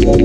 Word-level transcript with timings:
Muito 0.00 0.16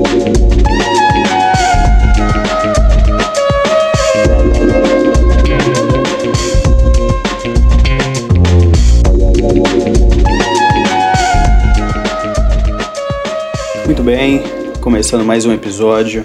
bem, 14.02 14.42
começando 14.80 15.26
mais 15.26 15.44
um 15.44 15.52
episódio 15.52 16.24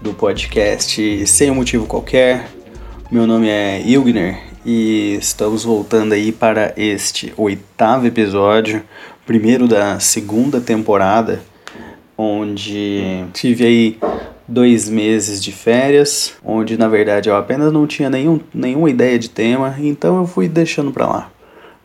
do 0.00 0.14
podcast 0.14 1.26
Sem 1.26 1.50
um 1.50 1.56
Motivo 1.56 1.86
Qualquer. 1.86 2.48
Meu 3.10 3.26
nome 3.26 3.50
é 3.50 3.82
Ilgner 3.82 4.38
e 4.64 5.18
estamos 5.20 5.64
voltando 5.64 6.14
aí 6.14 6.32
para 6.32 6.72
este 6.78 7.34
oitavo 7.36 8.06
episódio, 8.06 8.82
primeiro 9.26 9.68
da 9.68 10.00
segunda 10.00 10.62
temporada, 10.62 11.42
onde 12.16 13.24
tive 13.32 13.64
aí 13.64 13.98
dois 14.48 14.88
meses 14.88 15.42
de 15.42 15.52
férias, 15.52 16.34
onde 16.44 16.76
na 16.76 16.88
verdade 16.88 17.28
eu 17.28 17.36
apenas 17.36 17.72
não 17.72 17.86
tinha 17.86 18.08
nenhum, 18.08 18.40
nenhuma 18.54 18.88
ideia 18.88 19.18
de 19.18 19.28
tema, 19.28 19.74
então 19.78 20.18
eu 20.18 20.26
fui 20.26 20.48
deixando 20.48 20.92
para 20.92 21.06
lá. 21.06 21.30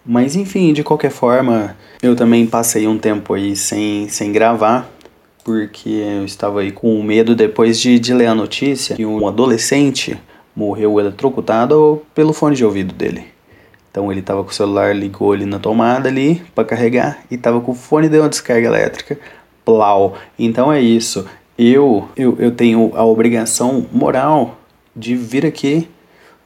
Mas 0.06 0.36
enfim, 0.36 0.74
de 0.74 0.84
qualquer 0.84 1.12
forma, 1.12 1.76
eu 2.02 2.16
também 2.16 2.46
passei 2.48 2.88
um 2.88 2.98
tempo 2.98 3.34
aí 3.34 3.56
sem, 3.56 4.08
sem 4.10 4.32
gravar, 4.32 4.90
porque 5.44 5.90
eu 5.90 6.26
estava 6.26 6.62
aí 6.62 6.72
com 6.72 7.02
medo 7.04 7.36
depois 7.36 7.80
de, 7.80 8.00
de 8.00 8.14
ler 8.14 8.28
a 8.28 8.36
notícia 8.36 8.96
que 8.96 9.06
um 9.06 9.28
adolescente 9.28 10.18
morreu 10.56 11.00
eletrocutado 11.00 12.02
pelo 12.14 12.34
fone 12.34 12.56
de 12.56 12.66
ouvido 12.66 12.94
dele. 12.94 13.26
Então 13.90 14.10
ele 14.12 14.22
estava 14.22 14.44
com 14.44 14.50
o 14.50 14.54
celular, 14.54 14.96
ligou 14.96 15.34
ali 15.34 15.46
na 15.46 15.60
tomada 15.60 16.08
ali 16.08 16.42
para 16.56 16.64
carregar 16.64 17.20
e 17.30 17.36
estava 17.36 17.60
com 17.60 17.74
o 17.74 17.76
fone 17.76 18.08
de 18.08 18.18
uma 18.18 18.30
descarga 18.30 18.68
elétrica. 18.68 19.20
Plau. 19.66 20.16
Então 20.38 20.72
é 20.72 20.82
isso. 20.82 21.26
Eu, 21.58 22.10
eu, 22.16 22.36
eu 22.40 22.52
tenho 22.52 22.92
a 22.96 23.04
obrigação 23.04 23.86
moral 23.92 24.58
de 24.96 25.16
vir 25.16 25.46
aqui 25.46 25.88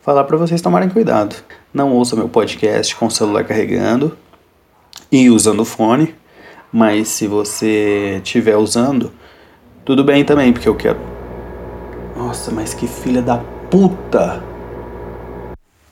falar 0.02 0.24
para 0.26 0.38
vocês 0.38 0.62
tomarem 0.62 0.90
cuidado. 0.90 1.36
Não 1.74 1.94
ouça 1.94 2.16
meu 2.16 2.30
podcast 2.30 2.96
com 2.96 3.08
o 3.08 3.12
celular 3.12 3.44
carregando 3.44 4.18
e 5.12 5.30
usando 5.30 5.62
o 5.62 5.66
fone 5.66 6.14
mas 6.78 7.08
se 7.08 7.26
você 7.26 8.20
estiver 8.22 8.58
usando, 8.58 9.10
tudo 9.86 10.04
bem 10.04 10.26
também, 10.26 10.52
porque 10.52 10.68
eu 10.68 10.76
quero. 10.76 11.00
Nossa, 12.18 12.52
mas 12.52 12.74
que 12.74 12.86
filha 12.86 13.22
da 13.22 13.38
puta! 13.72 14.44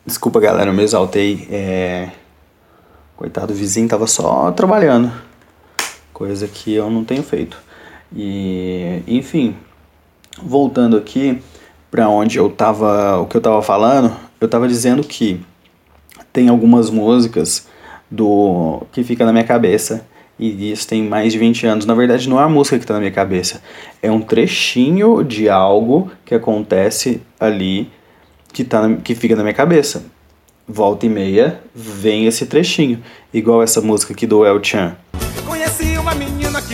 Desculpa, 0.05 0.42
galera, 0.42 0.70
eu 0.70 0.73
me 0.73 0.83
exaltei. 0.83 1.48
É... 1.50 2.09
Coitado 3.16 3.48
do 3.48 3.53
vizinho, 3.53 3.88
tava 3.88 4.08
só 4.08 4.52
trabalhando. 4.52 5.09
Coisa 6.14 6.47
que 6.47 6.73
eu 6.73 6.89
não 6.89 7.03
tenho 7.03 7.23
feito. 7.23 7.58
E, 8.16 9.02
enfim, 9.08 9.56
voltando 10.42 10.95
aqui 10.95 11.42
para 11.89 12.08
onde 12.09 12.38
eu 12.38 12.50
tava, 12.50 13.20
o 13.20 13.25
que 13.25 13.36
eu 13.36 13.42
tava 13.42 13.61
falando, 13.61 14.16
eu 14.39 14.47
tava 14.47 14.67
dizendo 14.67 15.03
que 15.03 15.42
tem 16.31 16.50
algumas 16.50 16.89
músicas 16.89 17.67
do 18.09 18.81
que 18.92 19.03
fica 19.03 19.25
na 19.25 19.31
minha 19.31 19.44
cabeça 19.44 20.05
e 20.38 20.72
isso 20.72 20.88
tem 20.88 21.03
mais 21.03 21.33
de 21.33 21.39
20 21.39 21.66
anos. 21.67 21.86
Na 21.86 21.94
verdade, 21.94 22.27
não 22.27 22.39
é 22.39 22.44
a 22.44 22.50
música 22.50 22.77
que 22.77 22.83
está 22.83 22.94
na 22.94 23.00
minha 23.00 23.11
cabeça, 23.11 23.61
é 24.02 24.11
um 24.11 24.22
trechinho 24.22 25.23
de 25.23 25.50
algo 25.50 26.11
que 26.25 26.36
acontece 26.36 27.22
ali 27.39 27.89
que, 28.52 28.64
tá 28.64 28.88
na, 28.88 28.98
que 28.98 29.16
fica 29.16 29.36
na 29.36 29.44
minha 29.44 29.53
cabeça. 29.53 30.05
Volta 30.67 31.05
e 31.05 31.09
meia 31.09 31.59
vem 31.75 32.25
esse 32.25 32.45
trechinho, 32.45 33.03
igual 33.33 33.61
essa 33.61 33.81
música 33.81 34.14
aqui 34.14 34.25
do 34.25 34.45
El 34.45 34.64
Chan. 34.64 34.95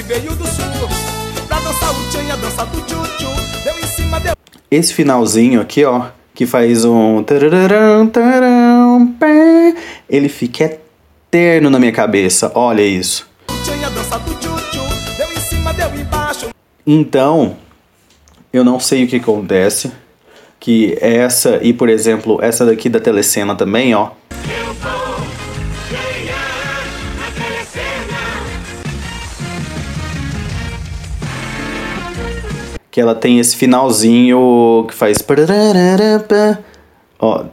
Veio 0.09 0.35
do 0.35 0.47
sul 0.47 0.65
pra 1.47 1.59
dançar 1.59 1.91
o 1.91 2.11
Chan 2.11 2.23
e 2.23 2.31
a 2.31 2.35
dança 2.35 2.65
do. 2.65 2.81
Deu 2.81 3.79
em 3.79 3.87
cima, 3.95 4.19
deu... 4.19 4.33
Esse 4.71 4.91
finalzinho 4.91 5.61
aqui, 5.61 5.85
ó, 5.85 6.07
que 6.33 6.47
faz 6.47 6.83
um. 6.83 7.23
Ele 10.09 10.27
fica 10.27 10.63
eterno 10.63 11.69
na 11.69 11.77
minha 11.77 11.91
cabeça, 11.91 12.51
olha 12.55 12.81
isso. 12.81 13.29
Então, 16.87 17.55
eu 18.51 18.63
não 18.63 18.79
sei 18.79 19.03
o 19.03 19.07
que 19.07 19.17
acontece, 19.17 19.91
que 20.59 20.97
essa 20.99 21.59
e 21.61 21.71
por 21.71 21.87
exemplo, 21.87 22.39
essa 22.41 22.65
daqui 22.65 22.89
da 22.89 22.99
telecena 22.99 23.53
também, 23.53 23.93
ó. 23.93 24.09
Que 32.99 33.01
ela 33.01 33.15
tem 33.15 33.39
esse 33.39 33.55
finalzinho 33.55 34.85
que 34.85 34.93
faz. 34.93 35.19
Ó. 37.17 37.45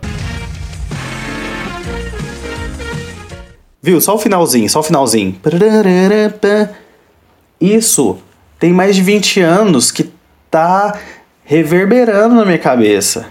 Viu? 3.81 4.01
Só 4.01 4.17
o 4.17 4.19
finalzinho, 4.19 4.69
só 4.69 4.81
o 4.81 4.83
finalzinho. 4.83 5.37
Isso 7.61 8.19
tem 8.59 8.73
mais 8.73 8.97
de 8.97 9.03
20 9.03 9.41
anos 9.41 9.93
que 9.93 10.11
tá 10.51 10.99
reverberando 11.45 12.35
na 12.35 12.45
minha 12.45 12.59
cabeça. 12.59 13.27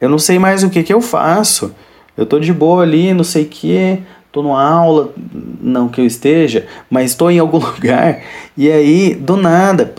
Eu 0.00 0.08
não 0.08 0.20
sei 0.20 0.38
mais 0.38 0.62
o 0.62 0.70
que 0.70 0.84
que 0.84 0.94
eu 0.94 1.00
faço. 1.00 1.74
Eu 2.16 2.26
tô 2.26 2.38
de 2.38 2.52
boa 2.52 2.84
ali, 2.84 3.12
não 3.12 3.24
sei 3.24 3.42
o 3.42 3.48
que, 3.48 3.98
tô 4.36 4.42
numa 4.42 4.62
aula, 4.62 5.14
não 5.62 5.88
que 5.88 5.98
eu 5.98 6.04
esteja, 6.04 6.66
mas 6.90 7.12
estou 7.12 7.30
em 7.30 7.38
algum 7.38 7.56
lugar. 7.64 8.20
E 8.54 8.70
aí, 8.70 9.14
do 9.14 9.34
nada, 9.34 9.90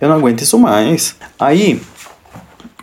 eu 0.00 0.08
não 0.08 0.16
aguento 0.16 0.40
isso 0.40 0.58
mais. 0.58 1.14
Aí, 1.38 1.78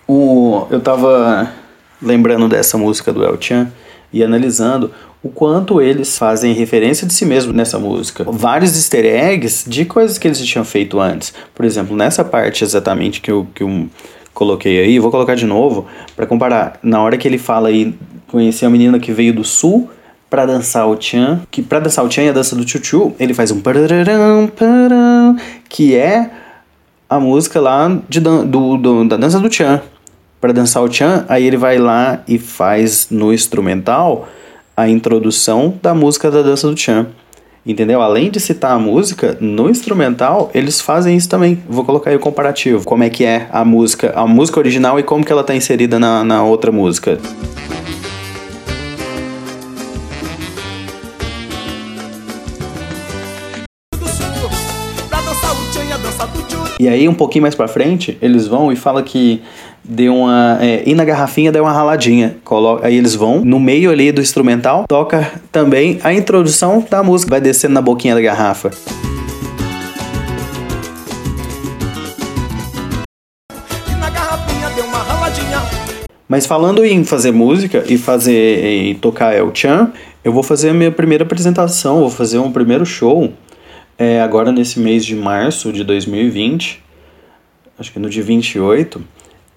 o, 0.08 0.68
eu 0.70 0.80
tava 0.80 1.52
lembrando 2.00 2.48
dessa 2.48 2.78
música 2.78 3.12
do 3.12 3.24
El 3.24 3.42
Chan 3.42 3.72
e 4.12 4.24
analisando 4.24 4.92
o 5.24 5.30
quanto 5.30 5.82
eles 5.82 6.16
fazem 6.16 6.54
referência 6.54 7.08
de 7.08 7.14
si 7.14 7.26
mesmo 7.26 7.52
nessa 7.52 7.80
música. 7.80 8.24
Vários 8.30 8.76
easter 8.76 9.06
eggs 9.06 9.68
de 9.68 9.84
coisas 9.84 10.20
que 10.20 10.28
eles 10.28 10.38
tinham 10.46 10.64
feito 10.66 11.00
antes. 11.00 11.34
Por 11.56 11.66
exemplo, 11.66 11.96
nessa 11.96 12.24
parte 12.24 12.64
exatamente 12.64 13.20
que 13.20 13.32
eu, 13.32 13.48
que 13.56 13.64
eu 13.64 13.90
coloquei 14.32 14.80
aí, 14.80 15.00
vou 15.00 15.10
colocar 15.10 15.34
de 15.34 15.46
novo 15.48 15.88
para 16.16 16.28
comparar. 16.28 16.78
Na 16.84 17.02
hora 17.02 17.18
que 17.18 17.28
ele 17.28 17.40
fala 17.40 17.70
aí, 17.70 17.96
conheci 18.28 18.64
a 18.64 18.70
menina 18.70 19.00
que 19.00 19.12
veio 19.12 19.34
do 19.34 19.44
sul 19.44 19.90
para 20.34 20.48
dançar 20.48 20.88
o 20.88 21.00
Chan, 21.00 21.42
que 21.52 21.62
para 21.62 21.78
dançar 21.78 22.04
o 22.04 22.10
Chan 22.10 22.24
e 22.24 22.30
a 22.30 22.32
dança 22.32 22.56
do 22.56 22.68
Chuchu, 22.68 23.14
ele 23.20 23.36
faz 23.36 23.52
um 23.52 23.62
pararam, 23.62 24.48
pararam, 24.48 25.38
que 25.70 25.96
é 25.96 26.28
a 27.08 27.20
música 27.20 27.62
lá 27.62 28.00
de, 28.10 28.20
do, 28.20 28.44
do, 28.76 29.08
da 29.08 29.16
dança 29.16 29.40
do 29.40 29.54
Chan. 29.54 29.80
Para 30.42 30.52
dançar 30.52 30.82
o 30.82 30.92
Chan, 30.92 31.24
aí 31.30 31.46
ele 31.46 31.56
vai 31.56 31.78
lá 31.78 32.24
e 32.28 32.40
faz 32.40 33.10
no 33.12 33.32
instrumental 33.32 34.28
a 34.76 34.90
introdução 34.90 35.76
da 35.80 35.94
música 35.94 36.32
da 36.32 36.42
dança 36.42 36.68
do 36.68 36.76
Chan. 36.76 37.06
Entendeu? 37.64 38.02
Além 38.02 38.32
de 38.32 38.40
citar 38.40 38.72
a 38.72 38.80
música, 38.80 39.38
no 39.40 39.70
instrumental 39.70 40.50
eles 40.52 40.82
fazem 40.82 41.16
isso 41.16 41.30
também. 41.30 41.62
Vou 41.70 41.86
colocar 41.86 42.10
aí 42.10 42.16
o 42.16 42.20
comparativo. 42.20 42.84
Como 42.86 43.04
é 43.04 43.10
que 43.12 43.24
é 43.24 43.48
a 43.52 43.64
música, 43.64 44.12
a 44.16 44.26
música 44.26 44.60
original 44.60 45.00
e 45.00 45.04
como 45.04 45.24
que 45.24 45.32
ela 45.32 45.42
está 45.42 45.54
inserida 45.54 46.00
na, 46.00 46.24
na 46.24 46.44
outra 46.44 46.72
música. 46.72 47.20
E 56.80 56.88
aí, 56.88 57.08
um 57.08 57.14
pouquinho 57.14 57.44
mais 57.44 57.54
pra 57.54 57.68
frente, 57.68 58.18
eles 58.22 58.48
vão 58.48 58.72
e 58.72 58.76
falam 58.76 59.04
que 59.04 59.42
deu 59.84 60.16
uma. 60.16 60.58
É, 60.60 60.84
e 60.86 60.96
na 60.96 61.06
garrafinha 61.06 61.52
deu 61.52 61.64
uma 61.64 61.72
raladinha. 61.72 62.38
Coloca, 62.44 62.88
aí 62.88 62.98
eles 62.98 63.14
vão, 63.14 63.46
no 63.46 63.60
meio 63.60 63.92
ali 63.92 64.12
do 64.12 64.22
instrumental, 64.22 64.86
toca 64.88 65.32
também 65.52 66.00
a 66.04 66.12
introdução 66.14 66.84
da 66.90 67.04
música. 67.04 67.30
Vai 67.30 67.42
descendo 67.42 67.76
na 67.76 67.82
boquinha 67.82 68.16
da 68.16 68.22
garrafa. 68.22 68.72
Mas 76.28 76.48
falando 76.48 76.84
em 76.84 77.04
fazer 77.04 77.32
música 77.32 77.84
e 77.88 77.96
fazer 77.96 78.66
e 78.66 78.96
tocar 78.96 79.36
El 79.36 79.52
Chan, 79.54 79.92
eu 80.24 80.34
vou 80.34 80.42
fazer 80.42 80.70
a 80.70 80.74
minha 80.74 80.92
primeira 80.92 81.24
apresentação, 81.24 82.00
vou 82.00 82.10
fazer 82.10 82.40
um 82.40 82.52
primeiro 82.52 82.84
show 82.84 83.32
é, 83.98 84.22
agora 84.22 84.52
nesse 84.52 84.80
mês 84.80 85.06
de 85.06 85.16
março 85.16 85.72
de 85.72 85.84
2020, 85.84 86.84
acho 87.78 87.92
que 87.92 88.00
no 88.00 88.10
dia 88.10 88.24
28, 88.24 89.02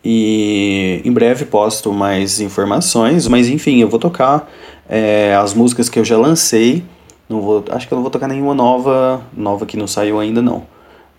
e 0.08 1.00
em 1.04 1.10
breve 1.10 1.44
posto 1.44 1.92
mais 1.92 2.40
informações, 2.40 3.26
mas 3.26 3.48
enfim, 3.48 3.80
eu 3.80 3.88
vou 3.88 3.98
tocar 3.98 4.48
é, 4.88 5.34
as 5.34 5.52
músicas 5.52 5.88
que 5.88 5.98
eu 5.98 6.04
já 6.04 6.16
lancei. 6.16 6.84
Não 7.28 7.40
vou, 7.40 7.64
acho 7.70 7.88
que 7.88 7.92
eu 7.92 7.96
não 7.96 8.02
vou 8.02 8.10
tocar 8.10 8.28
nenhuma 8.28 8.54
nova, 8.54 9.20
nova 9.36 9.66
que 9.66 9.76
não 9.76 9.88
saiu 9.88 10.20
ainda 10.20 10.40
não. 10.40 10.62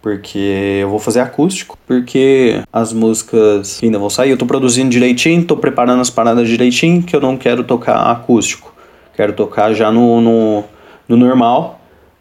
Porque 0.02 0.80
eu 0.82 0.90
vou 0.90 1.00
fazer 1.00 1.20
acústico, 1.20 1.78
porque 1.86 2.62
as 2.72 2.94
músicas 2.94 3.82
ainda 3.84 4.00
vão 4.00 4.10
sair, 4.10 4.30
eu 4.30 4.38
tô 4.38 4.46
produzindo 4.46 4.90
direitinho, 4.90 5.44
tô 5.44 5.58
preparando 5.58 6.00
as 6.00 6.10
paradas 6.10 6.48
direitinho, 6.48 7.04
que 7.04 7.14
eu 7.14 7.20
não 7.20 7.36
quero 7.36 7.66
tocar 7.66 8.10
acústico. 8.10 8.74
Quero 9.18 9.34
tocar 9.34 9.74
já 9.74 9.92
no, 9.92 10.22
no, 10.22 10.64
no 11.10 11.18
normal, 11.18 11.77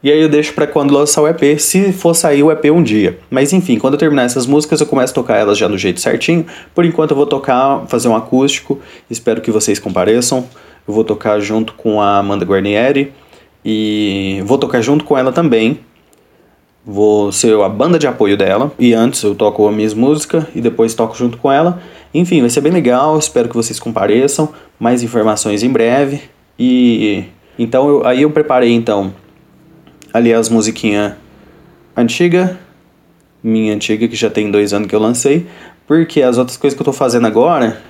E 0.06 0.12
aí 0.12 0.23
eu 0.23 0.29
deixo 0.29 0.55
para 0.55 0.69
quando 0.69 0.94
lançar 0.94 1.20
o 1.20 1.26
EP, 1.26 1.58
se 1.58 1.93
for 1.93 2.14
sair 2.14 2.41
o 2.41 2.53
EP 2.53 2.67
um 2.67 2.81
dia. 2.81 3.19
Mas 3.29 3.53
enfim, 3.53 3.76
quando 3.76 3.94
eu 3.94 3.99
terminar 3.99 4.23
essas 4.23 4.47
músicas, 4.47 4.81
eu 4.81 4.87
começo 4.87 5.12
a 5.12 5.14
tocar 5.17 5.37
elas 5.37 5.58
já 5.58 5.67
do 5.67 5.76
jeito 5.76 6.00
certinho. 6.00 6.47
Por 6.73 6.85
enquanto 6.85 7.11
eu 7.11 7.17
vou 7.17 7.26
tocar, 7.26 7.85
fazer 7.88 8.06
um 8.06 8.14
acústico. 8.14 8.79
Espero 9.11 9.41
que 9.41 9.50
vocês 9.50 9.81
compareçam. 9.81 10.47
Eu 10.87 10.94
vou 10.94 11.03
tocar 11.03 11.41
junto 11.41 11.73
com 11.73 12.00
a 12.00 12.19
Amanda 12.19 12.44
Guarnieri 12.44 13.12
e 13.64 14.41
vou 14.44 14.56
tocar 14.58 14.81
junto 14.81 15.05
com 15.05 15.19
ela 15.19 15.32
também. 15.32 15.81
Vou 16.85 17.32
ser 17.32 17.61
a 17.61 17.69
banda 17.69 17.99
de 17.99 18.06
apoio 18.06 18.37
dela. 18.37 18.70
E 18.79 18.94
antes 18.94 19.20
eu 19.25 19.35
toco 19.35 19.67
a 19.67 19.73
minha 19.73 19.93
música 19.93 20.47
e 20.55 20.61
depois 20.61 20.94
toco 20.94 21.17
junto 21.17 21.37
com 21.37 21.50
ela. 21.50 21.82
Enfim, 22.14 22.43
vai 22.43 22.50
ser 22.50 22.61
bem 22.61 22.70
legal. 22.70 23.19
Espero 23.19 23.49
que 23.49 23.56
vocês 23.56 23.81
compareçam. 23.81 24.50
Mais 24.79 25.03
informações 25.03 25.64
em 25.64 25.69
breve. 25.69 26.20
E 26.56 27.25
então 27.58 27.88
eu, 27.88 28.06
aí 28.06 28.23
eu 28.23 28.31
preparei 28.31 28.73
então 28.73 29.12
ali 30.17 30.33
as 30.33 30.49
musiquinhas 30.49 31.13
antiga, 31.95 32.59
minha 33.43 33.75
antiga 33.75 34.09
que 34.09 34.17
já 34.17 34.31
tem 34.31 34.51
dois 34.51 34.73
anos 34.73 34.89
que 34.89 34.95
eu 34.95 35.01
lancei, 35.01 35.47
porque 35.87 36.23
as 36.23 36.39
outras 36.39 36.57
coisas 36.57 36.75
que 36.75 36.81
eu 36.81 36.87
tô 36.87 36.93
fazendo 36.93 37.27
agora, 37.27 37.83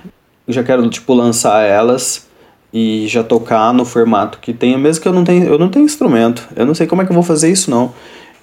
eu 0.45 0.53
já 0.53 0.61
quero 0.61 0.87
tipo 0.89 1.13
lançar 1.13 1.63
elas 1.63 2.27
e 2.73 3.07
já 3.07 3.23
tocar 3.23 3.73
no 3.73 3.85
formato 3.85 4.39
que 4.39 4.53
tenha, 4.53 4.77
mesmo 4.77 5.01
que 5.01 5.07
eu 5.07 5.13
não 5.13 5.23
tenha, 5.23 5.45
eu 5.45 5.57
não 5.57 5.69
tenho 5.69 5.85
instrumento. 5.85 6.47
Eu 6.53 6.65
não 6.65 6.75
sei 6.75 6.85
como 6.85 7.01
é 7.01 7.05
que 7.05 7.11
eu 7.11 7.15
vou 7.15 7.23
fazer 7.23 7.49
isso 7.49 7.71
não. 7.71 7.93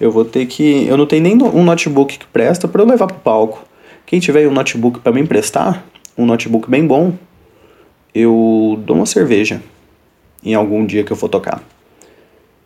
Eu 0.01 0.11
vou 0.11 0.25
ter 0.25 0.47
que, 0.47 0.87
eu 0.87 0.97
não 0.97 1.05
tenho 1.05 1.21
nem 1.21 1.35
um 1.35 1.63
notebook 1.63 2.17
que 2.17 2.25
presta 2.25 2.67
para 2.67 2.81
eu 2.81 2.87
levar 2.87 3.05
pro 3.05 3.17
palco. 3.17 3.63
Quem 4.05 4.19
tiver 4.19 4.47
um 4.47 4.51
notebook 4.51 4.99
para 4.99 5.13
me 5.13 5.21
emprestar, 5.21 5.83
um 6.17 6.25
notebook 6.25 6.69
bem 6.69 6.85
bom, 6.85 7.13
eu 8.13 8.79
dou 8.83 8.95
uma 8.95 9.05
cerveja 9.05 9.61
em 10.43 10.55
algum 10.55 10.85
dia 10.85 11.03
que 11.03 11.11
eu 11.11 11.15
for 11.17 11.29
tocar. 11.29 11.61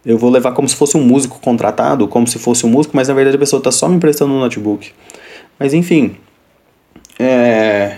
Eu 0.05 0.17
vou 0.17 0.29
levar 0.29 0.53
como 0.53 0.67
se 0.67 0.75
fosse 0.75 0.95
um 0.95 1.01
músico 1.01 1.39
contratado, 1.39 2.07
como 2.07 2.25
se 2.25 2.39
fosse 2.39 2.65
um 2.65 2.69
músico, 2.69 2.95
mas 2.95 3.07
na 3.07 3.13
verdade 3.13 3.35
a 3.35 3.39
pessoa 3.39 3.59
está 3.59 3.71
só 3.71 3.87
me 3.87 3.95
emprestando 3.95 4.33
um 4.33 4.39
notebook. 4.39 4.91
Mas 5.57 5.73
enfim. 5.73 6.15
É... 7.17 7.97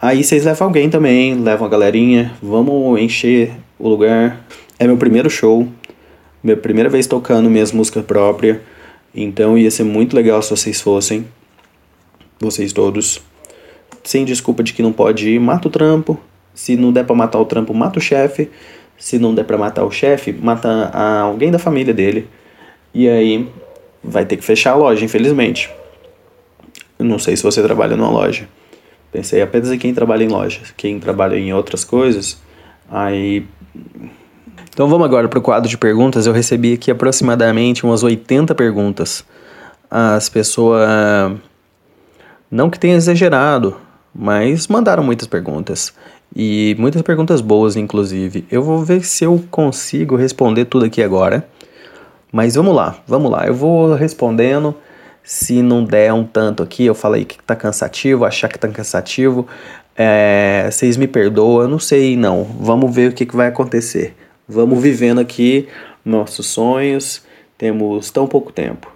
Aí 0.00 0.22
vocês 0.22 0.44
levam 0.44 0.68
alguém 0.68 0.88
também, 0.88 1.34
levam 1.34 1.66
a 1.66 1.70
galerinha, 1.70 2.32
vamos 2.40 3.00
encher 3.00 3.52
o 3.78 3.88
lugar. 3.88 4.44
É 4.78 4.86
meu 4.86 4.96
primeiro 4.96 5.28
show, 5.28 5.66
minha 6.42 6.56
primeira 6.56 6.88
vez 6.88 7.06
tocando 7.06 7.50
minhas 7.50 7.72
músicas 7.72 8.04
próprias, 8.04 8.58
então 9.14 9.56
ia 9.56 9.70
ser 9.70 9.84
muito 9.84 10.14
legal 10.14 10.40
se 10.42 10.50
vocês 10.50 10.80
fossem, 10.80 11.26
vocês 12.38 12.72
todos. 12.72 13.20
Sem 14.04 14.24
desculpa 14.24 14.62
de 14.62 14.72
que 14.72 14.82
não 14.82 14.92
pode 14.92 15.28
ir, 15.30 15.40
mata 15.40 15.66
o 15.66 15.70
trampo. 15.70 16.20
Se 16.54 16.76
não 16.76 16.92
der 16.92 17.04
pra 17.04 17.16
matar 17.16 17.40
o 17.40 17.44
trampo, 17.44 17.74
mata 17.74 17.98
o 17.98 18.02
chefe. 18.02 18.50
Se 18.98 19.18
não 19.18 19.34
der 19.34 19.44
para 19.44 19.58
matar 19.58 19.84
o 19.84 19.90
chefe, 19.90 20.32
mata 20.32 20.90
alguém 21.22 21.50
da 21.50 21.58
família 21.58 21.92
dele. 21.92 22.28
E 22.94 23.08
aí 23.08 23.48
vai 24.02 24.24
ter 24.24 24.36
que 24.36 24.44
fechar 24.44 24.72
a 24.72 24.76
loja, 24.76 25.04
infelizmente. 25.04 25.70
não 26.98 27.18
sei 27.18 27.36
se 27.36 27.42
você 27.42 27.62
trabalha 27.62 27.96
numa 27.96 28.10
loja. 28.10 28.48
Pensei 29.12 29.42
apenas 29.42 29.70
em 29.70 29.78
quem 29.78 29.94
trabalha 29.94 30.24
em 30.24 30.28
loja. 30.28 30.60
Quem 30.76 30.98
trabalha 30.98 31.36
em 31.36 31.52
outras 31.52 31.84
coisas, 31.84 32.40
aí. 32.90 33.46
Então 34.72 34.88
vamos 34.88 35.06
agora 35.06 35.28
para 35.28 35.38
o 35.38 35.42
quadro 35.42 35.68
de 35.68 35.78
perguntas. 35.78 36.26
Eu 36.26 36.32
recebi 36.32 36.74
aqui 36.74 36.90
aproximadamente 36.90 37.84
umas 37.84 38.02
80 38.02 38.54
perguntas. 38.54 39.24
As 39.90 40.28
pessoas. 40.28 40.86
Não 42.50 42.70
que 42.70 42.78
tenha 42.78 42.94
exagerado, 42.94 43.76
mas 44.14 44.68
mandaram 44.68 45.02
muitas 45.02 45.26
perguntas. 45.26 45.92
E 46.38 46.76
muitas 46.78 47.00
perguntas 47.00 47.40
boas, 47.40 47.76
inclusive. 47.76 48.46
Eu 48.50 48.62
vou 48.62 48.84
ver 48.84 49.02
se 49.02 49.24
eu 49.24 49.42
consigo 49.50 50.16
responder 50.16 50.66
tudo 50.66 50.84
aqui 50.84 51.02
agora. 51.02 51.48
Mas 52.30 52.56
vamos 52.56 52.76
lá, 52.76 52.98
vamos 53.06 53.30
lá. 53.30 53.46
Eu 53.46 53.54
vou 53.54 53.94
respondendo. 53.94 54.74
Se 55.24 55.62
não 55.62 55.82
der 55.82 56.12
um 56.12 56.24
tanto 56.24 56.62
aqui, 56.62 56.84
eu 56.84 56.94
falei 56.94 57.24
que 57.24 57.42
tá 57.42 57.56
cansativo, 57.56 58.26
achar 58.26 58.48
que 58.48 58.58
tá 58.58 58.68
cansativo. 58.68 59.48
É, 59.96 60.68
vocês 60.70 60.98
me 60.98 61.08
perdoam, 61.08 61.62
eu 61.62 61.68
não 61.68 61.78
sei 61.78 62.18
não. 62.18 62.44
Vamos 62.44 62.94
ver 62.94 63.12
o 63.12 63.14
que, 63.14 63.24
que 63.24 63.34
vai 63.34 63.48
acontecer. 63.48 64.14
Vamos 64.46 64.78
vivendo 64.78 65.20
aqui 65.20 65.66
nossos 66.04 66.48
sonhos. 66.48 67.22
Temos 67.56 68.10
tão 68.10 68.26
pouco 68.26 68.52
tempo. 68.52 68.92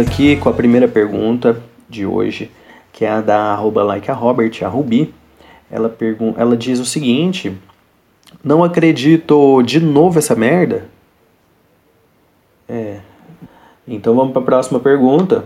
Aqui 0.00 0.36
com 0.36 0.48
a 0.48 0.52
primeira 0.52 0.88
pergunta 0.88 1.62
de 1.88 2.06
hoje, 2.06 2.50
que 2.92 3.04
é 3.04 3.10
a 3.10 3.20
da 3.20 3.52
arroba 3.52 3.82
like 3.82 4.10
a 4.10 4.14
Robert, 4.14 4.52
a 4.62 4.68
Rubi. 4.68 5.14
Ela, 5.70 5.88
pergun 5.88 6.34
ela 6.36 6.56
diz 6.56 6.80
o 6.80 6.84
seguinte: 6.84 7.56
Não 8.42 8.64
acredito 8.64 9.62
de 9.62 9.80
novo 9.80 10.18
essa 10.18 10.34
merda? 10.34 10.88
É. 12.68 13.00
Então 13.86 14.14
vamos 14.14 14.32
para 14.32 14.42
a 14.42 14.44
próxima 14.44 14.80
pergunta. 14.80 15.44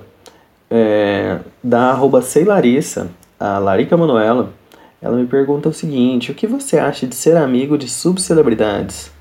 É, 0.70 1.38
da 1.62 1.90
arroba 1.90 2.22
Sei 2.22 2.44
Larissa, 2.44 3.10
a 3.38 3.58
Larica 3.58 3.96
Manuela. 3.96 4.52
Ela 5.00 5.16
me 5.16 5.26
pergunta 5.26 5.68
o 5.68 5.72
seguinte: 5.72 6.30
O 6.30 6.34
que 6.34 6.46
você 6.46 6.78
acha 6.78 7.06
de 7.06 7.14
ser 7.14 7.36
amigo 7.36 7.76
de 7.76 7.88
subcelebridades? 7.88 9.12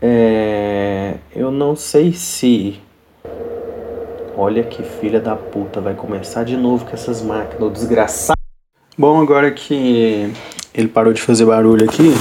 É, 0.00 1.14
eu 1.34 1.50
não 1.50 1.74
sei 1.74 2.12
se 2.12 2.78
Olha 4.40 4.62
que 4.62 4.84
filha 4.84 5.18
da 5.18 5.34
puta, 5.34 5.80
vai 5.80 5.94
começar 5.94 6.44
de 6.44 6.56
novo 6.56 6.84
com 6.84 6.92
essas 6.92 7.20
máquinas, 7.20 7.72
desgraçado. 7.72 8.38
Bom, 8.96 9.20
agora 9.20 9.50
que 9.50 10.32
ele 10.72 10.86
parou 10.86 11.12
de 11.12 11.20
fazer 11.20 11.44
barulho 11.44 11.84
aqui, 11.84 12.14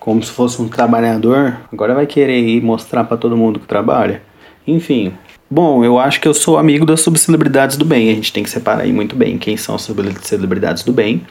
como 0.00 0.20
se 0.20 0.32
fosse 0.32 0.60
um 0.60 0.66
trabalhador, 0.66 1.58
agora 1.72 1.94
vai 1.94 2.06
querer 2.06 2.40
ir 2.40 2.60
mostrar 2.60 3.04
para 3.04 3.16
todo 3.16 3.36
mundo 3.36 3.60
que 3.60 3.68
trabalha. 3.68 4.20
Enfim, 4.66 5.14
bom, 5.48 5.84
eu 5.84 5.96
acho 5.96 6.20
que 6.20 6.26
eu 6.26 6.34
sou 6.34 6.58
amigo 6.58 6.84
das 6.84 7.02
subcelebridades 7.02 7.76
do 7.76 7.84
bem. 7.84 8.10
A 8.10 8.14
gente 8.14 8.32
tem 8.32 8.42
que 8.42 8.50
separar 8.50 8.82
aí 8.82 8.92
muito 8.92 9.14
bem 9.14 9.38
quem 9.38 9.56
são 9.56 9.76
as 9.76 9.82
subcelebridades 9.82 10.82
do 10.82 10.92
bem, 10.92 11.24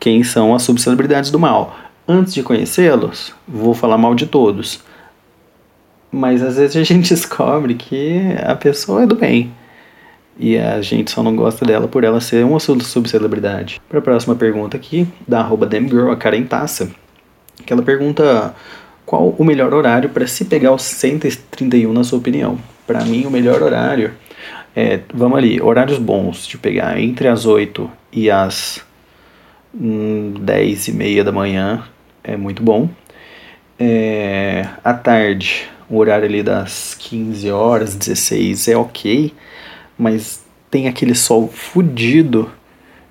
quem 0.00 0.24
são 0.24 0.52
as 0.52 0.64
subcelebridades 0.64 1.30
do 1.30 1.38
mal. 1.38 1.76
Antes 2.08 2.34
de 2.34 2.42
conhecê-los, 2.42 3.32
vou 3.46 3.72
falar 3.72 3.96
mal 3.96 4.16
de 4.16 4.26
todos. 4.26 4.82
Mas 6.10 6.42
às 6.42 6.56
vezes 6.56 6.76
a 6.76 6.82
gente 6.82 7.08
descobre 7.14 7.74
que 7.74 8.20
a 8.42 8.54
pessoa 8.54 9.02
é 9.02 9.06
do 9.06 9.14
bem. 9.14 9.52
E 10.38 10.56
a 10.56 10.80
gente 10.80 11.10
só 11.10 11.22
não 11.22 11.36
gosta 11.36 11.66
dela 11.66 11.86
por 11.86 12.02
ela 12.02 12.20
ser 12.20 12.44
uma 12.44 12.58
subcelebridade. 12.58 13.80
Para 13.88 13.98
a 13.98 14.02
próxima 14.02 14.34
pergunta 14.34 14.76
aqui, 14.76 15.06
da 15.28 15.40
arroba 15.40 15.68
a 16.10 16.16
Karen 16.16 16.44
Tassa, 16.44 16.90
que 17.66 17.72
ela 17.72 17.82
pergunta 17.82 18.54
qual 19.04 19.34
o 19.36 19.44
melhor 19.44 19.74
horário 19.74 20.08
para 20.08 20.26
se 20.26 20.46
pegar 20.46 20.72
os 20.72 20.82
131 20.82 21.92
na 21.92 22.04
sua 22.04 22.18
opinião. 22.18 22.58
Para 22.86 23.04
mim, 23.04 23.26
o 23.26 23.30
melhor 23.30 23.62
horário 23.62 24.12
é, 24.74 25.00
vamos 25.12 25.36
ali, 25.38 25.60
horários 25.60 25.98
bons 25.98 26.46
de 26.46 26.56
pegar 26.56 26.98
entre 27.00 27.26
as 27.26 27.44
8 27.44 27.90
e 28.12 28.30
as 28.30 28.84
hum, 29.74 30.34
10 30.40 30.88
e 30.88 30.92
meia 30.92 31.24
da 31.24 31.32
manhã 31.32 31.84
é 32.22 32.36
muito 32.36 32.62
bom. 32.62 32.88
É, 33.78 34.66
à 34.84 34.94
tarde, 34.94 35.68
o 35.90 35.98
horário 35.98 36.24
ali 36.24 36.42
das 36.42 36.94
15 36.94 37.50
horas, 37.50 37.96
16 37.96 38.68
é 38.68 38.76
ok, 38.76 39.34
mas 39.98 40.42
tem 40.70 40.86
aquele 40.86 41.16
sol 41.16 41.48
fudido, 41.48 42.48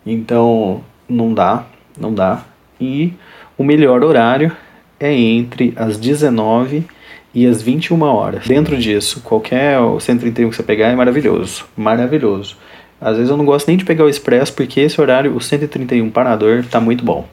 então 0.05 0.81
não 1.07 1.33
dá, 1.33 1.65
não 1.99 2.13
dá. 2.13 2.45
E 2.79 3.13
o 3.57 3.63
melhor 3.65 4.01
horário 4.01 4.55
é 4.97 5.13
entre 5.13 5.73
as 5.75 5.97
19 5.97 6.85
e 7.33 7.45
as 7.45 7.61
21 7.61 8.01
horas. 8.01 8.47
Dentro 8.47 8.77
disso, 8.77 9.21
qualquer 9.21 9.77
131 9.99 10.49
que 10.49 10.55
você 10.55 10.63
pegar 10.63 10.87
é 10.87 10.95
maravilhoso, 10.95 11.65
maravilhoso. 11.75 12.57
Às 13.01 13.17
vezes 13.17 13.29
eu 13.29 13.37
não 13.37 13.45
gosto 13.45 13.67
nem 13.67 13.77
de 13.77 13.83
pegar 13.83 14.05
o 14.05 14.09
expresso 14.09 14.53
porque 14.53 14.79
esse 14.79 14.99
horário, 14.99 15.35
o 15.35 15.41
131 15.41 16.09
parador, 16.09 16.63
tá 16.65 16.79
muito 16.79 17.03
bom. 17.03 17.27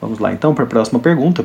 Vamos 0.00 0.20
lá 0.20 0.32
então 0.32 0.54
para 0.54 0.64
a 0.64 0.68
próxima 0.68 1.00
pergunta 1.00 1.44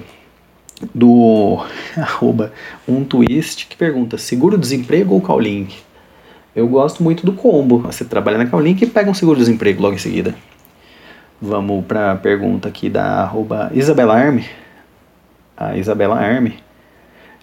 do 0.93 1.63
arroba 1.97 2.51
um 2.87 3.03
twist 3.03 3.67
que 3.67 3.75
pergunta 3.75 4.17
seguro-desemprego 4.17 5.13
ou 5.13 5.21
Callink? 5.21 5.75
Eu 6.55 6.67
gosto 6.67 7.03
muito 7.03 7.25
do 7.25 7.33
combo. 7.33 7.79
Você 7.79 8.05
trabalha 8.05 8.37
na 8.37 8.45
Callink 8.45 8.83
e 8.83 8.87
pega 8.87 9.09
um 9.09 9.13
seguro-desemprego 9.13 9.81
logo 9.81 9.95
em 9.95 9.99
seguida. 9.99 10.33
Vamos 11.41 11.83
para 11.85 12.13
a 12.13 12.15
pergunta 12.15 12.69
aqui 12.69 12.89
da 12.89 13.23
arroba 13.23 13.71
Isabela 13.73 14.15
Arme. 14.15 14.45
A 15.57 15.77
Isabela 15.77 16.15
Arme. 16.15 16.57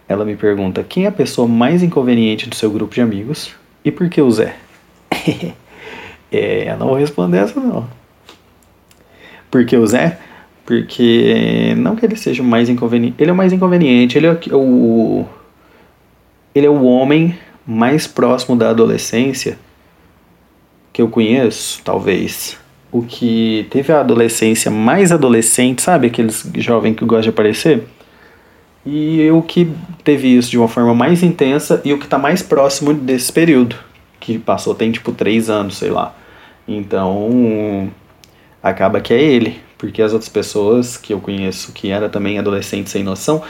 Ela 0.08 0.24
me 0.24 0.34
pergunta 0.34 0.82
quem 0.82 1.04
é 1.04 1.08
a 1.08 1.12
pessoa 1.12 1.46
mais 1.46 1.82
inconveniente 1.82 2.48
do 2.48 2.54
seu 2.54 2.70
grupo 2.70 2.94
de 2.94 3.00
amigos 3.00 3.54
e 3.84 3.90
por 3.90 4.08
que 4.08 4.20
o 4.20 4.30
Zé? 4.30 4.56
é, 6.30 6.70
eu 6.70 6.78
não 6.78 6.88
vou 6.88 6.96
responder 6.96 7.38
essa 7.38 7.60
não. 7.60 7.86
Por 9.50 9.64
que 9.66 9.76
o 9.76 9.86
Zé? 9.86 10.18
Porque 10.64 11.74
não 11.76 11.96
que 11.96 12.06
ele 12.06 12.16
seja 12.16 12.42
o 12.42 12.46
mais 12.46 12.68
inconveniente. 12.68 13.16
Ele 13.18 13.30
é 13.30 13.32
o 13.32 13.36
mais 13.36 13.52
inconveniente. 13.52 14.16
Ele 14.16 14.26
é 14.26 14.38
o. 14.52 15.24
Ele 16.54 16.66
é 16.66 16.70
o 16.70 16.84
homem 16.84 17.36
mais 17.66 18.06
próximo 18.06 18.56
da 18.56 18.70
adolescência 18.70 19.58
que 20.92 21.00
eu 21.00 21.08
conheço, 21.08 21.80
talvez. 21.82 22.58
O 22.90 23.02
que 23.02 23.66
teve 23.70 23.92
a 23.92 24.00
adolescência 24.00 24.70
mais 24.70 25.10
adolescente, 25.10 25.80
sabe? 25.80 26.08
Aqueles 26.08 26.46
jovens 26.56 26.94
que 26.94 27.04
gostam 27.04 27.22
de 27.22 27.28
aparecer. 27.30 27.84
E 28.84 29.30
o 29.30 29.40
que 29.40 29.72
teve 30.04 30.28
isso 30.28 30.50
de 30.50 30.58
uma 30.58 30.68
forma 30.68 30.94
mais 30.94 31.22
intensa 31.22 31.80
e 31.84 31.92
o 31.92 31.98
que 31.98 32.04
está 32.04 32.18
mais 32.18 32.42
próximo 32.42 32.92
desse 32.92 33.32
período. 33.32 33.76
Que 34.20 34.38
passou 34.38 34.74
tem 34.74 34.92
tipo 34.92 35.12
três 35.12 35.48
anos, 35.48 35.78
sei 35.78 35.90
lá. 35.90 36.14
Então 36.68 37.90
acaba 38.62 39.00
que 39.00 39.12
é 39.14 39.20
ele, 39.20 39.60
porque 39.82 40.00
as 40.00 40.12
outras 40.12 40.28
pessoas 40.28 40.96
que 40.96 41.12
eu 41.12 41.18
conheço 41.18 41.72
que 41.72 41.90
era 41.90 42.08
também 42.08 42.38
adolescente 42.38 42.88
sem 42.88 43.02
noção, 43.02 43.42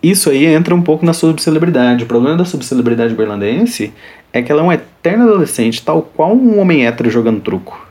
isso 0.00 0.30
aí 0.30 0.46
entra 0.46 0.72
um 0.76 0.80
pouco 0.80 1.04
na 1.04 1.12
subcelebridade. 1.12 2.04
O 2.04 2.06
problema 2.06 2.36
da 2.36 2.44
subcelebridade 2.44 3.12
berlandense 3.12 3.92
é 4.32 4.40
que 4.40 4.52
ela 4.52 4.62
é 4.62 4.64
um 4.64 4.70
eterno 4.70 5.24
adolescente, 5.24 5.84
tal 5.84 6.02
qual 6.02 6.36
um 6.36 6.60
homem 6.60 6.86
hétero 6.86 7.10
jogando 7.10 7.40
truco. 7.40 7.84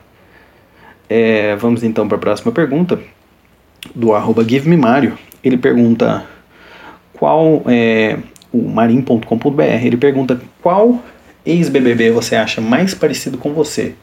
É, 1.10 1.58
vamos 1.58 1.84
então 1.84 2.08
para 2.08 2.16
a 2.16 2.20
próxima 2.22 2.54
pergunta, 2.54 2.98
do 3.94 4.14
arroba 4.14 4.42
GiveMeMario. 4.48 5.18
Ele 5.44 5.58
pergunta 5.58 6.26
qual 7.12 7.62
é 7.66 8.18
o 8.54 8.70
marim.com.br. 8.70 9.62
Ele 9.84 9.98
pergunta 9.98 10.40
qual 10.62 11.04
ex-BBB 11.46 12.12
você 12.12 12.38
acha 12.38 12.62
mais 12.62 12.94
parecido 12.94 13.38
com 13.38 13.54
você? 13.54 13.96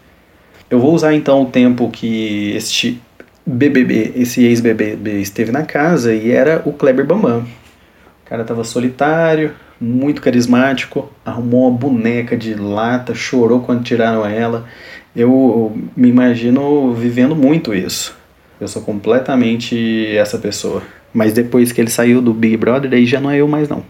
Eu 0.73 0.79
vou 0.79 0.95
usar 0.95 1.15
então 1.15 1.43
o 1.43 1.51
tempo 1.51 1.91
que 1.91 2.53
este 2.57 2.99
BBB, 3.45 4.15
esse 4.17 4.43
ex-BBB 4.43 5.21
esteve 5.21 5.53
na 5.53 5.65
casa 5.65 6.15
e 6.15 6.31
era 6.31 6.63
o 6.65 6.73
Kleber 6.73 7.05
Bambam. 7.05 7.41
O 7.41 8.25
cara 8.25 8.43
tava 8.43 8.65
solitário, 8.65 9.53
muito 9.79 10.23
carismático, 10.23 11.13
arrumou 11.27 11.69
uma 11.69 11.79
boneca 11.79 12.39
de 12.39 12.55
lata, 12.55 13.15
chorou 13.15 13.61
quando 13.61 13.85
tiraram 13.85 14.25
ela. 14.25 14.67
Eu 15.15 15.79
me 15.95 16.09
imagino 16.09 16.95
vivendo 16.95 17.37
muito 17.37 17.75
isso. 17.75 18.17
Eu 18.59 18.67
sou 18.67 18.81
completamente 18.81 20.07
essa 20.17 20.39
pessoa. 20.39 20.83
Mas 21.13 21.35
depois 21.35 21.71
que 21.71 21.83
ele 21.83 21.91
saiu 21.91 22.23
do 22.23 22.33
Big 22.33 22.57
Brother, 22.57 22.95
aí 22.95 23.05
já 23.05 23.21
não 23.21 23.31
é 23.31 23.37
eu 23.37 23.47
mais 23.47 23.69
não. 23.69 23.85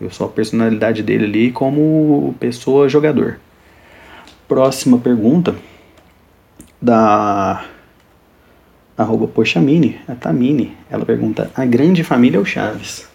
Eu 0.00 0.08
sou 0.08 0.28
a 0.28 0.30
personalidade 0.30 1.02
dele 1.02 1.24
ali 1.24 1.50
como 1.50 2.32
pessoa 2.38 2.88
jogador. 2.88 3.40
Próxima 4.46 4.98
pergunta 4.98 5.56
da 6.80 7.64
arroba 8.96 9.26
Poxamini, 9.28 10.00
a 10.08 10.14
Tamini. 10.14 10.76
Ela 10.90 11.04
pergunta, 11.04 11.50
a 11.54 11.64
grande 11.64 12.02
família 12.02 12.38
é 12.38 12.40
o 12.40 12.44
Chaves? 12.44 13.08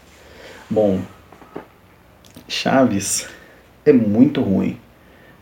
Bom, 0.70 1.00
Chaves 2.48 3.28
é 3.86 3.92
muito 3.92 4.42
ruim. 4.42 4.78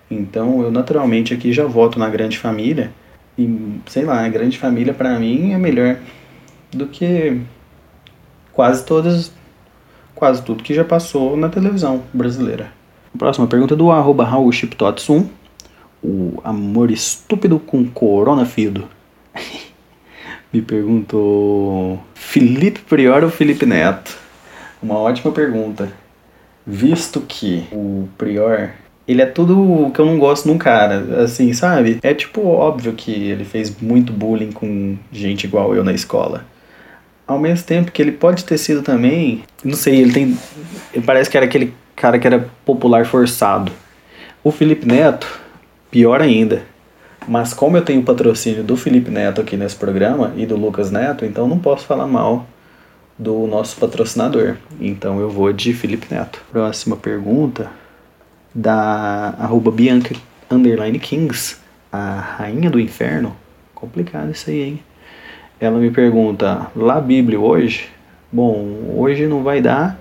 Então 0.09 0.61
eu 0.61 0.71
naturalmente 0.71 1.33
aqui 1.33 1.53
já 1.53 1.65
voto 1.65 1.99
na 1.99 2.09
grande 2.09 2.37
família. 2.37 2.91
E 3.37 3.79
sei 3.87 4.03
lá, 4.03 4.25
a 4.25 4.29
grande 4.29 4.57
família 4.57 4.93
para 4.93 5.17
mim 5.19 5.53
é 5.53 5.57
melhor 5.57 5.97
do 6.71 6.87
que 6.87 7.39
quase 8.51 8.85
todas 8.85 9.31
quase 10.13 10.43
tudo 10.43 10.63
que 10.63 10.73
já 10.73 10.83
passou 10.83 11.35
na 11.35 11.49
televisão 11.49 12.03
brasileira. 12.13 12.71
Próxima 13.17 13.47
pergunta 13.47 13.75
do 13.75 13.91
arroba 13.91 14.23
Raul 14.23 14.49
Chiptots1. 14.49 15.27
O 16.03 16.39
amor 16.43 16.91
estúpido 16.91 17.59
com 17.59 17.85
corona 17.85 18.45
fido. 18.45 18.87
Me 20.51 20.61
perguntou 20.61 22.01
Felipe 22.13 22.79
Prior 22.81 23.23
ou 23.23 23.29
Felipe 23.29 23.65
Neto? 23.65 24.17
Uma 24.81 24.95
ótima 24.95 25.31
pergunta. 25.31 25.91
Visto 26.65 27.21
que 27.21 27.67
o 27.71 28.07
Prior 28.17 28.71
ele 29.07 29.21
é 29.21 29.25
tudo 29.25 29.59
o 29.59 29.91
que 29.91 29.99
eu 29.99 30.05
não 30.05 30.17
gosto 30.17 30.47
num 30.47 30.57
cara, 30.57 31.23
assim, 31.23 31.51
sabe? 31.53 31.99
É 32.01 32.13
tipo 32.13 32.47
óbvio 32.47 32.93
que 32.93 33.11
ele 33.11 33.43
fez 33.43 33.75
muito 33.81 34.13
bullying 34.13 34.51
com 34.51 34.95
gente 35.11 35.45
igual 35.45 35.75
eu 35.75 35.83
na 35.83 35.91
escola 35.91 36.45
ao 37.31 37.39
mesmo 37.39 37.65
tempo 37.65 37.91
que 37.91 38.01
ele 38.01 38.11
pode 38.11 38.43
ter 38.43 38.57
sido 38.57 38.81
também, 38.81 39.43
não 39.63 39.75
sei, 39.75 40.01
ele 40.01 40.11
tem, 40.11 40.37
parece 41.05 41.29
que 41.29 41.37
era 41.37 41.45
aquele 41.45 41.73
cara 41.95 42.19
que 42.19 42.27
era 42.27 42.49
popular 42.65 43.05
forçado. 43.05 43.71
O 44.43 44.51
Felipe 44.51 44.85
Neto, 44.85 45.39
pior 45.91 46.21
ainda. 46.21 46.63
Mas 47.27 47.53
como 47.53 47.77
eu 47.77 47.85
tenho 47.85 48.01
patrocínio 48.01 48.63
do 48.63 48.75
Felipe 48.75 49.11
Neto 49.11 49.41
aqui 49.41 49.55
nesse 49.55 49.75
programa 49.75 50.33
e 50.35 50.45
do 50.45 50.55
Lucas 50.55 50.89
Neto, 50.89 51.23
então 51.23 51.47
não 51.47 51.59
posso 51.59 51.85
falar 51.85 52.07
mal 52.07 52.47
do 53.19 53.45
nosso 53.45 53.79
patrocinador. 53.79 54.55
Então 54.79 55.19
eu 55.19 55.29
vou 55.29 55.53
de 55.53 55.73
Felipe 55.73 56.07
Neto. 56.11 56.41
Próxima 56.51 56.97
pergunta 56.97 57.69
da 58.55 59.35
arroba 59.37 59.69
Bianca 59.69 60.15
Underline 60.49 60.97
Kings, 60.97 61.57
a 61.91 62.19
rainha 62.37 62.71
do 62.71 62.79
inferno. 62.79 63.35
Complicado 63.75 64.31
isso 64.31 64.49
aí, 64.49 64.61
hein? 64.61 64.83
ela 65.61 65.77
me 65.77 65.91
pergunta, 65.91 66.71
lá 66.75 66.99
Bíblia 66.99 67.39
hoje? 67.39 67.87
Bom, 68.31 68.95
hoje 68.97 69.27
não 69.27 69.43
vai 69.43 69.61
dar, 69.61 69.99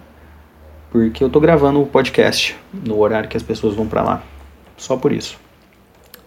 porque 0.90 1.22
eu 1.22 1.28
tô 1.28 1.38
gravando 1.38 1.82
o 1.82 1.86
podcast 1.86 2.56
no 2.72 2.98
horário 2.98 3.28
que 3.28 3.36
as 3.36 3.42
pessoas 3.42 3.74
vão 3.74 3.86
para 3.86 4.02
lá. 4.02 4.22
Só 4.78 4.96
por 4.96 5.12
isso. 5.12 5.38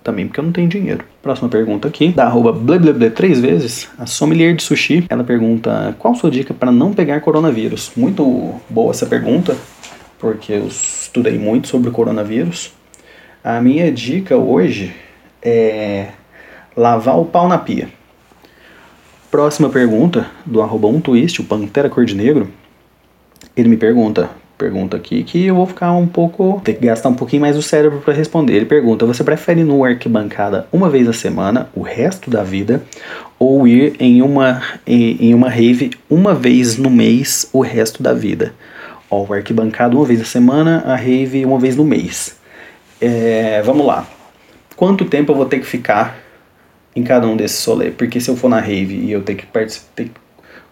Também 0.03 0.27
porque 0.27 0.39
eu 0.39 0.43
não 0.43 0.51
tenho 0.51 0.67
dinheiro. 0.67 1.05
Próxima 1.21 1.47
pergunta 1.47 1.87
aqui, 1.87 2.09
da 2.09 2.25
arroba 2.25 2.51
blebleble 2.51 3.09
três 3.09 3.39
vezes, 3.39 3.89
a 3.97 4.05
sommelier 4.05 4.53
de 4.53 4.61
sushi. 4.61 5.05
Ela 5.09 5.23
pergunta, 5.23 5.95
qual 5.97 6.13
sua 6.13 6.29
dica 6.29 6.53
para 6.53 6.71
não 6.71 6.93
pegar 6.93 7.21
coronavírus? 7.21 7.91
Muito 7.95 8.55
boa 8.69 8.91
essa 8.91 9.05
pergunta, 9.05 9.55
porque 10.19 10.51
eu 10.53 10.67
estudei 10.67 11.37
muito 11.37 11.69
sobre 11.69 11.89
o 11.89 11.91
coronavírus. 11.91 12.73
A 13.41 13.61
minha 13.61 13.89
dica 13.91 14.35
hoje 14.35 14.93
é 15.41 16.09
lavar 16.75 17.17
o 17.17 17.25
pau 17.25 17.47
na 17.47 17.57
pia. 17.57 17.87
Próxima 19.31 19.69
pergunta, 19.69 20.27
do 20.45 20.61
arroba 20.61 20.87
twist, 21.01 21.41
o 21.41 21.45
Pantera 21.45 21.89
Cor 21.89 22.05
de 22.05 22.13
Negro. 22.13 22.49
Ele 23.55 23.69
me 23.69 23.77
pergunta, 23.77 24.29
pergunta 24.57 24.97
aqui 24.97 25.23
que 25.23 25.45
eu 25.45 25.55
vou 25.55 25.65
ficar 25.65 25.91
um 25.93 26.07
pouco. 26.07 26.61
ter 26.63 26.73
que 26.73 26.85
gastar 26.85 27.09
um 27.09 27.13
pouquinho 27.13 27.41
mais 27.41 27.55
do 27.55 27.61
cérebro 27.61 27.99
para 27.99 28.13
responder. 28.13 28.53
Ele 28.53 28.65
pergunta: 28.65 29.05
você 29.05 29.23
prefere 29.23 29.63
no 29.63 29.83
arquibancada 29.83 30.67
uma 30.71 30.89
vez 30.89 31.07
a 31.07 31.13
semana, 31.13 31.69
o 31.75 31.81
resto 31.81 32.29
da 32.29 32.43
vida, 32.43 32.83
ou 33.37 33.67
ir 33.67 33.95
em 33.99 34.21
uma, 34.21 34.61
em 34.85 35.33
uma 35.33 35.49
rave 35.49 35.91
uma 36.09 36.33
vez 36.33 36.77
no 36.77 36.89
mês, 36.89 37.49
o 37.51 37.61
resto 37.61 38.01
da 38.01 38.13
vida? 38.13 38.53
Ó, 39.09 39.25
o 39.25 39.33
arquibancada 39.33 39.95
uma 39.95 40.05
vez 40.05 40.21
a 40.21 40.25
semana, 40.25 40.83
a 40.85 40.95
rave 40.95 41.45
uma 41.45 41.59
vez 41.59 41.75
no 41.75 41.83
mês. 41.83 42.37
É, 42.99 43.61
vamos 43.63 43.85
lá. 43.85 44.07
Quanto 44.75 45.05
tempo 45.05 45.31
eu 45.31 45.35
vou 45.35 45.45
ter 45.45 45.59
que 45.59 45.65
ficar 45.65 46.23
em 46.95 47.03
cada 47.03 47.27
um 47.27 47.35
desses 47.35 47.57
solê. 47.57 47.91
Porque 47.91 48.19
se 48.19 48.29
eu 48.29 48.35
for 48.35 48.49
na 48.49 48.59
rave 48.59 48.95
e 48.95 49.11
eu 49.11 49.21
ter 49.21 49.35
que 49.35 49.45
participar, 49.45 50.05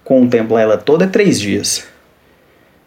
contemplar 0.03 0.63
ela 0.63 0.77
toda, 0.77 1.05
é 1.05 1.07
três 1.07 1.39
dias 1.39 1.88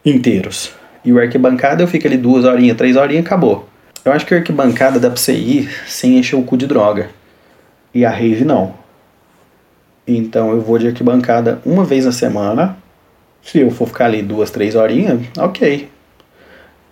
inteiros. 0.05 0.73
E 1.05 1.13
o 1.13 1.21
arquibancada 1.21 1.83
eu 1.83 1.87
fico 1.87 2.07
ali 2.07 2.17
duas 2.17 2.45
horinhas, 2.45 2.77
três 2.77 2.97
horinhas 2.97 3.27
acabou. 3.27 3.69
Eu 4.05 4.13
acho 4.13 4.25
que 4.25 4.35
o 4.35 4.39
arquibancada 4.39 4.99
dá 4.99 5.09
pra 5.09 5.17
você 5.17 5.33
ir 5.33 5.69
sem 5.87 6.19
encher 6.19 6.37
o 6.37 6.43
cu 6.43 6.57
de 6.57 6.67
droga. 6.67 7.11
E 7.93 8.05
a 8.05 8.11
rave 8.11 8.45
não. 8.45 8.75
Então 10.07 10.51
eu 10.51 10.61
vou 10.61 10.79
de 10.79 10.89
arquibancada 10.89 11.61
uma 11.65 11.85
vez 11.85 12.05
na 12.05 12.13
semana. 12.13 12.77
Se 13.43 13.59
eu 13.59 13.71
for 13.71 13.89
ficar 13.89 14.07
ali 14.07 14.23
duas, 14.23 14.51
três 14.51 14.75
horinhas, 14.75 15.21
ok. 15.39 15.89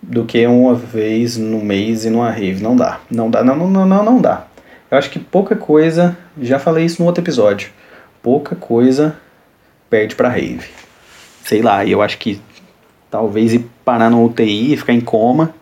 Do 0.03 0.25
que 0.25 0.47
uma 0.47 0.75
vez 0.75 1.37
no 1.37 1.63
mês 1.63 2.05
e 2.05 2.11
numa 2.11 2.31
rave. 2.31 2.63
Não 2.63 2.77
dá. 2.77 3.01
Não 3.11 3.31
dá, 3.31 3.43
não, 3.43 3.57
não, 3.57 3.87
não, 3.87 4.05
não 4.05 4.21
dá. 4.21 4.47
Eu 4.91 4.99
acho 4.99 5.11
que 5.11 5.19
pouca 5.19 5.57
coisa, 5.57 6.17
já 6.41 6.59
falei 6.59 6.85
isso 6.85 7.01
no 7.01 7.07
outro 7.07 7.25
episódio, 7.25 7.71
pouca 8.23 8.55
coisa 8.55 9.17
perde 9.89 10.15
pra 10.15 10.29
rave. 10.29 10.69
Sei 11.45 11.63
lá, 11.63 11.85
eu 11.87 12.03
acho 12.03 12.19
que 12.19 12.41
talvez 13.13 13.53
ir 13.53 13.67
parar 13.85 14.11
no 14.11 14.25
UTI 14.25 14.73
e 14.73 14.77
ficar 14.79 14.95
em 14.95 15.01
coma, 15.01 15.55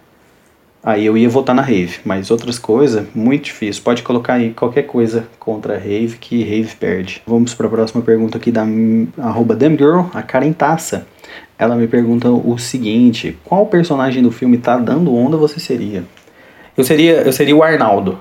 aí 0.84 1.04
eu 1.04 1.18
ia 1.18 1.28
votar 1.28 1.52
na 1.52 1.62
rave. 1.62 1.98
Mas 2.04 2.30
outras 2.30 2.60
coisas, 2.60 3.04
muito 3.12 3.46
difícil. 3.46 3.82
Pode 3.82 4.04
colocar 4.04 4.34
aí 4.34 4.54
qualquer 4.54 4.84
coisa 4.84 5.26
contra 5.40 5.74
a 5.74 5.76
rave 5.76 6.16
que 6.16 6.44
rave 6.44 6.76
perde. 6.76 7.20
Vamos 7.26 7.52
para 7.52 7.66
a 7.66 7.70
próxima 7.70 8.02
pergunta 8.02 8.38
aqui 8.38 8.52
da 8.52 8.64
arroba 9.18 9.56
Damgirl, 9.56 10.02
a 10.14 10.22
Karen 10.22 10.52
Taça. 10.52 11.08
Ela 11.58 11.74
me 11.74 11.88
pergunta 11.88 12.30
o 12.30 12.56
seguinte: 12.56 13.36
qual 13.44 13.66
personagem 13.66 14.22
do 14.22 14.30
filme 14.30 14.56
Tá 14.56 14.78
Dando 14.78 15.12
Onda 15.12 15.36
você 15.36 15.58
seria? 15.58 16.04
Eu 16.76 16.84
seria, 16.84 17.22
eu 17.22 17.32
seria 17.32 17.56
o 17.56 17.64
Arnaldo. 17.64 18.16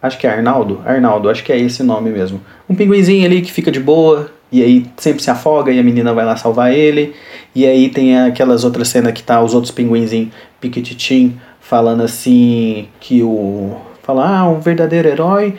Acho 0.00 0.16
que 0.16 0.28
é 0.28 0.30
Arnaldo. 0.30 0.80
Arnaldo, 0.86 1.28
acho 1.28 1.42
que 1.42 1.52
é 1.52 1.58
esse 1.58 1.82
nome 1.82 2.10
mesmo. 2.10 2.40
Um 2.68 2.74
pinguinzinho 2.74 3.26
ali 3.26 3.42
que 3.42 3.52
fica 3.52 3.70
de 3.70 3.80
boa, 3.80 4.30
e 4.52 4.62
aí 4.62 4.86
sempre 4.96 5.22
se 5.22 5.30
afoga 5.30 5.70
e 5.72 5.78
a 5.78 5.82
menina 5.82 6.12
vai 6.12 6.24
lá 6.24 6.36
salvar 6.36 6.72
ele. 6.72 7.14
E 7.54 7.66
aí 7.66 7.88
tem 7.88 8.18
aquelas 8.18 8.64
outras 8.64 8.88
cenas 8.88 9.12
que 9.12 9.22
tá 9.22 9.42
os 9.42 9.54
outros 9.54 9.70
pinguinzinhos 9.72 10.30
piquititim 10.60 11.38
falando 11.60 12.02
assim 12.02 12.88
que 13.00 13.22
o. 13.22 13.76
Fala, 14.02 14.40
ah, 14.40 14.48
um 14.48 14.58
verdadeiro 14.58 15.08
herói 15.08 15.54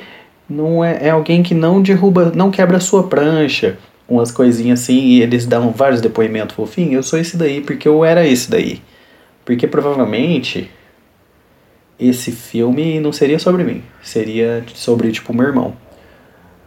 não 0.49 0.83
é, 0.83 1.07
é 1.07 1.09
alguém 1.11 1.41
que 1.41 1.53
não 1.53 1.81
derruba, 1.81 2.31
não 2.35 2.51
quebra 2.51 2.77
a 2.77 2.81
sua 2.81 3.07
prancha. 3.07 3.77
umas 4.09 4.29
coisinhas 4.31 4.81
assim 4.81 4.99
e 4.99 5.21
eles 5.21 5.45
davam 5.45 5.71
vários 5.71 6.01
depoimentos 6.01 6.55
fofinhos. 6.55 6.93
Eu 6.93 7.03
sou 7.03 7.19
esse 7.19 7.37
daí 7.37 7.61
porque 7.61 7.87
eu 7.87 8.03
era 8.03 8.27
esse 8.27 8.51
daí. 8.51 8.81
Porque 9.45 9.67
provavelmente 9.67 10.69
esse 11.97 12.31
filme 12.31 12.99
não 12.99 13.13
seria 13.13 13.39
sobre 13.39 13.63
mim, 13.63 13.83
seria 14.01 14.63
sobre 14.73 15.11
tipo 15.11 15.33
meu 15.33 15.45
irmão. 15.45 15.75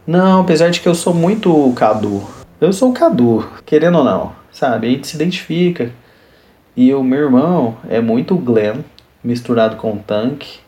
Não, 0.05 0.41
apesar 0.41 0.69
de 0.69 0.79
que 0.79 0.87
eu 0.87 0.95
sou 0.95 1.13
muito 1.13 1.73
Cadu. 1.75 2.23
Eu 2.59 2.71
sou 2.71 2.91
o 2.91 2.93
Cadu, 2.93 3.47
querendo 3.65 3.97
ou 3.97 4.03
não, 4.03 4.33
sabe? 4.51 4.87
A 4.87 4.89
gente 4.91 5.07
se 5.07 5.15
identifica. 5.15 5.91
E 6.75 6.93
o 6.93 7.03
meu 7.03 7.19
irmão 7.19 7.77
é 7.89 7.99
muito 7.99 8.35
Glenn 8.35 8.81
misturado 9.23 9.75
com 9.77 9.97
tanque. 9.97 10.59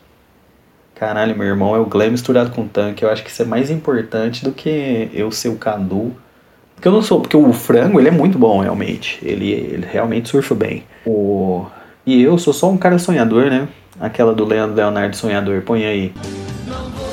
Caralho, 0.94 1.36
meu 1.36 1.46
irmão 1.46 1.76
é 1.76 1.78
o 1.78 1.86
Glenn 1.86 2.10
misturado 2.10 2.50
com 2.50 2.66
tanque. 2.66 3.04
Eu 3.04 3.10
acho 3.10 3.22
que 3.22 3.30
isso 3.30 3.42
é 3.42 3.44
mais 3.44 3.70
importante 3.70 4.44
do 4.44 4.52
que 4.52 5.08
eu 5.12 5.30
ser 5.30 5.48
o 5.48 5.56
Cadu. 5.56 6.16
Porque 6.74 6.88
eu 6.88 6.92
não 6.92 7.02
sou, 7.02 7.20
porque 7.20 7.36
o 7.36 7.52
frango 7.52 7.98
ele 7.98 8.08
é 8.08 8.12
muito 8.12 8.38
bom 8.38 8.60
realmente. 8.60 9.18
Ele, 9.22 9.50
ele 9.50 9.86
realmente 9.90 10.28
surfa 10.28 10.54
bem. 10.54 10.84
O 11.06 11.66
e 12.08 12.22
eu 12.22 12.38
sou 12.38 12.54
só 12.54 12.70
um 12.70 12.78
cara 12.78 12.98
sonhador, 12.98 13.50
né? 13.50 13.68
Aquela 14.00 14.32
do 14.34 14.42
Leandro 14.42 14.74
Leonardo 14.74 15.14
Sonhador, 15.14 15.60
põe 15.60 15.84
aí. 15.84 16.14
Não 16.66 16.88
vou 16.88 17.07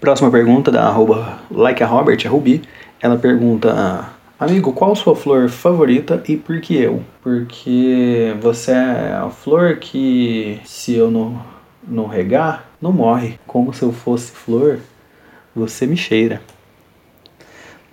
Próxima 0.00 0.30
pergunta 0.30 0.70
da 0.70 0.84
arroba 0.86 1.40
like 1.50 1.82
a 1.82 1.86
Robert, 1.86 2.18
a 2.24 2.28
Ruby. 2.30 2.62
Ela 3.02 3.18
pergunta, 3.18 4.08
amigo, 4.38 4.72
qual 4.72 4.96
sua 4.96 5.14
flor 5.14 5.50
favorita 5.50 6.22
e 6.26 6.38
por 6.38 6.58
que 6.62 6.74
eu? 6.74 7.02
Porque 7.22 8.34
você 8.40 8.72
é 8.72 9.12
a 9.12 9.28
flor 9.28 9.76
que 9.76 10.58
se 10.64 10.94
eu 10.94 11.10
não, 11.10 11.38
não 11.86 12.06
regar, 12.06 12.64
não 12.80 12.92
morre. 12.92 13.38
Como 13.46 13.74
se 13.74 13.82
eu 13.82 13.92
fosse 13.92 14.32
flor, 14.32 14.78
você 15.54 15.86
me 15.86 15.98
cheira. 15.98 16.40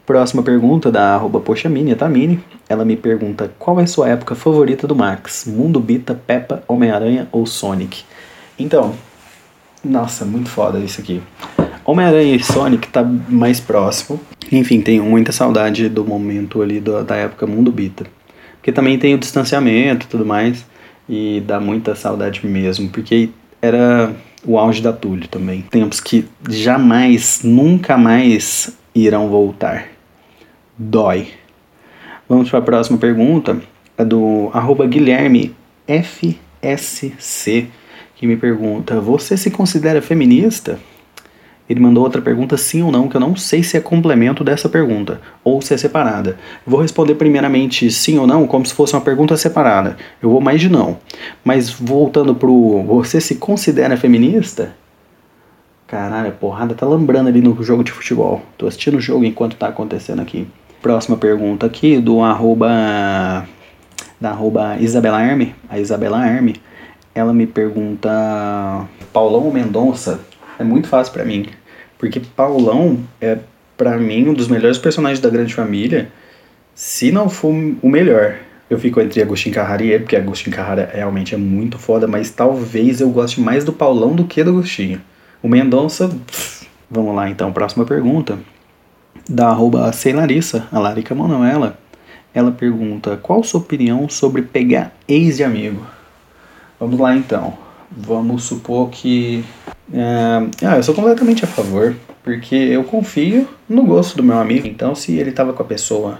Próxima 0.06 0.42
pergunta 0.42 0.90
da 0.90 1.14
arroba 1.14 1.42
Poxamini, 1.42 1.94
Tamini. 1.94 2.42
Ela 2.70 2.86
me 2.86 2.96
pergunta 2.96 3.52
qual 3.60 3.82
é 3.82 3.86
sua 3.86 4.08
época 4.08 4.34
favorita 4.34 4.88
do 4.88 4.96
Max? 4.96 5.44
Mundo 5.46 5.82
Bita, 5.82 6.16
Peppa, 6.16 6.64
Homem-Aranha 6.70 7.28
ou 7.34 7.46
Sonic? 7.46 8.06
Então, 8.58 8.96
nossa, 9.88 10.26
muito 10.26 10.50
foda 10.50 10.80
isso 10.80 11.02
aqui. 11.02 11.22
Homem-Aranha 11.86 12.36
e 12.36 12.44
Sonic 12.44 12.88
tá 12.90 13.04
mais 13.04 13.60
próximo. 13.60 14.20
Enfim, 14.52 14.82
tenho 14.82 15.04
muita 15.04 15.32
saudade 15.32 15.88
do 15.90 16.04
momento 16.04 16.62
ali 16.62 16.80
do, 16.80 17.04
da 17.04 17.16
época 17.16 17.48
Mundo 17.48 17.72
Bita. 17.72 18.06
Porque 18.58 18.72
também 18.72 19.00
tem 19.00 19.14
o 19.16 19.18
distanciamento 19.18 20.06
e 20.06 20.10
tudo 20.10 20.26
mais. 20.26 20.66
E 21.08 21.42
dá 21.46 21.60
muita 21.60 21.96
saudade 21.96 22.46
mesmo. 22.46 22.90
Porque 22.90 23.30
era 23.62 24.14
o 24.46 24.58
auge 24.58 24.82
da 24.82 24.92
Túlio 24.92 25.28
também. 25.28 25.62
Tempos 25.62 26.00
que 26.00 26.28
jamais, 26.50 27.42
nunca 27.44 27.98
mais 27.98 28.78
irão 28.94 29.30
voltar 29.30 29.98
dói. 30.78 31.30
Vamos 32.30 32.50
para 32.50 32.60
a 32.60 32.62
próxima 32.62 32.98
pergunta, 32.98 33.60
a 33.98 34.04
do 34.04 34.52
arroba 34.54 34.86
Guilherme 34.86 35.56
FSC, 35.88 37.68
que 38.18 38.28
me 38.28 38.36
pergunta: 38.36 39.00
Você 39.00 39.38
se 39.38 39.50
considera 39.50 40.02
feminista? 40.02 40.80
Ele 41.70 41.82
mandou 41.82 42.04
outra 42.04 42.22
pergunta, 42.22 42.56
sim 42.56 42.82
ou 42.82 42.92
não, 42.92 43.10
que 43.10 43.18
eu 43.18 43.22
não 43.22 43.36
sei 43.36 43.62
se 43.62 43.76
é 43.76 43.82
complemento 43.82 44.42
dessa 44.42 44.70
pergunta, 44.70 45.20
ou 45.44 45.62
se 45.62 45.74
é 45.74 45.78
separada. 45.78 46.38
vou 46.66 46.80
responder 46.80 47.16
primeiramente 47.16 47.92
sim 47.92 48.18
ou 48.18 48.26
não, 48.26 48.48
como 48.48 48.66
se 48.66 48.74
fosse 48.74 48.94
uma 48.94 49.02
pergunta 49.02 49.36
separada. 49.36 49.98
Eu 50.22 50.30
vou 50.30 50.40
mais 50.40 50.62
de 50.62 50.70
não. 50.70 50.98
Mas 51.44 51.70
voltando 51.70 52.34
pro 52.34 52.84
você 52.84 53.20
se 53.20 53.36
considera 53.36 53.98
feminista? 53.98 54.76
Caralho, 55.86 56.30
a 56.30 56.32
porrada 56.32 56.74
tá 56.74 56.86
lambrando 56.86 57.28
ali 57.28 57.42
no 57.42 57.62
jogo 57.62 57.84
de 57.84 57.92
futebol. 57.92 58.42
Tô 58.58 58.66
assistindo 58.68 58.96
o 58.96 59.02
jogo 59.02 59.26
enquanto 59.26 59.58
tá 59.58 59.68
acontecendo 59.68 60.22
aqui. 60.22 60.48
Próxima 60.82 61.18
pergunta 61.18 61.66
aqui 61.66 61.98
do 61.98 62.22
arroba 62.22 63.46
da 64.20 64.30
arroba 64.32 64.78
Isabela 64.80 65.18
Arme, 65.18 65.54
a 65.70 65.80
Isabela 65.80 66.18
Arme, 66.18 66.56
ela 67.18 67.34
me 67.34 67.48
pergunta 67.48 68.10
Paulão 69.12 69.46
ou 69.46 69.52
Mendonça? 69.52 70.20
É 70.60 70.64
muito 70.64 70.88
fácil 70.88 71.14
para 71.14 71.26
mim, 71.26 71.48
porque 71.98 72.20
Paulão 72.20 73.00
é 73.20 73.40
para 73.76 73.98
mim 73.98 74.30
um 74.30 74.34
dos 74.34 74.48
melhores 74.48 74.78
personagens 74.78 75.20
da 75.20 75.30
Grande 75.30 75.54
Família, 75.54 76.12
se 76.76 77.12
não 77.12 77.28
for 77.28 77.52
o 77.82 77.90
melhor. 77.90 78.36
Eu 78.70 78.78
fico 78.78 79.02
entre 79.02 79.22
Agostinho 79.22 79.56
Carrara 79.56 79.84
e 79.84 79.90
ele, 79.90 80.04
porque 80.04 80.16
Agostinho 80.16 80.56
Carrara 80.56 80.92
realmente 80.94 81.34
é 81.34 81.38
muito 81.38 81.80
foda, 81.80 82.08
mas 82.08 82.30
talvez 82.30 83.02
eu 83.02 83.10
goste 83.10 83.42
mais 83.42 83.64
do 83.64 83.74
Paulão 83.74 84.14
do 84.14 84.26
que 84.26 84.44
do 84.44 84.52
Agostinho. 84.52 85.02
O 85.42 85.48
Mendonça, 85.48 86.10
pff, 86.10 86.68
vamos 86.90 87.16
lá 87.16 87.30
então, 87.30 87.52
próxima 87.52 87.86
pergunta 87.86 88.38
da 89.28 89.48
arroba 89.48 89.92
Larissa, 90.14 90.68
a 90.72 90.80
Larica 90.80 91.16
Manoela, 91.16 91.80
ela 92.34 92.52
pergunta 92.52 93.18
qual 93.18 93.44
sua 93.44 93.60
opinião 93.60 94.08
sobre 94.08 94.44
pegar 94.44 94.94
ex 95.08 95.38
de 95.38 95.44
amigo? 95.44 95.97
Vamos 96.80 97.00
lá 97.00 97.16
então. 97.16 97.58
Vamos 97.90 98.44
supor 98.44 98.90
que. 98.90 99.44
É, 99.94 100.66
ah, 100.66 100.78
eu 100.78 100.84
sou 100.84 100.94
completamente 100.94 101.44
a 101.46 101.48
favor, 101.48 101.96
porque 102.24 102.56
eu 102.56 102.84
confio 102.84 103.48
no 103.68 103.84
gosto 103.84 104.18
do 104.18 104.24
meu 104.24 104.38
amigo. 104.38 104.68
Então, 104.68 104.94
se 104.94 105.16
ele 105.16 105.30
estava 105.30 105.54
com 105.54 105.64
a 105.64 105.66
pessoa 105.66 106.20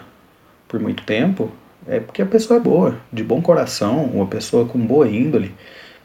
por 0.68 0.80
muito 0.80 1.04
tempo, 1.04 1.52
é 1.88 2.00
porque 2.00 2.22
a 2.22 2.26
pessoa 2.26 2.58
é 2.58 2.62
boa, 2.62 2.98
de 3.12 3.24
bom 3.24 3.42
coração, 3.42 4.06
uma 4.06 4.26
pessoa 4.26 4.66
com 4.66 4.80
boa 4.80 5.08
índole. 5.08 5.54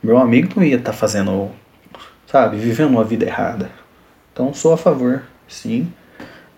Meu 0.02 0.18
amigo 0.18 0.52
não 0.56 0.64
ia 0.64 0.76
estar 0.76 0.92
tá 0.92 0.96
fazendo, 0.96 1.50
sabe, 2.26 2.56
vivendo 2.56 2.90
uma 2.90 3.04
vida 3.04 3.24
errada. 3.24 3.70
Então, 4.32 4.52
sou 4.52 4.72
a 4.72 4.76
favor, 4.76 5.22
sim 5.46 5.88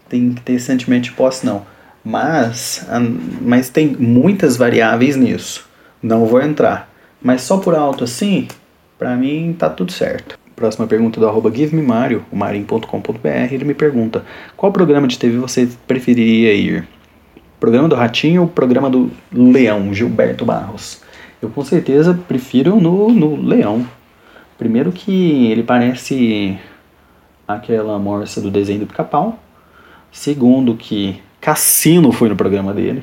tem 0.09 0.33
que 0.33 0.42
ter 0.42 0.59
sentimento 0.61 1.04
de 1.04 1.12
posse, 1.12 1.44
não. 1.44 1.66
Mas, 2.04 2.87
mas 3.40 3.68
tem 3.68 3.88
muitas 3.88 4.57
variáveis 4.57 5.16
nisso. 5.16 5.68
Não 6.02 6.26
vou 6.26 6.40
entrar. 6.40 6.88
Mas 7.24 7.40
só 7.40 7.56
por 7.56 7.74
alto 7.74 8.04
assim, 8.04 8.46
pra 8.98 9.16
mim 9.16 9.56
tá 9.58 9.70
tudo 9.70 9.90
certo. 9.90 10.38
Próxima 10.54 10.87
pergunta 10.87 11.18
do 11.18 11.26
arroba 11.26 11.50
o 11.50 12.37
marim.com.br, 12.37 13.28
ele 13.50 13.64
me 13.64 13.72
pergunta 13.72 14.22
qual 14.54 14.70
programa 14.70 15.08
de 15.08 15.18
TV 15.18 15.38
você 15.38 15.66
preferiria 15.87 16.52
ir? 16.52 16.87
Programa 17.58 17.88
do 17.88 17.96
Ratinho 17.96 18.42
ou 18.42 18.48
programa 18.48 18.90
do 18.90 19.10
Leão, 19.32 19.94
Gilberto 19.94 20.44
Barros? 20.44 21.00
Eu 21.40 21.48
com 21.48 21.64
certeza 21.64 22.12
prefiro 22.28 22.78
no, 22.78 23.08
no 23.08 23.37
Leão. 23.40 23.88
Primeiro 24.58 24.92
que 24.92 25.50
ele 25.50 25.62
parece 25.62 26.58
aquela 27.48 27.98
morsa 27.98 28.38
do 28.38 28.50
desenho 28.50 28.80
do 28.80 28.87
pica-pau. 28.87 29.38
Segundo, 30.12 30.76
que 30.76 31.20
Cassino 31.40 32.12
foi 32.12 32.28
no 32.28 32.37
programa 32.37 32.74
dele. 32.74 33.02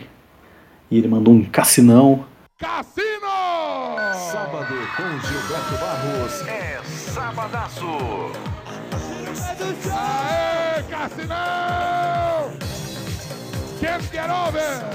E 0.92 0.98
ele 1.00 1.08
mandou 1.08 1.34
um 1.34 1.44
cassinão. 1.44 2.24
Cassino! 2.60 3.31
Sábado 4.32 4.74
com 4.96 5.28
Gilberto 5.28 5.76
Barros 5.82 6.48
é 6.48 6.80
sabadaço. 6.86 7.86
Aê, 9.92 10.84
Cassinão! 10.84 11.36
Can't 13.82 14.08
get 14.10 14.30
over! 14.30 14.86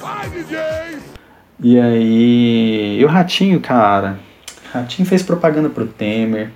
Vai, 0.00 0.30
DJ! 0.30 0.58
E 1.60 1.78
aí, 1.78 2.98
e 2.98 3.04
o 3.04 3.08
Ratinho, 3.08 3.60
cara? 3.60 4.18
Ratinho 4.72 5.06
fez 5.06 5.22
propaganda 5.22 5.68
pro 5.68 5.86
Temer, 5.86 6.50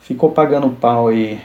ficou 0.00 0.30
pagando 0.30 0.70
pau 0.70 1.08
aí 1.08 1.38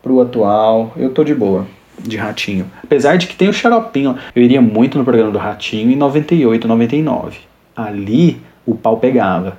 pro 0.00 0.20
atual. 0.20 0.92
Eu 0.96 1.12
tô 1.12 1.24
de 1.24 1.34
boa 1.34 1.66
de 1.98 2.16
Ratinho. 2.16 2.70
Apesar 2.80 3.16
de 3.16 3.26
que 3.26 3.34
tem 3.34 3.48
o 3.48 3.52
Xaropinho. 3.52 4.16
Eu 4.36 4.42
iria 4.44 4.62
muito 4.62 4.96
no 4.96 5.02
programa 5.02 5.32
do 5.32 5.38
Ratinho 5.38 5.90
em 5.90 5.96
98, 5.96 6.68
99. 6.68 7.40
Ali 7.74 8.40
o 8.70 8.74
pau 8.74 8.96
pegava. 8.96 9.58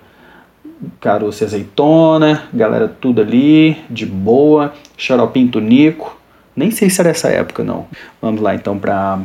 Caroço 0.99 1.43
e 1.43 1.45
azeitona, 1.45 2.43
galera 2.53 2.87
tudo 2.87 3.21
ali, 3.21 3.77
de 3.89 4.05
boa. 4.05 4.73
Xaropinho 4.97 5.49
Tunico. 5.49 6.17
Nem 6.55 6.71
sei 6.71 6.89
se 6.89 6.99
era 6.99 7.09
essa 7.09 7.29
época, 7.29 7.63
não. 7.63 7.85
Vamos 8.21 8.41
lá 8.41 8.55
então 8.55 8.77
para 8.77 9.19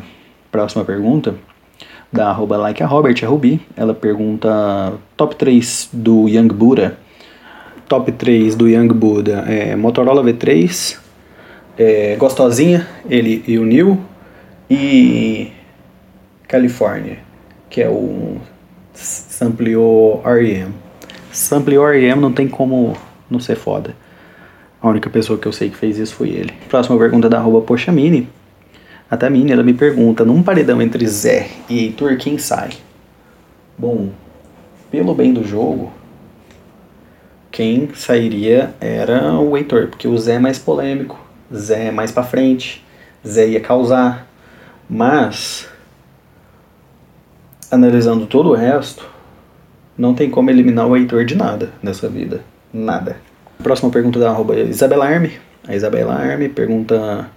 próxima 0.51 0.85
pergunta. 0.85 1.35
Da 2.12 2.31
arroba 2.31 2.57
like 2.57 2.83
a 2.83 2.87
Robert, 2.87 3.16
a 3.22 3.27
Ruby. 3.27 3.61
Ela 3.77 3.94
pergunta 3.94 4.94
top 5.16 5.35
3 5.35 5.90
do 5.92 6.29
Young 6.29 6.49
Buddha. 6.49 6.96
Top 7.88 8.11
3 8.11 8.55
do 8.55 8.68
Young 8.68 8.88
Buddha 8.88 9.44
é 9.46 9.77
Motorola 9.77 10.20
V3, 10.20 10.99
é, 11.79 12.16
Gostosinha, 12.16 12.85
ele 13.09 13.44
e 13.46 13.59
o 13.59 13.64
Neil, 13.64 14.01
e 14.68 15.53
California, 16.49 17.18
que 17.70 17.81
é 17.81 17.88
o 17.88 18.38
Sampleou 18.97 20.23
R.E.M. 20.25 20.73
Sampleou 21.31 21.87
R.E.M. 21.87 22.21
não 22.21 22.33
tem 22.33 22.49
como 22.49 22.97
não 23.31 23.39
ser 23.39 23.57
foda. 23.57 23.95
A 24.81 24.89
única 24.89 25.11
pessoa 25.11 25.39
que 25.39 25.47
eu 25.47 25.53
sei 25.53 25.69
que 25.69 25.77
fez 25.77 25.99
isso 25.99 26.15
foi 26.15 26.31
ele. 26.31 26.53
Próxima 26.69 26.99
pergunta 26.99 27.29
da 27.29 27.39
arroba 27.39 27.61
Poxamini. 27.61 28.29
A 29.11 29.17
Tamini, 29.17 29.53
ela 29.53 29.63
me 29.63 29.73
pergunta, 29.73 30.25
num 30.25 30.43
paredão 30.43 30.83
entre 30.83 31.07
Zé 31.07 31.49
e 31.69 31.79
Heitor, 31.79 32.17
quem 32.17 32.39
sai? 32.39 32.71
Bom, 33.79 34.09
pelo 34.91 35.15
bem 35.15 35.33
do 35.33 35.47
jogo, 35.47 35.93
quem 37.53 37.91
sairia 37.95 38.75
era 38.81 39.35
o 39.35 39.57
Heitor, 39.57 39.89
porque 39.89 40.09
o 40.09 40.19
Zé 40.19 40.35
é 40.35 40.39
mais 40.41 40.59
polêmico, 40.59 41.21
Zé 41.55 41.87
é 41.87 41.91
mais 41.93 42.11
pra 42.11 42.25
frente, 42.25 42.85
Zé 43.27 43.47
ia 43.47 43.61
causar. 43.61 44.27
Mas, 44.91 45.69
analisando 47.70 48.26
todo 48.26 48.50
o 48.50 48.55
resto, 48.55 49.09
não 49.96 50.14
tem 50.14 50.31
como 50.31 50.50
eliminar 50.50 50.87
o 50.87 50.96
Heitor 50.96 51.24
de 51.24 51.35
nada 51.35 51.70
nessa 51.83 52.09
vida. 52.09 52.42
Nada. 52.72 53.16
Próxima 53.62 53.90
pergunta 53.90 54.18
da 54.18 54.31
arroba 54.31 54.55
Isabela 54.57 55.07
Arme. 55.07 55.33
A 55.66 55.74
Isabela 55.74 56.14
Arme 56.14 56.48
pergunta 56.48 57.29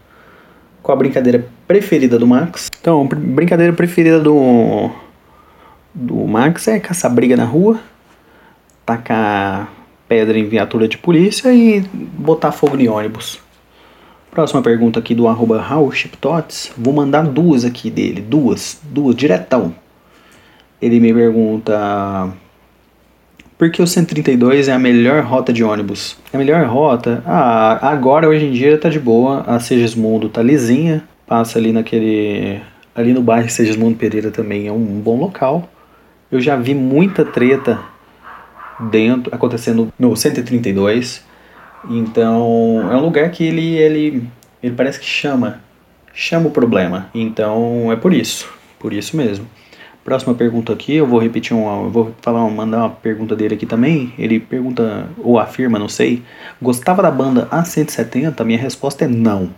qual 0.83 0.95
a 0.95 0.99
brincadeira 0.99 1.45
preferida 1.67 2.17
do 2.17 2.27
Max. 2.27 2.69
Então, 2.79 3.07
brincadeira 3.07 3.73
preferida 3.73 4.19
do, 4.19 4.89
do 5.93 6.15
Max 6.27 6.67
é 6.67 6.79
caçar 6.79 7.13
briga 7.13 7.37
na 7.37 7.45
rua, 7.45 7.79
tacar 8.85 9.71
pedra 10.07 10.37
em 10.37 10.47
viatura 10.47 10.87
de 10.87 10.97
polícia 10.97 11.53
e 11.53 11.81
botar 11.81 12.51
fogo 12.51 12.77
em 12.77 12.87
ônibus. 12.87 13.39
Próxima 14.31 14.61
pergunta 14.61 14.99
aqui 14.99 15.15
do 15.15 15.27
arroba 15.27 15.63
Vou 16.77 16.93
mandar 16.93 17.23
duas 17.23 17.65
aqui 17.65 17.89
dele, 17.89 18.21
duas, 18.21 18.79
duas, 18.83 19.15
diretão. 19.15 19.73
Ele 20.81 20.99
me 20.99 21.13
pergunta 21.13 22.33
por 23.59 23.69
que 23.69 23.81
o 23.81 23.85
132 23.85 24.69
é 24.69 24.71
a 24.71 24.79
melhor 24.79 25.21
rota 25.21 25.51
de 25.51 25.65
ônibus? 25.65 26.15
A 26.31 26.37
melhor 26.37 26.65
rota? 26.65 27.21
Ah, 27.25 27.89
agora 27.91 28.25
hoje 28.25 28.45
em 28.45 28.53
dia 28.53 28.77
tá 28.77 28.87
de 28.87 28.97
boa. 28.97 29.41
A 29.41 29.59
Segismundo 29.59 30.29
tá 30.29 30.41
lisinha. 30.41 31.03
Passa 31.27 31.59
ali 31.59 31.73
naquele. 31.73 32.61
Ali 32.95 33.11
no 33.11 33.21
bairro 33.21 33.49
Segismundo 33.49 33.97
Pereira 33.97 34.31
também 34.31 34.67
é 34.67 34.71
um 34.71 35.01
bom 35.01 35.19
local. 35.19 35.69
Eu 36.31 36.39
já 36.39 36.55
vi 36.55 36.73
muita 36.73 37.25
treta 37.25 37.81
dentro, 38.79 39.35
acontecendo 39.35 39.91
no 39.99 40.15
132. 40.15 41.21
Então, 41.89 42.87
é 42.89 42.95
um 42.95 43.01
lugar 43.01 43.29
que 43.29 43.43
ele, 43.43 43.75
ele, 43.75 44.23
ele 44.63 44.73
parece 44.73 45.01
que 45.01 45.05
chama, 45.05 45.59
chama 46.13 46.47
o 46.47 46.51
problema. 46.51 47.09
Então, 47.13 47.91
é 47.91 47.97
por 47.97 48.13
isso, 48.13 48.49
por 48.79 48.93
isso 48.93 49.17
mesmo. 49.17 49.45
Próxima 50.09 50.33
pergunta 50.33 50.73
aqui, 50.73 50.95
eu 50.95 51.05
vou 51.05 51.19
repetir 51.19 51.55
uma, 51.55 51.87
vou 51.87 52.15
falar, 52.19 52.39
mandar 52.49 52.79
uma 52.79 52.89
pergunta 52.89 53.35
dele 53.35 53.53
aqui 53.53 53.67
também. 53.67 54.11
Ele 54.17 54.39
pergunta 54.39 55.07
ou 55.19 55.37
afirma, 55.37 55.77
não 55.77 55.87
sei, 55.87 56.23
gostava 56.59 57.03
da 57.03 57.11
banda 57.11 57.47
A170? 57.51 58.43
Minha 58.43 58.57
resposta 58.57 59.05
é 59.05 59.07
não. 59.07 59.51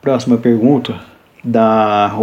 Próxima 0.00 0.38
pergunta 0.38 1.00
da 1.42 2.16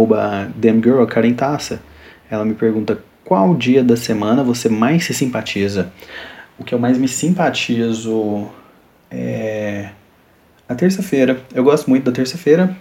Damgirl, 0.56 1.04
Karen 1.04 1.34
Tassa. 1.34 1.82
Ela 2.30 2.46
me 2.46 2.54
pergunta 2.54 2.98
qual 3.22 3.54
dia 3.54 3.84
da 3.84 3.98
semana 3.98 4.42
você 4.42 4.70
mais 4.70 5.04
se 5.04 5.12
simpatiza? 5.12 5.92
O 6.58 6.64
que 6.64 6.74
eu 6.74 6.78
mais 6.78 6.96
me 6.96 7.06
simpatizo 7.06 8.48
é 9.10 9.90
a 10.66 10.74
terça-feira. 10.74 11.38
Eu 11.54 11.62
gosto 11.62 11.90
muito 11.90 12.04
da 12.04 12.12
terça-feira, 12.12 12.74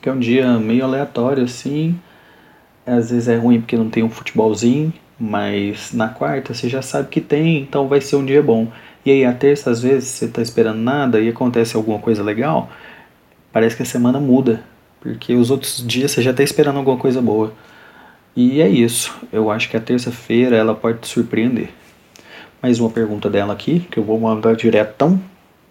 que 0.00 0.08
é 0.08 0.12
um 0.12 0.18
dia 0.18 0.58
meio 0.58 0.84
aleatório 0.84 1.44
assim. 1.44 1.98
Às 2.86 3.10
vezes 3.10 3.28
é 3.28 3.36
ruim 3.36 3.60
porque 3.60 3.76
não 3.76 3.90
tem 3.90 4.02
um 4.02 4.10
futebolzinho, 4.10 4.92
mas 5.18 5.92
na 5.92 6.08
quarta 6.08 6.54
você 6.54 6.68
já 6.68 6.82
sabe 6.82 7.08
que 7.08 7.20
tem, 7.20 7.58
então 7.58 7.86
vai 7.86 8.00
ser 8.00 8.16
um 8.16 8.24
dia 8.24 8.42
bom. 8.42 8.68
E 9.04 9.10
aí 9.10 9.24
a 9.24 9.32
terça, 9.32 9.70
às 9.70 9.82
vezes, 9.82 10.08
você 10.08 10.28
tá 10.28 10.42
esperando 10.42 10.78
nada 10.78 11.20
e 11.20 11.28
acontece 11.28 11.76
alguma 11.76 11.98
coisa 11.98 12.22
legal, 12.22 12.70
parece 13.52 13.76
que 13.76 13.82
a 13.82 13.86
semana 13.86 14.20
muda. 14.20 14.62
Porque 15.00 15.34
os 15.34 15.50
outros 15.50 15.82
dias 15.86 16.10
você 16.10 16.20
já 16.22 16.32
tá 16.32 16.42
esperando 16.42 16.76
alguma 16.76 16.98
coisa 16.98 17.22
boa. 17.22 17.54
E 18.36 18.60
é 18.60 18.68
isso. 18.68 19.14
Eu 19.32 19.50
acho 19.50 19.70
que 19.70 19.76
a 19.76 19.80
terça-feira 19.80 20.56
ela 20.56 20.74
pode 20.74 20.98
te 20.98 21.08
surpreender. 21.08 21.70
Mais 22.62 22.78
uma 22.78 22.90
pergunta 22.90 23.30
dela 23.30 23.54
aqui, 23.54 23.80
que 23.90 23.98
eu 23.98 24.04
vou 24.04 24.20
mandar 24.20 24.54
diretão. 24.54 25.20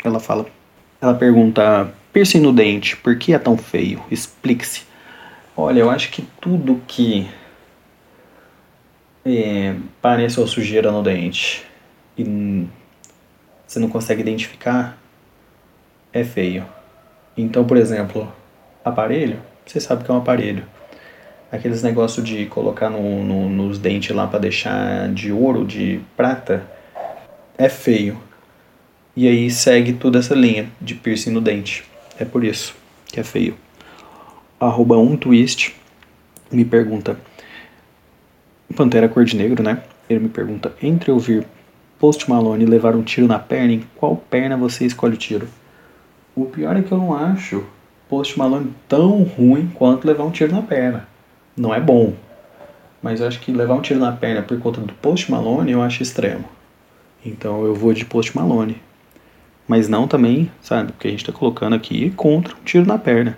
Ela 0.04 0.20
fala. 0.20 0.48
Ela 1.00 1.14
pergunta: 1.14 1.94
piercing 2.12 2.40
no 2.40 2.54
dente, 2.54 2.98
por 2.98 3.18
que 3.18 3.34
é 3.34 3.40
tão 3.40 3.58
feio? 3.58 4.04
Explique-se. 4.10 4.84
Olha, 5.56 5.80
eu 5.80 5.90
acho 5.90 6.10
que 6.12 6.22
tudo 6.40 6.82
que 6.88 7.28
é, 9.26 9.76
parece 10.02 10.40
uma 10.40 10.48
sujeira 10.48 10.92
no 10.92 11.04
dente 11.04 11.66
e 12.18 12.66
você 13.68 13.80
não 13.80 13.90
consegue 13.90 14.22
identificar 14.22 14.98
é 16.12 16.24
feio. 16.24 16.66
Então, 17.38 17.66
por 17.66 17.78
exemplo, 17.78 18.32
aparelho, 18.84 19.42
você 19.66 19.80
sabe 19.80 20.04
que 20.04 20.12
é 20.12 20.14
um 20.14 20.18
aparelho 20.18 20.66
aqueles 21.52 21.82
negócios 21.82 22.26
de 22.26 22.46
colocar 22.46 22.90
no, 22.90 23.24
no, 23.24 23.50
nos 23.50 23.80
dentes 23.80 24.16
lá 24.16 24.28
para 24.28 24.40
deixar 24.40 25.10
de 25.10 25.32
ouro, 25.32 25.66
de 25.66 26.00
prata, 26.16 26.64
é 27.58 27.68
feio. 27.70 28.20
E 29.16 29.28
aí 29.28 29.50
segue 29.50 29.94
toda 29.94 30.20
essa 30.20 30.36
linha 30.36 30.70
de 30.80 30.96
piercing 30.96 31.32
no 31.32 31.42
dente. 31.42 31.84
É 32.20 32.26
por 32.26 32.44
isso 32.44 32.76
que 33.08 33.20
é 33.20 33.24
feio. 33.24 33.56
Arroba 34.60 34.98
um 34.98 35.16
twist 35.16 35.76
me 36.52 36.66
pergunta. 36.66 37.18
Pantera 38.76 39.08
cor 39.08 39.24
de 39.24 39.36
negro, 39.36 39.64
né? 39.64 39.84
Ele 40.10 40.20
me 40.20 40.30
pergunta, 40.30 40.74
entre 40.82 41.12
ouvir 41.12 41.46
Post 41.98 42.30
Malone 42.30 42.64
e 42.64 42.68
levar 42.68 42.96
um 42.96 43.04
tiro 43.04 43.28
na 43.28 43.40
perna, 43.40 43.74
em 43.74 43.84
qual 43.96 44.16
perna 44.16 44.58
você 44.58 44.86
escolhe 44.86 45.14
o 45.14 45.18
tiro? 45.18 45.48
O 46.36 46.46
pior 46.46 46.76
é 46.76 46.82
que 46.82 46.92
eu 46.92 46.98
não 46.98 47.16
acho 47.16 47.64
Post 48.08 48.38
Malone 48.38 48.74
tão 48.88 49.24
ruim 49.24 49.72
quanto 49.74 50.08
levar 50.08 50.24
um 50.24 50.32
tiro 50.32 50.52
na 50.52 50.62
perna 50.62 51.08
não 51.60 51.74
é 51.76 51.80
bom. 51.80 52.14
Mas 53.02 53.20
eu 53.20 53.28
acho 53.28 53.40
que 53.42 53.52
levar 53.52 53.76
um 53.76 53.82
tiro 53.82 54.00
na 54.00 54.12
perna 54.12 54.42
por 54.42 54.58
conta 54.60 54.82
do 54.82 54.94
Post 54.94 55.30
Malone 55.30 55.72
eu 55.72 55.82
acho 55.82 56.02
extremo. 56.02 56.46
Então 57.26 57.66
eu 57.66 57.76
vou 57.76 57.94
de 57.94 58.06
Post 58.06 58.36
Malone. 58.36 58.82
Mas 59.70 59.88
não 59.88 60.08
também, 60.08 60.52
sabe, 60.64 60.92
porque 60.94 61.08
a 61.08 61.12
gente 61.12 61.24
tá 61.24 61.32
colocando 61.32 61.76
aqui 61.76 62.10
contra 62.16 62.56
um 62.56 62.64
tiro 62.66 62.88
na 62.88 62.98
perna. 62.98 63.38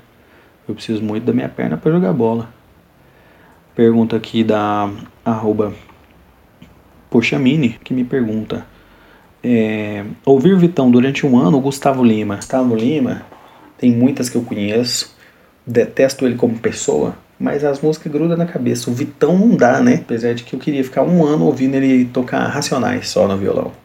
Eu 0.65 0.73
preciso 0.73 1.03
muito 1.03 1.25
da 1.25 1.33
minha 1.33 1.49
perna 1.49 1.75
para 1.75 1.91
jogar 1.91 2.13
bola. 2.13 2.47
Pergunta 3.75 4.15
aqui 4.15 4.41
da 4.41 4.89
arroba 5.25 5.73
Poxamini, 7.09 7.77
que 7.83 7.93
me 7.93 8.05
pergunta. 8.05 8.65
É, 9.43 10.05
ouvir 10.25 10.57
Vitão 10.57 10.89
durante 10.89 11.27
um 11.27 11.37
ano, 11.37 11.59
Gustavo 11.59 12.01
Lima. 12.01 12.37
Gustavo 12.37 12.77
Lima, 12.77 13.23
tem 13.77 13.91
muitas 13.91 14.29
que 14.29 14.37
eu 14.37 14.43
conheço. 14.43 15.13
Detesto 15.67 16.25
ele 16.25 16.35
como 16.35 16.57
pessoa, 16.57 17.13
mas 17.37 17.65
as 17.65 17.81
músicas 17.81 18.09
grudam 18.09 18.37
na 18.37 18.45
cabeça. 18.45 18.89
O 18.89 18.93
Vitão 18.93 19.37
não 19.37 19.57
dá, 19.57 19.81
né? 19.81 19.95
Apesar 19.95 20.33
de 20.33 20.45
que 20.45 20.55
eu 20.55 20.59
queria 20.61 20.83
ficar 20.83 21.03
um 21.03 21.25
ano 21.25 21.43
ouvindo 21.43 21.75
ele 21.75 22.05
tocar 22.05 22.47
Racionais 22.47 23.09
só 23.09 23.27
no 23.27 23.35
violão. 23.35 23.80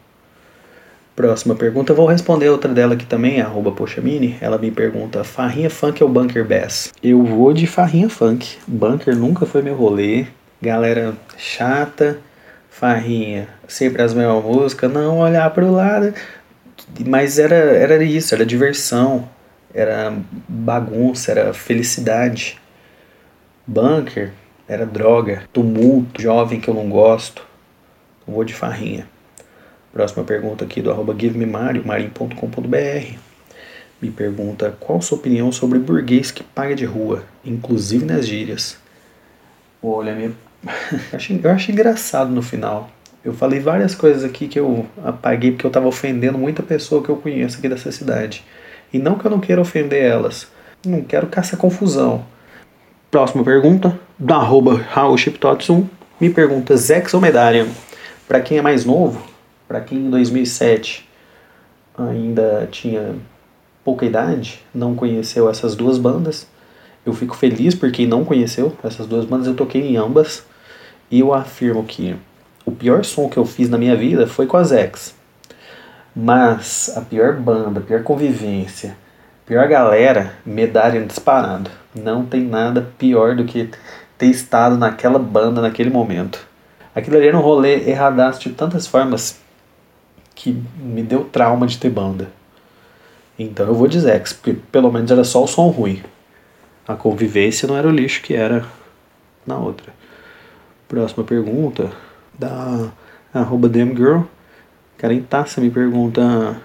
Próxima 1.17 1.55
pergunta, 1.55 1.95
vou 1.95 2.05
responder 2.05 2.47
outra 2.47 2.71
dela 2.71 2.93
aqui 2.93 3.03
também, 3.03 3.41
arroba 3.41 3.71
Poxamini. 3.71 4.37
Ela 4.39 4.59
me 4.59 4.69
pergunta, 4.69 5.23
Farrinha 5.23 5.67
Funk 5.67 6.03
ou 6.03 6.07
Bunker 6.07 6.45
Bass? 6.47 6.93
Eu 7.01 7.23
vou 7.23 7.51
de 7.53 7.65
Farrinha 7.65 8.07
Funk. 8.07 8.59
Bunker 8.67 9.15
nunca 9.15 9.43
foi 9.43 9.63
meu 9.63 9.73
rolê. 9.73 10.27
Galera 10.61 11.15
chata. 11.35 12.19
Farrinha, 12.69 13.47
sempre 13.67 14.03
as 14.03 14.13
mesmas 14.13 14.43
músicas, 14.43 14.93
não 14.93 15.17
olhar 15.17 15.49
pro 15.49 15.71
lado. 15.71 16.13
Mas 17.03 17.39
era, 17.39 17.55
era 17.55 18.03
isso, 18.03 18.35
era 18.35 18.45
diversão, 18.45 19.27
era 19.73 20.15
bagunça, 20.47 21.31
era 21.31 21.51
felicidade. 21.51 22.61
Bunker 23.65 24.33
era 24.67 24.85
droga, 24.85 25.45
tumulto, 25.51 26.21
jovem 26.21 26.59
que 26.59 26.67
eu 26.67 26.75
não 26.75 26.87
gosto. 26.87 27.43
vou 28.27 28.43
de 28.43 28.53
farrinha. 28.53 29.16
Próxima 29.97 30.23
pergunta 30.23 30.63
aqui 30.63 30.79
do 30.79 30.91
arroba 30.91 31.15
givememario, 31.17 31.83
marim.com.br. 31.83 33.17
Me 33.99 34.11
pergunta 34.11 34.77
qual 34.79 35.01
sua 35.01 35.17
opinião 35.17 35.51
sobre 35.51 35.79
burguês 35.79 36.29
que 36.29 36.43
paga 36.43 36.75
de 36.75 36.85
rua, 36.85 37.23
inclusive 37.43 38.05
nas 38.05 38.27
gírias. 38.27 38.77
Olha, 39.81 40.13
minha... 40.13 40.33
eu 41.43 41.49
achei 41.51 41.73
engraçado 41.73 42.29
no 42.29 42.43
final. 42.43 42.91
Eu 43.25 43.33
falei 43.33 43.59
várias 43.59 43.95
coisas 43.95 44.23
aqui 44.23 44.47
que 44.47 44.59
eu 44.59 44.85
apaguei 45.03 45.49
porque 45.49 45.65
eu 45.65 45.69
estava 45.69 45.87
ofendendo 45.87 46.37
muita 46.37 46.61
pessoa 46.61 47.01
que 47.01 47.09
eu 47.09 47.15
conheço 47.15 47.57
aqui 47.57 47.67
dessa 47.67 47.91
cidade. 47.91 48.43
E 48.93 48.99
não 48.99 49.17
que 49.17 49.25
eu 49.25 49.31
não 49.31 49.39
queira 49.39 49.59
ofender 49.59 50.03
elas. 50.03 50.47
Não 50.85 51.01
quero 51.01 51.25
caçar 51.25 51.59
confusão. 51.59 52.23
Próxima 53.09 53.43
pergunta, 53.43 53.99
da 54.19 54.35
arroba 54.35 54.79
me 56.21 56.29
pergunta 56.29 56.77
Zex 56.77 57.15
ou 57.15 57.19
Medalha? 57.19 57.65
Para 58.27 58.41
quem 58.41 58.59
é 58.59 58.61
mais 58.61 58.85
novo, 58.85 59.36
para 59.67 59.81
quem 59.81 59.99
em 59.99 60.09
2007 60.09 61.07
ainda 61.97 62.67
tinha 62.71 63.15
pouca 63.83 64.05
idade, 64.05 64.63
não 64.73 64.95
conheceu 64.95 65.49
essas 65.49 65.75
duas 65.75 65.97
bandas, 65.97 66.47
eu 67.05 67.13
fico 67.13 67.35
feliz 67.35 67.73
por 67.73 67.91
quem 67.91 68.05
não 68.05 68.25
conheceu 68.25 68.75
essas 68.83 69.07
duas 69.07 69.25
bandas, 69.25 69.47
eu 69.47 69.55
toquei 69.55 69.81
em 69.81 69.97
ambas 69.97 70.45
e 71.09 71.19
eu 71.19 71.33
afirmo 71.33 71.83
que 71.83 72.15
o 72.65 72.71
pior 72.71 73.03
som 73.03 73.29
que 73.29 73.37
eu 73.37 73.45
fiz 73.45 73.69
na 73.69 73.77
minha 73.77 73.95
vida 73.95 74.27
foi 74.27 74.45
com 74.45 74.57
a 74.57 74.63
Zex. 74.63 75.15
Mas 76.15 76.91
a 76.95 77.01
pior 77.01 77.33
banda, 77.37 77.79
a 77.79 77.83
pior 77.83 78.03
convivência, 78.03 78.97
Pior 79.47 79.65
galera, 79.69 80.33
medalha 80.45 81.05
disparado. 81.05 81.71
Não 81.95 82.25
tem 82.25 82.41
nada 82.41 82.85
pior 82.97 83.33
do 83.33 83.45
que 83.45 83.69
ter 84.17 84.25
estado 84.25 84.75
naquela 84.75 85.17
banda 85.17 85.61
naquele 85.61 85.89
momento. 85.89 86.45
Aquilo 86.93 87.15
ali 87.15 87.29
era 87.29 87.37
um 87.37 87.41
rolê 87.41 87.89
erradaço 87.89 88.41
de 88.41 88.49
tantas 88.49 88.87
formas 88.87 89.39
que 90.37 90.55
me 90.77 91.01
deu 91.01 91.23
trauma 91.25 91.65
de 91.65 91.79
ter 91.79 91.89
banda. 91.89 92.29
Então 93.37 93.67
eu 93.67 93.73
vou 93.73 93.87
de 93.87 93.99
Zex, 93.99 94.33
porque 94.33 94.53
pelo 94.71 94.91
menos 94.91 95.09
era 95.09 95.23
só 95.23 95.43
o 95.43 95.47
som 95.47 95.67
ruim. 95.69 96.01
A 96.87 96.95
convivência 96.95 97.67
não 97.67 97.75
era 97.75 97.87
o 97.87 97.91
lixo 97.91 98.21
que 98.21 98.35
era 98.35 98.63
na 99.45 99.57
outra. 99.57 99.91
Próxima 100.87 101.23
pergunta 101.23 101.91
da 102.37 102.91
arroba 103.33 103.67
Damgirl. 103.67 104.21
Karen 104.97 105.21
Tassa 105.21 105.59
me 105.59 105.69
pergunta 105.69 106.55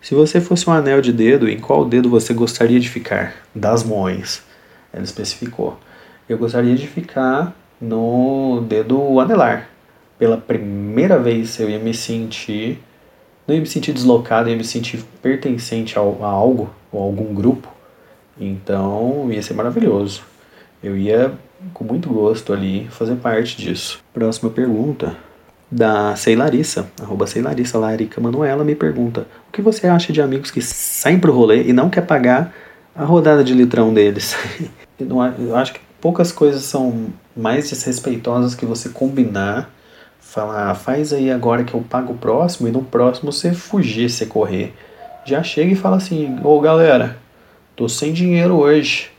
se 0.00 0.14
você 0.14 0.40
fosse 0.40 0.68
um 0.70 0.72
anel 0.72 1.00
de 1.00 1.12
dedo, 1.12 1.48
em 1.48 1.58
qual 1.58 1.84
dedo 1.84 2.08
você 2.08 2.32
gostaria 2.32 2.78
de 2.78 2.88
ficar? 2.88 3.34
Das 3.54 3.82
mãos. 3.82 4.42
Ela 4.92 5.02
especificou. 5.02 5.78
Eu 6.28 6.38
gostaria 6.38 6.76
de 6.76 6.86
ficar 6.86 7.54
no 7.80 8.64
dedo 8.68 9.18
anelar. 9.18 9.73
Pela 10.18 10.36
primeira 10.36 11.18
vez 11.18 11.58
eu 11.58 11.68
ia 11.68 11.78
me 11.78 11.94
sentir. 11.94 12.78
Não 13.46 13.54
ia 13.54 13.60
me 13.60 13.66
sentir 13.66 13.92
deslocado, 13.92 14.48
ia 14.48 14.56
me 14.56 14.64
sentir 14.64 15.04
pertencente 15.20 15.98
a, 15.98 16.02
a 16.02 16.26
algo, 16.26 16.70
ou 16.90 17.00
a 17.00 17.04
algum 17.04 17.34
grupo. 17.34 17.68
Então 18.38 19.28
ia 19.30 19.42
ser 19.42 19.54
maravilhoso. 19.54 20.22
Eu 20.82 20.96
ia 20.96 21.32
com 21.72 21.84
muito 21.84 22.08
gosto 22.08 22.52
ali 22.52 22.88
fazer 22.90 23.16
parte 23.16 23.56
disso. 23.56 24.00
Próxima 24.12 24.50
pergunta 24.50 25.16
da 25.70 26.14
Sei 26.14 26.36
arroba 27.02 27.26
Sei 27.26 27.42
Larica 27.42 28.20
Manuela, 28.20 28.64
me 28.64 28.74
pergunta 28.74 29.26
o 29.48 29.52
que 29.52 29.62
você 29.62 29.86
acha 29.86 30.12
de 30.12 30.20
amigos 30.20 30.50
que 30.50 30.60
saem 30.60 31.18
pro 31.18 31.32
rolê 31.32 31.64
e 31.64 31.72
não 31.72 31.90
quer 31.90 32.02
pagar 32.02 32.54
a 32.94 33.04
rodada 33.04 33.42
de 33.42 33.54
litrão 33.54 33.92
deles? 33.92 34.36
eu 35.00 35.56
acho 35.56 35.72
que 35.72 35.80
poucas 36.00 36.30
coisas 36.30 36.62
são 36.62 37.06
mais 37.36 37.70
desrespeitosas 37.70 38.54
que 38.54 38.64
você 38.64 38.88
combinar, 38.88 39.70
falar, 40.24 40.70
ah, 40.70 40.74
faz 40.74 41.12
aí 41.12 41.30
agora 41.30 41.62
que 41.62 41.74
eu 41.74 41.80
pago 41.80 42.12
o 42.12 42.16
próximo, 42.16 42.66
e 42.66 42.72
no 42.72 42.82
próximo 42.82 43.30
você 43.30 43.52
fugir, 43.52 44.10
você 44.10 44.26
correr. 44.26 44.74
Já 45.24 45.42
chega 45.42 45.72
e 45.72 45.76
fala 45.76 45.96
assim, 45.96 46.38
ô 46.42 46.60
galera, 46.60 47.16
tô 47.76 47.88
sem 47.88 48.12
dinheiro 48.12 48.54
hoje, 48.54 49.10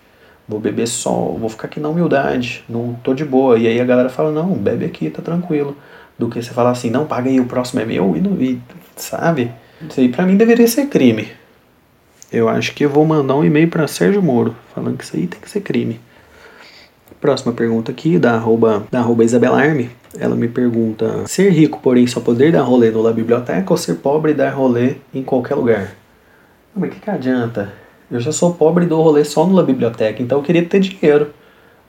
vou 0.47 0.59
beber 0.59 0.87
só, 0.87 1.11
vou 1.11 1.47
ficar 1.47 1.67
aqui 1.67 1.79
na 1.79 1.89
humildade, 1.89 2.63
não 2.67 2.93
tô 3.03 3.13
de 3.13 3.23
boa. 3.23 3.57
E 3.57 3.67
aí 3.67 3.79
a 3.79 3.85
galera 3.85 4.09
fala, 4.09 4.31
não, 4.31 4.53
bebe 4.53 4.85
aqui, 4.85 5.09
tá 5.09 5.21
tranquilo. 5.21 5.77
Do 6.17 6.29
que 6.29 6.41
você 6.41 6.51
falar 6.51 6.71
assim, 6.71 6.89
não, 6.89 7.05
paga 7.05 7.29
aí, 7.29 7.39
o 7.39 7.45
próximo 7.45 7.81
é 7.81 7.85
meu, 7.85 8.15
e, 8.15 8.21
não, 8.21 8.41
e 8.41 8.61
sabe? 8.95 9.51
Isso 9.81 9.99
aí 9.99 10.09
pra 10.09 10.25
mim 10.25 10.35
deveria 10.35 10.67
ser 10.67 10.87
crime. 10.87 11.29
Eu 12.31 12.49
acho 12.49 12.73
que 12.73 12.83
eu 12.83 12.89
vou 12.89 13.05
mandar 13.05 13.35
um 13.35 13.45
e-mail 13.45 13.69
para 13.69 13.87
Sérgio 13.87 14.21
Moro, 14.21 14.55
falando 14.73 14.97
que 14.97 15.03
isso 15.03 15.15
aí 15.15 15.27
tem 15.27 15.39
que 15.39 15.49
ser 15.49 15.61
crime. 15.61 15.99
Próxima 17.25 17.53
pergunta 17.53 17.91
aqui, 17.91 18.19
da 18.19 18.35
arroba, 18.35 18.83
da 18.91 18.99
arroba. 18.99 19.23
Ela 20.19 20.35
me 20.35 20.47
pergunta: 20.47 21.23
ser 21.25 21.49
rico, 21.49 21.79
porém 21.81 22.05
só 22.05 22.19
poder 22.19 22.51
dar 22.51 22.61
rolê 22.61 22.91
na 22.91 23.11
biblioteca 23.11 23.73
ou 23.73 23.77
ser 23.77 23.95
pobre 23.95 24.31
e 24.31 24.35
dar 24.35 24.51
rolê 24.51 24.97
em 25.11 25.23
qualquer 25.23 25.55
lugar? 25.55 25.95
Mas 26.75 26.91
que, 26.91 26.99
que 26.99 27.09
adianta? 27.09 27.73
Eu 28.11 28.19
já 28.19 28.31
sou 28.31 28.53
pobre 28.53 28.85
e 28.85 28.88
dou 28.88 29.01
rolê 29.01 29.25
só 29.25 29.43
na 29.47 29.63
biblioteca, 29.63 30.21
então 30.21 30.38
eu 30.38 30.43
queria 30.43 30.63
ter 30.65 30.79
dinheiro. 30.79 31.31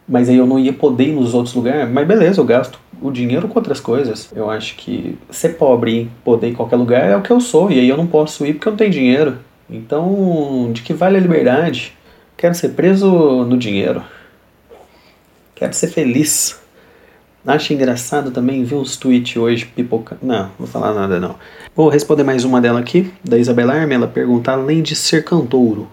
Mas 0.08 0.30
aí 0.30 0.38
eu 0.38 0.46
não 0.46 0.58
ia 0.58 0.72
poder 0.72 1.08
ir 1.08 1.12
nos 1.12 1.34
outros 1.34 1.54
lugares. 1.54 1.92
Mas 1.92 2.08
beleza, 2.08 2.40
eu 2.40 2.44
gasto 2.46 2.80
o 3.02 3.10
dinheiro 3.10 3.46
com 3.46 3.58
outras 3.58 3.78
coisas. 3.78 4.32
Eu 4.34 4.48
acho 4.48 4.74
que 4.76 5.18
ser 5.28 5.50
pobre 5.50 6.00
e 6.00 6.10
poder 6.24 6.46
ir 6.46 6.52
em 6.52 6.54
qualquer 6.54 6.76
lugar 6.76 7.10
é 7.10 7.14
o 7.14 7.20
que 7.20 7.30
eu 7.30 7.42
sou. 7.42 7.70
E 7.70 7.78
aí 7.78 7.90
eu 7.90 7.98
não 7.98 8.06
posso 8.06 8.46
ir 8.46 8.54
porque 8.54 8.68
eu 8.68 8.72
não 8.72 8.78
tenho 8.78 8.90
dinheiro. 8.90 9.36
Então, 9.68 10.70
de 10.72 10.80
que 10.80 10.94
vale 10.94 11.18
a 11.18 11.20
liberdade? 11.20 11.92
Quero 12.38 12.54
ser 12.54 12.70
preso 12.70 13.44
no 13.44 13.58
dinheiro. 13.58 14.02
Quero 15.56 15.72
ser 15.72 15.88
feliz. 15.88 16.60
Acho 17.46 17.72
engraçado 17.72 18.30
também 18.30 18.62
ver 18.62 18.74
os 18.74 18.96
tweets 18.96 19.36
hoje 19.38 19.64
pipoca. 19.64 20.18
Não, 20.22 20.42
não 20.42 20.50
vou 20.58 20.66
falar 20.66 20.92
nada 20.92 21.18
não. 21.18 21.36
Vou 21.74 21.88
responder 21.88 22.24
mais 22.24 22.44
uma 22.44 22.60
dela 22.60 22.78
aqui, 22.78 23.10
da 23.24 23.38
Isabela 23.38 23.72
Arme. 23.72 23.94
Ela 23.94 24.06
pergunta: 24.06 24.52
além 24.52 24.82
de 24.82 24.94
ser 24.94 25.24
cantouro, 25.24 25.88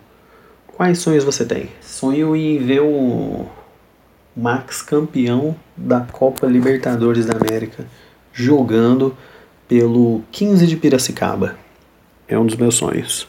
quais 0.68 0.98
sonhos 0.98 1.24
você 1.24 1.46
tem? 1.46 1.70
Sonho 1.82 2.36
em 2.36 2.58
ver 2.58 2.82
o 2.82 3.46
Max 4.36 4.82
campeão 4.82 5.56
da 5.78 6.02
Copa 6.02 6.46
Libertadores 6.46 7.26
da 7.26 7.38
América, 7.38 7.86
jogando 8.34 9.16
pelo 9.66 10.24
15 10.30 10.68
de 10.68 10.76
Piracicaba. 10.76 11.56
É 12.28 12.38
um 12.38 12.46
dos 12.46 12.58
meus 12.58 12.76
sonhos. 12.76 13.28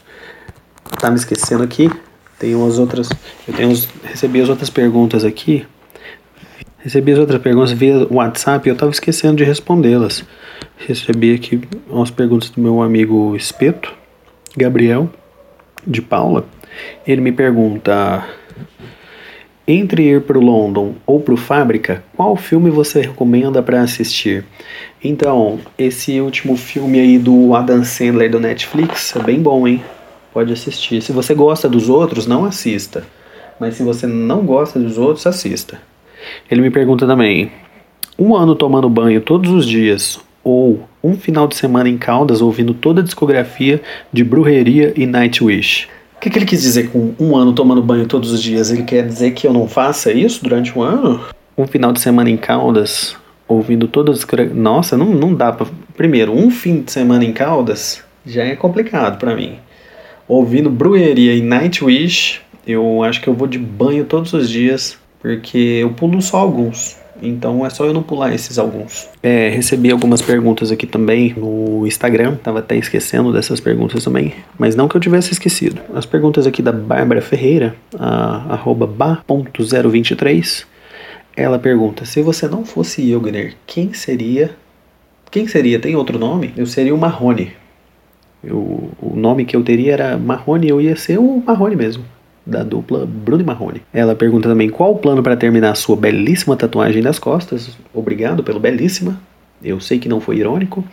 Tá 0.99 1.09
me 1.09 1.15
esquecendo 1.15 1.63
aqui? 1.63 1.89
Tem 2.37 2.53
umas 2.55 2.77
outras. 2.77 3.07
Eu 3.47 3.53
tenho 3.53 3.69
recebi 4.03 4.41
as 4.41 4.49
outras 4.49 4.69
perguntas 4.69 5.23
aqui. 5.23 5.65
Recebi 6.85 7.13
as 7.13 7.17
outras 7.17 7.41
perguntas 7.41 7.71
via 7.71 8.05
WhatsApp 8.11 8.69
e 8.69 8.71
eu 8.71 8.75
tava 8.75 8.91
esquecendo 8.91 9.37
de 9.37 9.43
respondê-las. 9.43 10.23
Recebi 10.77 11.33
aqui 11.33 11.59
umas 11.89 12.11
perguntas 12.11 12.51
do 12.51 12.61
meu 12.61 12.83
amigo 12.83 13.35
Espeto, 13.35 13.91
Gabriel, 14.55 15.09
de 15.85 15.99
Paula. 15.99 16.45
Ele 17.07 17.21
me 17.21 17.31
pergunta: 17.31 18.23
entre 19.67 20.03
ir 20.03 20.21
para 20.21 20.37
o 20.37 20.41
London 20.41 20.93
ou 21.07 21.19
para 21.19 21.33
o 21.33 21.37
Fábrica, 21.37 22.03
qual 22.15 22.35
filme 22.35 22.69
você 22.69 23.01
recomenda 23.01 23.63
para 23.63 23.81
assistir? 23.81 24.45
Então, 25.03 25.59
esse 25.79 26.21
último 26.21 26.55
filme 26.55 26.99
aí 26.99 27.17
do 27.17 27.55
Adam 27.55 27.83
Sandler 27.83 28.29
do 28.29 28.39
Netflix 28.39 29.15
é 29.15 29.23
bem 29.23 29.41
bom, 29.41 29.67
hein? 29.67 29.83
Pode 30.31 30.53
assistir. 30.53 31.01
Se 31.01 31.11
você 31.11 31.33
gosta 31.33 31.67
dos 31.67 31.89
outros, 31.89 32.27
não 32.27 32.45
assista. 32.45 33.03
Mas 33.59 33.73
se 33.73 33.81
você 33.81 34.05
não 34.05 34.45
gosta 34.45 34.77
dos 34.77 34.99
outros, 34.99 35.25
assista. 35.25 35.79
Ele 36.49 36.61
me 36.61 36.69
pergunta 36.69 37.05
também: 37.07 37.51
um 38.17 38.35
ano 38.35 38.55
tomando 38.55 38.89
banho 38.89 39.21
todos 39.21 39.51
os 39.51 39.65
dias 39.65 40.19
ou 40.43 40.87
um 41.03 41.17
final 41.17 41.47
de 41.47 41.55
semana 41.55 41.89
em 41.89 41.97
Caldas 41.97 42.41
ouvindo 42.41 42.73
toda 42.73 43.01
a 43.01 43.03
discografia 43.03 43.81
de 44.13 44.23
Brujeria 44.23 44.93
e 44.95 45.05
Nightwish? 45.05 45.87
O 46.15 46.19
que, 46.19 46.29
que, 46.29 46.39
ele 46.39 46.45
quis 46.45 46.61
dizer 46.61 46.89
com 46.91 47.13
um 47.19 47.35
ano 47.35 47.53
tomando 47.53 47.81
banho 47.81 48.07
todos 48.07 48.31
os 48.31 48.41
dias? 48.41 48.71
Ele 48.71 48.83
quer 48.83 49.05
dizer 49.05 49.31
que 49.31 49.45
eu 49.45 49.53
não 49.53 49.67
faça 49.67 50.11
isso 50.11 50.43
durante 50.43 50.77
um 50.77 50.81
ano? 50.81 51.21
Um 51.57 51.67
final 51.67 51.91
de 51.91 51.99
semana 51.99 52.29
em 52.29 52.37
Caldas, 52.37 53.15
ouvindo 53.47 53.87
todas 53.87 54.19
as. 54.19 54.53
Nossa, 54.53 54.97
não, 54.97 55.07
não 55.07 55.33
dá 55.33 55.51
pra. 55.51 55.67
Primeiro, 55.95 56.31
um 56.31 56.49
fim 56.49 56.81
de 56.81 56.91
semana 56.91 57.23
em 57.23 57.33
Caldas 57.33 58.03
já 58.25 58.43
é 58.43 58.55
complicado 58.55 59.19
para 59.19 59.35
mim. 59.35 59.57
Ouvindo 60.27 60.69
Brueria 60.69 61.35
e 61.35 61.41
Nightwish, 61.41 62.41
eu 62.65 63.03
acho 63.03 63.21
que 63.21 63.27
eu 63.27 63.33
vou 63.33 63.47
de 63.47 63.59
banho 63.59 64.05
todos 64.05 64.33
os 64.33 64.49
dias, 64.49 64.97
porque 65.25 65.57
eu 65.57 65.89
pulo 65.89 66.21
só 66.21 66.37
alguns. 66.37 66.97
Então 67.19 67.65
é 67.65 67.69
só 67.71 67.83
eu 67.83 67.93
não 67.93 68.03
pular 68.03 68.31
esses 68.35 68.59
alguns. 68.59 69.09
É, 69.23 69.49
recebi 69.49 69.89
algumas 69.89 70.21
perguntas 70.21 70.71
aqui 70.71 70.85
também 70.85 71.33
no 71.35 71.87
Instagram, 71.87 72.35
tava 72.35 72.59
até 72.59 72.77
esquecendo 72.77 73.33
dessas 73.33 73.59
perguntas 73.59 74.03
também, 74.03 74.35
mas 74.59 74.75
não 74.75 74.87
que 74.87 74.95
eu 74.95 75.01
tivesse 75.01 75.31
esquecido. 75.31 75.81
As 75.95 76.05
perguntas 76.05 76.45
aqui 76.45 76.61
da 76.61 76.71
Bárbara 76.71 77.23
Ferreira, 77.23 77.75
arroba 77.97 78.85
ba.023, 78.85 80.65
ela 81.35 81.57
pergunta: 81.57 82.05
se 82.05 82.21
você 82.21 82.47
não 82.47 82.63
fosse 82.63 83.01
Yogner, 83.01 83.55
quem 83.65 83.93
seria? 83.93 84.51
Quem 85.31 85.47
seria? 85.47 85.79
Tem 85.79 85.95
outro 85.95 86.19
nome? 86.19 86.53
Eu 86.55 86.67
seria 86.67 86.93
o 86.93 86.99
Marrone. 86.99 87.51
O 88.47 89.13
nome 89.15 89.43
que 89.43 89.55
eu 89.55 89.63
teria 89.63 89.93
era 89.93 90.17
Marrone, 90.19 90.69
eu 90.69 90.79
ia 90.79 90.95
ser 90.95 91.17
o 91.17 91.41
Marrone 91.43 91.75
mesmo 91.75 92.05
da 92.45 92.63
dupla 92.63 93.05
Bruno 93.05 93.41
e 93.41 93.45
Marrone. 93.45 93.81
Ela 93.93 94.15
pergunta 94.15 94.47
também 94.47 94.69
qual 94.69 94.91
o 94.91 94.97
plano 94.99 95.23
para 95.23 95.35
terminar 95.35 95.71
a 95.71 95.75
sua 95.75 95.95
belíssima 95.95 96.55
tatuagem 96.55 97.01
das 97.01 97.17
costas. 97.17 97.77
Obrigado 97.93 98.43
pelo 98.43 98.59
belíssima. 98.59 99.19
Eu 99.63 99.79
sei 99.79 99.97
que 99.97 100.09
não 100.09 100.19
foi 100.19 100.37
irônico. 100.37 100.83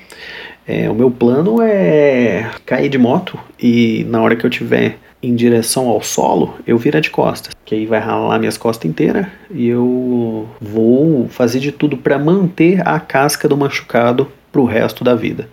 É, 0.66 0.88
o 0.88 0.94
meu 0.94 1.10
plano 1.10 1.60
é 1.60 2.50
cair 2.64 2.88
de 2.88 2.96
moto 2.96 3.38
e 3.60 4.06
na 4.08 4.22
hora 4.22 4.36
que 4.36 4.46
eu 4.46 4.50
tiver 4.50 4.98
em 5.22 5.34
direção 5.36 5.88
ao 5.88 6.02
solo, 6.02 6.54
eu 6.66 6.76
virar 6.76 7.00
de 7.00 7.10
costas, 7.10 7.54
que 7.64 7.74
aí 7.74 7.86
vai 7.86 8.00
ralar 8.00 8.38
minhas 8.38 8.56
costas 8.56 8.90
inteiras 8.90 9.26
e 9.50 9.68
eu 9.68 10.48
vou 10.60 11.28
fazer 11.28 11.60
de 11.60 11.70
tudo 11.70 11.96
para 11.96 12.18
manter 12.18 12.86
a 12.86 12.98
casca 12.98 13.48
do 13.48 13.56
machucado 13.56 14.30
pro 14.50 14.64
resto 14.64 15.04
da 15.04 15.14
vida. 15.14 15.48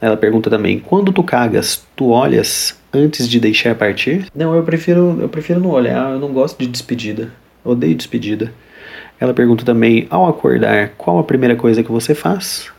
Ela 0.00 0.16
pergunta 0.16 0.48
também: 0.48 0.78
quando 0.78 1.12
tu 1.12 1.22
cagas, 1.22 1.84
tu 1.94 2.08
olhas 2.08 2.77
antes 2.92 3.28
de 3.28 3.40
deixar 3.40 3.74
partir? 3.74 4.26
Não, 4.34 4.54
eu 4.54 4.62
prefiro, 4.62 5.18
eu 5.20 5.28
prefiro 5.28 5.60
não 5.60 5.70
olhar, 5.70 6.12
eu 6.12 6.18
não 6.18 6.32
gosto 6.32 6.58
de 6.58 6.66
despedida. 6.66 7.30
odeio 7.64 7.94
despedida. 7.94 8.52
Ela 9.20 9.34
pergunta 9.34 9.64
também: 9.64 10.06
ao 10.10 10.28
acordar, 10.28 10.90
qual 10.96 11.18
a 11.18 11.24
primeira 11.24 11.56
coisa 11.56 11.82
que 11.82 11.90
você 11.90 12.14
faz? 12.14 12.70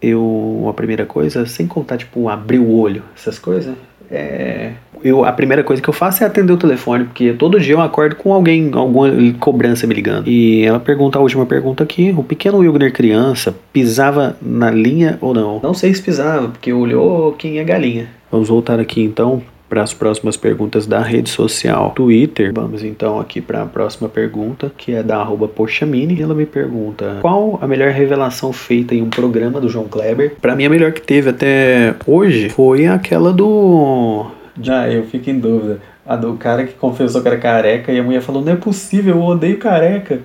Eu, 0.00 0.66
a 0.68 0.74
primeira 0.74 1.06
coisa, 1.06 1.46
sem 1.46 1.66
contar, 1.66 1.96
tipo, 1.96 2.28
abrir 2.28 2.58
o 2.58 2.70
olho, 2.70 3.02
essas 3.16 3.38
coisas, 3.38 3.74
é, 4.10 4.72
eu, 5.02 5.24
a 5.24 5.32
primeira 5.32 5.62
coisa 5.62 5.82
que 5.82 5.88
eu 5.88 5.94
faço 5.94 6.22
é 6.22 6.26
atender 6.26 6.52
o 6.52 6.56
telefone, 6.56 7.04
porque 7.04 7.32
todo 7.32 7.60
dia 7.60 7.74
eu 7.74 7.80
acordo 7.80 8.16
com 8.16 8.32
alguém, 8.32 8.70
alguma 8.72 9.08
cobrança 9.38 9.86
me 9.86 9.94
ligando. 9.94 10.28
E 10.28 10.64
ela 10.64 10.80
pergunta 10.80 11.18
a 11.18 11.22
última 11.22 11.46
pergunta 11.46 11.84
aqui: 11.84 12.14
o 12.16 12.22
pequeno 12.22 12.58
Wilgner 12.58 12.92
criança 12.92 13.54
pisava 13.72 14.36
na 14.40 14.70
linha 14.70 15.18
ou 15.20 15.34
não? 15.34 15.60
Não 15.62 15.74
sei 15.74 15.94
se 15.94 16.02
pisava, 16.02 16.48
porque 16.48 16.72
olhou 16.72 17.32
quem 17.32 17.58
é 17.58 17.64
galinha. 17.64 18.08
Vamos 18.30 18.48
voltar 18.48 18.80
aqui 18.80 19.02
então 19.02 19.42
para 19.68 19.82
as 19.82 19.92
próximas 19.92 20.36
perguntas 20.36 20.86
da 20.86 21.00
rede 21.00 21.30
social 21.30 21.90
Twitter. 21.90 22.52
Vamos 22.54 22.82
então 22.82 23.18
aqui 23.20 23.40
para 23.40 23.62
a 23.62 23.66
próxima 23.66 24.08
pergunta, 24.08 24.72
que 24.76 24.92
é 24.92 25.02
da 25.02 25.18
arroba 25.18 25.48
Poxamini. 25.48 26.20
Ela 26.20 26.34
me 26.34 26.46
pergunta: 26.46 27.18
qual 27.20 27.58
a 27.60 27.66
melhor 27.66 27.90
revelação 27.90 28.52
feita 28.52 28.94
em 28.94 29.02
um 29.02 29.10
programa 29.10 29.60
do 29.60 29.68
João 29.68 29.88
Kleber? 29.88 30.36
Para 30.40 30.54
mim, 30.54 30.64
a 30.64 30.70
melhor 30.70 30.92
que 30.92 31.00
teve 31.00 31.30
até 31.30 31.94
hoje 32.06 32.48
foi 32.50 32.86
aquela 32.86 33.32
do. 33.32 34.26
Já, 34.60 34.88
eu 34.88 35.04
fico 35.04 35.28
em 35.30 35.38
dúvida. 35.38 35.80
A 36.06 36.14
do 36.14 36.34
cara 36.34 36.64
que 36.64 36.74
confessou 36.74 37.20
que 37.20 37.26
era 37.26 37.36
careca 37.36 37.92
e 37.92 37.98
a 37.98 38.02
mulher 38.02 38.20
falou: 38.20 38.42
não 38.42 38.52
é 38.52 38.56
possível, 38.56 39.16
eu 39.16 39.22
odeio 39.22 39.58
careca. 39.58 40.20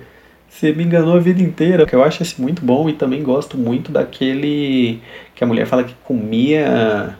Você 0.48 0.70
me 0.70 0.84
enganou 0.84 1.16
a 1.16 1.18
vida 1.18 1.42
inteira. 1.42 1.86
Eu 1.90 2.04
acho 2.04 2.22
esse 2.22 2.40
muito 2.40 2.62
bom 2.62 2.88
e 2.88 2.92
também 2.92 3.22
gosto 3.22 3.56
muito 3.56 3.90
daquele 3.90 5.00
que 5.34 5.42
a 5.42 5.46
mulher 5.46 5.66
fala 5.66 5.82
que 5.82 5.94
comia 6.04 7.16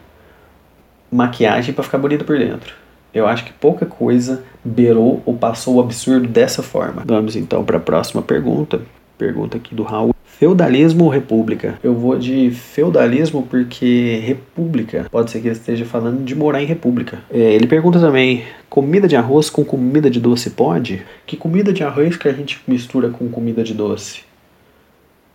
maquiagem 1.12 1.74
para 1.74 1.84
ficar 1.84 1.98
bonita 1.98 2.24
por 2.24 2.38
dentro. 2.38 2.74
Eu 3.14 3.26
acho 3.26 3.44
que 3.44 3.52
pouca 3.52 3.84
coisa 3.84 4.42
beirou 4.64 5.22
ou 5.26 5.34
passou 5.34 5.76
o 5.76 5.80
absurdo 5.80 6.26
dessa 6.26 6.62
forma. 6.62 7.02
Vamos 7.04 7.36
então 7.36 7.62
para 7.62 7.76
a 7.76 7.80
próxima 7.80 8.22
pergunta. 8.22 8.80
Pergunta 9.18 9.58
aqui 9.58 9.74
do 9.74 9.82
Raul. 9.82 10.14
Feudalismo 10.24 11.04
ou 11.04 11.10
república? 11.10 11.78
Eu 11.84 11.94
vou 11.94 12.18
de 12.18 12.50
feudalismo 12.50 13.46
porque 13.48 14.20
república. 14.24 15.06
Pode 15.10 15.30
ser 15.30 15.40
que 15.40 15.48
ele 15.48 15.54
esteja 15.54 15.84
falando 15.84 16.24
de 16.24 16.34
morar 16.34 16.62
em 16.62 16.66
república. 16.66 17.18
É, 17.30 17.38
ele 17.38 17.66
pergunta 17.66 18.00
também: 18.00 18.44
comida 18.68 19.06
de 19.06 19.14
arroz 19.14 19.50
com 19.50 19.64
comida 19.64 20.10
de 20.10 20.18
doce 20.18 20.50
pode? 20.50 21.02
Que 21.26 21.36
comida 21.36 21.72
de 21.72 21.84
arroz 21.84 22.16
que 22.16 22.26
a 22.26 22.32
gente 22.32 22.60
mistura 22.66 23.10
com 23.10 23.28
comida 23.28 23.62
de 23.62 23.74
doce? 23.74 24.22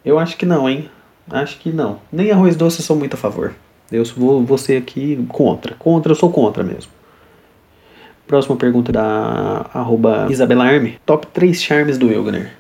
Eu 0.04 0.18
acho 0.18 0.36
que 0.36 0.46
não, 0.46 0.68
hein? 0.68 0.90
Acho 1.30 1.60
que 1.60 1.70
não. 1.72 2.00
Nem 2.12 2.32
arroz 2.32 2.56
doce 2.56 2.80
eu 2.80 2.86
sou 2.86 2.98
muito 2.98 3.14
a 3.14 3.18
favor. 3.18 3.54
Eu 3.92 4.04
vou, 4.16 4.44
vou 4.44 4.58
ser 4.58 4.78
aqui 4.78 5.26
contra. 5.30 5.76
Contra, 5.76 6.12
eu 6.12 6.16
sou 6.16 6.32
contra 6.32 6.64
mesmo. 6.64 6.92
Próxima 8.28 8.58
pergunta 8.58 8.92
da 8.92 9.66
arroba 9.74 10.28
Arme. 10.62 11.00
Top 11.06 11.26
3 11.28 11.62
charmes 11.62 11.98
do 11.98 12.08
Wilgner. 12.08 12.52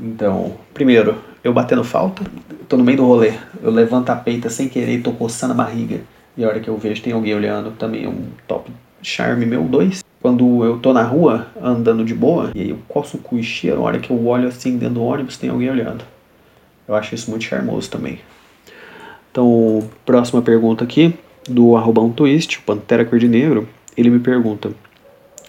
Então, 0.00 0.54
primeiro, 0.72 1.18
eu 1.44 1.52
batendo 1.52 1.84
falta. 1.84 2.24
Tô 2.66 2.78
no 2.78 2.84
meio 2.84 2.96
do 2.96 3.04
rolê. 3.04 3.34
Eu 3.62 3.70
levanto 3.70 4.08
a 4.08 4.16
peita 4.16 4.48
sem 4.48 4.68
querer 4.68 5.02
tô 5.02 5.12
coçando 5.12 5.52
a 5.52 5.56
barriga. 5.56 6.00
E 6.36 6.42
a 6.42 6.48
hora 6.48 6.60
que 6.60 6.68
eu 6.68 6.78
vejo 6.78 7.02
tem 7.02 7.12
alguém 7.12 7.34
olhando, 7.34 7.72
também 7.72 8.04
é 8.04 8.08
um 8.08 8.24
top 8.48 8.70
charme 9.02 9.44
meu. 9.44 9.62
Dois, 9.64 10.02
quando 10.22 10.64
eu 10.64 10.78
tô 10.78 10.94
na 10.94 11.02
rua 11.02 11.48
andando 11.62 12.02
de 12.02 12.14
boa, 12.14 12.50
e 12.54 12.60
aí 12.60 12.70
eu 12.70 12.78
coço 12.88 13.18
o 13.18 13.20
cu 13.20 13.38
e 13.38 13.42
cheiro, 13.42 13.80
a 13.80 13.84
hora 13.84 13.98
que 13.98 14.10
eu 14.10 14.26
olho 14.26 14.48
assim 14.48 14.78
dentro 14.78 14.94
do 14.94 15.02
ônibus 15.02 15.36
tem 15.36 15.50
alguém 15.50 15.70
olhando. 15.70 16.04
Eu 16.88 16.94
acho 16.94 17.14
isso 17.14 17.30
muito 17.30 17.44
charmoso 17.44 17.90
também. 17.90 18.18
Então, 19.30 19.88
próxima 20.04 20.42
pergunta 20.42 20.84
aqui, 20.84 21.14
do 21.48 21.76
arroba 21.76 22.00
um 22.00 22.10
twist, 22.10 22.58
o 22.58 22.62
Pantera 22.62 23.04
de 23.04 23.28
Negro, 23.28 23.68
ele 23.96 24.10
me 24.10 24.18
pergunta, 24.18 24.70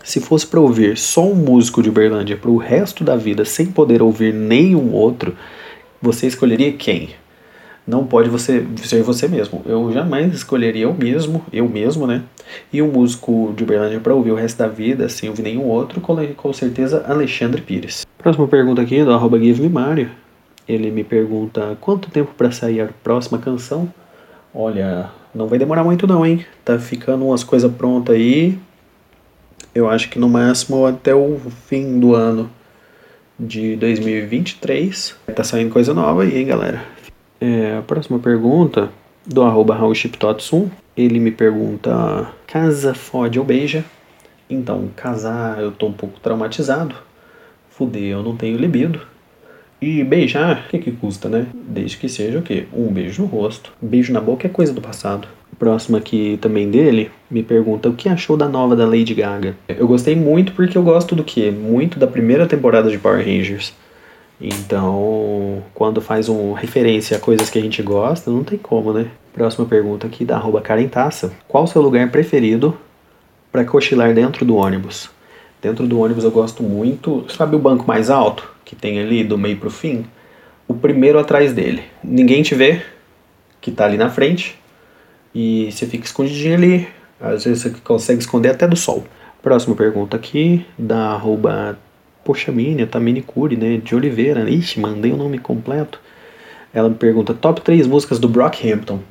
se 0.04 0.20
fosse 0.20 0.48
para 0.48 0.60
ouvir 0.60 0.98
só 0.98 1.26
um 1.26 1.36
músico 1.36 1.82
de 1.82 1.90
Uberlândia 1.90 2.38
para 2.38 2.50
o 2.50 2.58
resto 2.58 3.04
da 3.04 3.16
vida 3.16 3.46
sem 3.46 3.68
poder 3.68 4.02
ouvir 4.02 4.34
nenhum 4.34 4.94
outro, 4.94 5.36
você 6.02 6.28
escolheria 6.28 6.72
quem? 6.72 7.10
Não 7.86 8.06
pode 8.06 8.30
você 8.30 8.66
ser 8.78 9.02
você 9.02 9.28
mesmo. 9.28 9.64
Eu 9.66 9.92
jamais 9.92 10.34
escolheria 10.34 10.84
eu 10.84 10.94
mesmo, 10.94 11.44
eu 11.52 11.68
mesmo, 11.68 12.06
né? 12.06 12.22
E 12.72 12.82
um 12.82 12.92
músico 12.92 13.54
de 13.56 13.64
Uberlândia 13.64 14.00
para 14.00 14.14
ouvir 14.14 14.32
o 14.32 14.36
resto 14.36 14.58
da 14.58 14.68
vida 14.68 15.10
sem 15.10 15.30
ouvir 15.30 15.42
nenhum 15.42 15.66
outro, 15.66 16.00
com 16.00 16.54
certeza 16.54 17.04
Alexandre 17.08 17.62
Pires. 17.62 18.06
Próxima 18.18 18.48
pergunta 18.48 18.82
aqui 18.82 19.04
do 19.04 19.12
arroba 19.12 19.40
Give 19.40 19.62
Me 19.62 19.70
Mario. 19.70 20.10
Ele 20.68 20.92
me 20.92 21.04
pergunta 21.04 21.78
quanto 21.82 22.10
tempo 22.10 22.34
para 22.38 22.52
sair 22.52 22.82
a 22.82 22.90
próxima 23.04 23.38
canção. 23.38 23.92
Olha, 24.54 25.10
não 25.34 25.48
vai 25.48 25.58
demorar 25.58 25.84
muito 25.84 26.06
não, 26.06 26.26
hein? 26.26 26.46
Tá 26.64 26.78
ficando 26.78 27.26
umas 27.26 27.44
coisas 27.44 27.72
prontas 27.72 28.16
aí. 28.16 28.58
Eu 29.74 29.90
acho 29.90 30.10
que 30.10 30.20
no 30.20 30.28
máximo 30.28 30.86
até 30.86 31.16
o 31.16 31.40
fim 31.68 32.00
do 32.00 32.14
ano 32.14 32.50
de 33.40 33.76
2023 33.78 35.16
tá 35.36 35.44
saindo 35.44 35.72
coisa 35.72 35.94
nova 35.94 36.24
aí, 36.24 36.38
hein, 36.38 36.46
galera? 36.46 36.84
É, 37.40 37.78
a 37.78 37.82
próxima 37.82 38.20
pergunta 38.20 38.90
do 39.26 39.42
arroba 39.42 39.78
Ele 40.96 41.20
me 41.20 41.32
pergunta: 41.32 42.28
casa 42.46 42.94
fode 42.94 43.40
ou 43.40 43.46
beija? 43.46 43.86
Então, 44.50 44.90
casar 44.96 45.60
eu 45.62 45.72
tô 45.72 45.88
um 45.88 45.94
pouco 45.94 46.20
traumatizado. 46.20 46.94
Fuder, 47.70 48.12
eu 48.12 48.22
não 48.22 48.36
tenho 48.36 48.58
libido. 48.58 49.02
E 49.82 50.04
beijar, 50.04 50.66
o 50.68 50.70
que, 50.70 50.78
que 50.78 50.92
custa, 50.92 51.28
né? 51.28 51.48
Desde 51.56 51.98
que 51.98 52.08
seja 52.08 52.38
o 52.38 52.44
quê? 52.44 52.68
Um 52.72 52.94
beijo 52.94 53.24
no 53.24 53.28
rosto. 53.28 53.74
Beijo 53.82 54.14
na 54.14 54.22
boca 54.22 54.46
é 54.46 54.50
coisa 54.50 54.72
do 54.72 54.80
passado. 54.80 55.28
Próximo 55.58 55.98
aqui 55.98 56.38
também 56.40 56.70
dele, 56.70 57.10
me 57.32 57.42
pergunta 57.42 57.90
o 57.90 57.94
que 57.94 58.08
achou 58.08 58.38
da 58.38 58.48
nova 58.48 58.76
da 58.76 58.86
Lady 58.86 59.16
Gaga. 59.16 59.56
Eu 59.68 59.88
gostei 59.88 60.16
muito 60.16 60.52
porque 60.52 60.78
eu 60.78 60.84
gosto 60.84 61.16
do 61.16 61.24
quê? 61.24 61.50
Muito 61.50 61.98
da 61.98 62.06
primeira 62.06 62.46
temporada 62.46 62.92
de 62.92 63.00
Power 63.00 63.26
Rangers. 63.26 63.74
Então, 64.40 65.64
quando 65.74 66.00
faz 66.00 66.30
uma 66.30 66.60
referência 66.60 67.18
a 67.18 67.20
coisas 67.20 67.50
que 67.50 67.58
a 67.58 67.62
gente 67.62 67.82
gosta, 67.82 68.30
não 68.30 68.44
tem 68.44 68.60
como, 68.60 68.94
né? 68.94 69.08
Próxima 69.34 69.66
pergunta 69.66 70.06
aqui 70.06 70.24
da 70.24 70.36
arroba. 70.36 70.62
Qual 71.48 71.64
o 71.64 71.68
seu 71.68 71.82
lugar 71.82 72.12
preferido 72.12 72.78
para 73.52 73.66
cochilar 73.66 74.14
dentro 74.14 74.46
do 74.46 74.58
ônibus? 74.58 75.10
Dentro 75.60 75.88
do 75.88 76.00
ônibus 76.00 76.24
eu 76.24 76.32
gosto 76.32 76.62
muito. 76.62 77.26
Sabe 77.30 77.56
o 77.56 77.60
banco 77.60 77.88
mais 77.88 78.12
alto 78.12 78.61
que 78.72 78.76
tem 78.78 79.02
ali 79.02 79.22
do 79.22 79.38
meio 79.38 79.58
pro 79.58 79.70
fim? 79.70 80.06
O 80.66 80.74
primeiro 80.74 81.20
atrás 81.20 81.52
dele. 81.52 81.84
Ninguém 82.02 82.42
te 82.42 82.56
vê, 82.56 82.82
que 83.60 83.70
tá 83.70 83.84
ali 83.84 83.98
na 83.98 84.10
frente. 84.10 84.58
E 85.36 85.70
você 85.70 85.86
fica 85.86 86.06
escondidinho 86.06 86.56
ali. 86.56 86.88
Às 87.20 87.44
vezes 87.44 87.64
você 87.64 87.70
consegue 87.84 88.22
esconder 88.22 88.48
até 88.48 88.66
do 88.66 88.78
sol. 88.78 89.04
Próxima 89.44 89.76
pergunta 89.76 90.16
aqui, 90.16 90.66
da 90.78 91.10
arroba 91.10 91.78
Tamini 92.90 93.22
Curi, 93.22 93.58
né? 93.58 93.76
De 93.76 93.94
Oliveira. 93.94 94.50
Ixi, 94.50 94.80
mandei 94.80 95.12
o 95.12 95.18
nome 95.18 95.38
completo. 95.38 96.00
Ela 96.74 96.88
me 96.88 96.96
pergunta: 96.96 97.34
top 97.34 97.60
3 97.60 97.88
músicas 97.88 98.20
do 98.20 98.30
Brockhampton. 98.30 99.02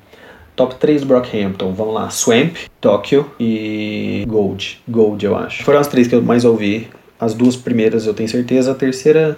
Top 0.57 0.75
3 0.77 1.03
do 1.03 1.07
Brockhampton, 1.07 1.75
vamos 1.75 1.93
lá. 1.93 2.09
Swamp, 2.09 2.57
Tokyo 2.81 3.31
e 3.39 4.25
Gold. 4.27 4.81
Gold, 4.89 5.23
eu 5.23 5.37
acho. 5.37 5.65
Foram 5.65 5.81
as 5.81 5.87
três 5.87 6.09
que 6.09 6.15
eu 6.15 6.23
mais 6.23 6.47
ouvi. 6.47 6.89
As 7.19 7.35
duas 7.35 7.57
primeiras 7.57 8.07
eu 8.07 8.15
tenho 8.15 8.29
certeza. 8.29 8.73
A 8.73 8.75
terceira 8.75 9.37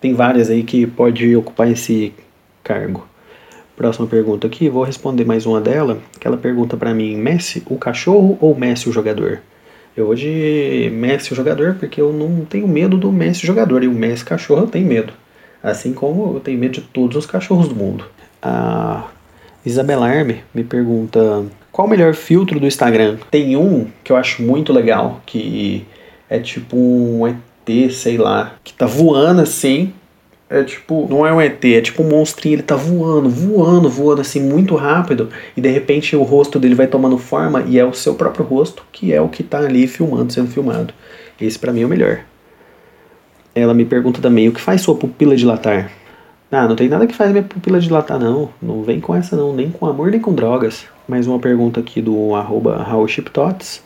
tem 0.00 0.14
várias 0.14 0.50
aí 0.50 0.62
que 0.62 0.86
pode 0.86 1.36
ocupar 1.36 1.70
esse 1.70 2.12
cargo. 2.64 3.06
Próxima 3.76 4.06
pergunta 4.06 4.46
aqui, 4.46 4.68
vou 4.68 4.82
responder 4.84 5.24
mais 5.24 5.46
uma 5.46 5.60
dela, 5.60 5.98
que 6.18 6.26
ela 6.26 6.36
pergunta 6.36 6.76
para 6.76 6.92
mim, 6.92 7.16
Messi 7.16 7.62
o 7.66 7.76
cachorro 7.76 8.36
ou 8.40 8.54
Messi 8.54 8.88
o 8.88 8.92
jogador? 8.92 9.40
Eu 9.96 10.06
vou 10.06 10.14
de 10.14 10.90
Messi 10.92 11.32
o 11.32 11.36
jogador 11.36 11.76
porque 11.78 12.00
eu 12.00 12.12
não 12.12 12.44
tenho 12.44 12.68
medo 12.68 12.96
do 12.96 13.10
Messi 13.10 13.46
jogador 13.46 13.82
e 13.82 13.88
o 13.88 13.92
Messi 13.92 14.24
cachorro 14.24 14.62
eu 14.62 14.66
tenho 14.66 14.86
medo. 14.86 15.12
Assim 15.62 15.92
como 15.92 16.34
eu 16.34 16.40
tenho 16.40 16.58
medo 16.58 16.74
de 16.74 16.80
todos 16.82 17.16
os 17.16 17.26
cachorros 17.26 17.68
do 17.68 17.74
mundo. 17.74 18.04
A 18.42 19.06
Isabela 19.64 20.08
Arme 20.08 20.42
me 20.54 20.64
pergunta 20.64 21.44
qual 21.72 21.86
o 21.86 21.90
melhor 21.90 22.14
filtro 22.14 22.58
do 22.58 22.66
Instagram. 22.66 23.18
Tem 23.30 23.56
um 23.56 23.86
que 24.02 24.12
eu 24.12 24.16
acho 24.16 24.42
muito 24.42 24.72
legal, 24.72 25.22
que 25.26 25.86
é 26.28 26.38
tipo 26.38 26.76
um 26.76 27.26
Sei 27.90 28.16
lá, 28.16 28.54
que 28.62 28.72
tá 28.72 28.86
voando 28.86 29.40
assim. 29.40 29.92
É 30.48 30.64
tipo, 30.64 31.06
não 31.08 31.24
é 31.24 31.32
um 31.32 31.40
ET, 31.40 31.64
é 31.64 31.80
tipo 31.80 32.02
um 32.02 32.08
monstrinho, 32.08 32.56
ele 32.56 32.62
tá 32.62 32.74
voando, 32.74 33.28
voando, 33.30 33.88
voando 33.88 34.20
assim 34.20 34.40
muito 34.40 34.74
rápido, 34.74 35.28
e 35.56 35.60
de 35.60 35.68
repente 35.68 36.16
o 36.16 36.24
rosto 36.24 36.58
dele 36.58 36.74
vai 36.74 36.88
tomando 36.88 37.16
forma 37.18 37.62
e 37.68 37.78
é 37.78 37.84
o 37.84 37.94
seu 37.94 38.16
próprio 38.16 38.44
rosto 38.44 38.82
que 38.90 39.12
é 39.12 39.20
o 39.20 39.28
que 39.28 39.44
tá 39.44 39.58
ali 39.58 39.86
filmando, 39.86 40.32
sendo 40.32 40.50
filmado. 40.50 40.92
Esse 41.40 41.56
para 41.56 41.72
mim 41.72 41.82
é 41.82 41.86
o 41.86 41.88
melhor. 41.88 42.22
Ela 43.54 43.72
me 43.72 43.84
pergunta 43.84 44.20
também 44.20 44.48
o 44.48 44.52
que 44.52 44.60
faz 44.60 44.80
sua 44.80 44.96
pupila 44.96 45.36
dilatar. 45.36 45.92
Ah, 46.50 46.66
não 46.66 46.74
tem 46.74 46.88
nada 46.88 47.06
que 47.06 47.14
faz 47.14 47.30
minha 47.30 47.44
pupila 47.44 47.78
dilatar, 47.78 48.18
não. 48.18 48.50
Não 48.60 48.82
vem 48.82 48.98
com 48.98 49.14
essa, 49.14 49.36
não. 49.36 49.54
Nem 49.54 49.70
com 49.70 49.86
amor, 49.86 50.10
nem 50.10 50.18
com 50.18 50.34
drogas. 50.34 50.84
Mais 51.06 51.28
uma 51.28 51.38
pergunta 51.38 51.78
aqui 51.78 52.02
do 52.02 52.34
arroba 52.34 52.84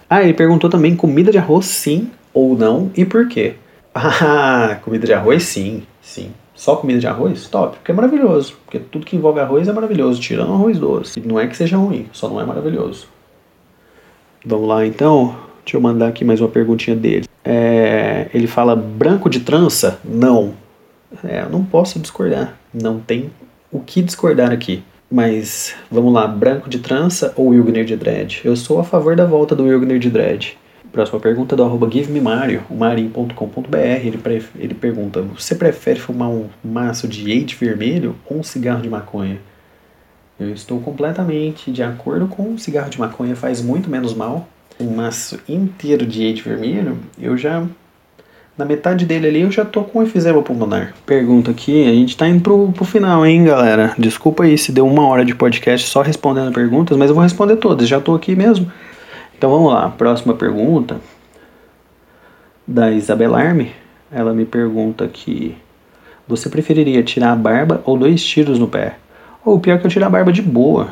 Ah, 0.08 0.22
ele 0.22 0.32
perguntou 0.32 0.70
também 0.70 0.96
comida 0.96 1.30
de 1.30 1.36
arroz 1.36 1.66
sim 1.66 2.10
ou 2.32 2.56
não 2.56 2.90
e 2.96 3.04
por 3.04 3.28
quê? 3.28 3.54
Ah, 3.96 4.80
comida 4.83 5.07
de 5.07 5.12
arroz 5.12 5.44
sim, 5.44 5.85
sim. 6.02 6.33
Só 6.54 6.76
comida 6.76 6.98
de 6.98 7.07
arroz? 7.07 7.48
Top, 7.48 7.76
porque 7.76 7.92
é 7.92 7.94
maravilhoso. 7.94 8.56
Porque 8.64 8.79
tudo 8.79 9.06
que 9.06 9.16
envolve 9.16 9.40
arroz 9.40 9.68
é 9.68 9.73
maravilhoso, 9.73 10.21
tirando 10.21 10.52
arroz 10.52 10.79
doce. 10.79 11.21
Não 11.21 11.38
é 11.38 11.46
que 11.46 11.56
seja 11.56 11.77
ruim, 11.77 12.08
só 12.12 12.29
não 12.29 12.40
é 12.40 12.44
maravilhoso. 12.44 13.06
Vamos 14.44 14.68
lá 14.68 14.85
então. 14.85 15.37
Deixa 15.64 15.77
eu 15.77 15.81
mandar 15.81 16.08
aqui 16.08 16.25
mais 16.25 16.40
uma 16.40 16.48
perguntinha 16.48 16.94
dele. 16.94 17.27
É, 17.44 18.29
ele 18.35 18.46
fala 18.46 18.77
branco 18.77 19.31
de 19.31 19.40
trança? 19.40 19.98
Não. 20.04 20.54
É, 21.23 21.42
eu 21.42 21.48
não 21.48 21.64
posso 21.64 21.98
discordar. 21.98 22.54
Não 22.73 22.98
tem 22.98 23.31
o 23.73 23.81
que 23.81 24.02
discordar 24.02 24.52
aqui. 24.52 24.83
Mas 25.10 25.75
vamos 25.90 26.12
lá, 26.12 26.27
branco 26.27 26.68
de 26.68 26.79
trança 26.81 27.33
ou 27.37 27.48
Wilgner 27.48 27.85
de 27.85 27.96
dread? 27.96 28.40
Eu 28.44 28.56
sou 28.56 28.81
a 28.81 28.85
favor 28.85 29.14
da 29.14 29.25
volta 29.25 29.54
do 29.54 29.64
Wilgner 29.64 29.98
de 29.98 30.10
dread. 30.10 30.58
Próxima 30.94 31.18
pergunta 31.18 31.56
do 31.56 31.64
arroba 31.64 31.90
GiveMeMario, 31.90 32.62
marim.com.br. 32.70 33.76
Ele, 33.76 34.16
ele 34.56 34.74
pergunta: 34.74 35.22
Você 35.22 35.56
prefere 35.56 35.98
fumar 35.98 36.28
um 36.28 36.46
maço 36.62 37.08
de 37.08 37.28
eide 37.32 37.56
vermelho 37.56 38.14
ou 38.24 38.38
um 38.38 38.42
cigarro 38.44 38.80
de 38.80 38.88
maconha? 38.88 39.40
Eu 40.38 40.52
estou 40.52 40.78
completamente 40.78 41.72
de 41.72 41.82
acordo 41.82 42.28
com 42.28 42.54
o 42.54 42.58
cigarro 42.60 42.90
de 42.90 43.00
maconha, 43.00 43.34
faz 43.34 43.60
muito 43.60 43.90
menos 43.90 44.14
mal. 44.14 44.48
um 44.78 44.94
maço 44.94 45.40
inteiro 45.48 46.06
de 46.06 46.22
Eide 46.22 46.42
vermelho, 46.42 46.96
eu 47.20 47.36
já 47.36 47.66
na 48.56 48.64
metade 48.64 49.04
dele 49.04 49.26
ali 49.26 49.40
eu 49.40 49.50
já 49.50 49.64
tô 49.64 49.82
com 49.82 50.00
efizema 50.00 50.40
pulmonar. 50.42 50.94
Pergunta 51.04 51.50
aqui, 51.50 51.88
a 51.88 51.92
gente 51.92 52.16
tá 52.16 52.28
indo 52.28 52.40
pro, 52.40 52.70
pro 52.70 52.84
final, 52.84 53.26
hein, 53.26 53.42
galera? 53.42 53.92
Desculpa 53.98 54.44
aí 54.44 54.56
se 54.56 54.70
deu 54.70 54.86
uma 54.86 55.04
hora 55.08 55.24
de 55.24 55.34
podcast 55.34 55.88
só 55.88 56.02
respondendo 56.02 56.52
perguntas, 56.52 56.96
mas 56.96 57.08
eu 57.08 57.16
vou 57.16 57.24
responder 57.24 57.56
todas, 57.56 57.88
já 57.88 58.00
tô 58.00 58.14
aqui 58.14 58.36
mesmo. 58.36 58.70
Então 59.37 59.50
vamos 59.50 59.72
lá, 59.72 59.90
próxima 59.90 60.35
pergunta 60.35 61.00
da 62.66 62.90
Isabela 62.90 63.38
Arme. 63.38 63.72
Ela 64.10 64.32
me 64.32 64.44
pergunta 64.44 65.04
aqui: 65.04 65.56
Você 66.26 66.48
preferiria 66.48 67.02
tirar 67.02 67.32
a 67.32 67.37
barba 67.37 67.82
ou 67.85 67.98
dois 67.98 68.24
tiros 68.24 68.58
no 68.58 68.68
pé? 68.68 68.96
Ou 69.44 69.60
pior 69.60 69.78
que 69.78 69.87
eu 69.87 69.90
tirar 69.90 70.06
a 70.06 70.10
barba 70.10 70.32
de 70.32 70.40
boa. 70.40 70.88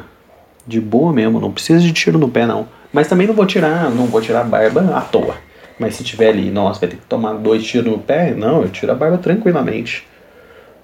De 0.67 0.81
boa 0.81 1.13
mesmo, 1.13 1.41
não 1.41 1.53
precisa 1.53 1.81
de 1.81 1.93
tiro 1.93 2.19
no 2.19 2.29
pé 2.29 2.47
não. 2.47 2.69
Mas 2.93 3.09
também 3.09 3.27
não 3.27 3.35
vou 3.35 3.47
tirar, 3.47 3.91
não 3.91 4.07
vou 4.07 4.21
tirar 4.21 4.43
a 4.43 4.45
barba 4.45 4.97
à 4.97 5.01
toa. 5.01 5.37
Mas 5.79 5.95
se 5.95 6.05
tiver 6.05 6.29
ali, 6.29 6.51
nossa, 6.51 6.81
vai 6.81 6.91
ter 6.91 6.97
que 6.97 7.07
tomar 7.07 7.35
dois 7.35 7.65
tiros 7.65 7.91
no 7.91 7.99
pé, 7.99 8.35
não, 8.35 8.63
eu 8.63 8.69
tiro 8.69 8.93
a 8.93 8.95
barba 8.95 9.19
tranquilamente. 9.19 10.07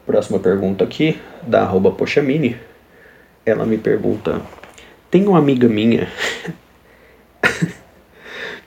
Próxima 0.06 0.38
pergunta 0.38 0.84
aqui, 0.84 1.20
da 1.42 1.62
arroba. 1.62 1.94
Ela 3.44 3.66
me 3.66 3.76
pergunta: 3.76 4.40
Tem 5.10 5.26
uma 5.26 5.38
amiga 5.38 5.68
minha 5.68 6.08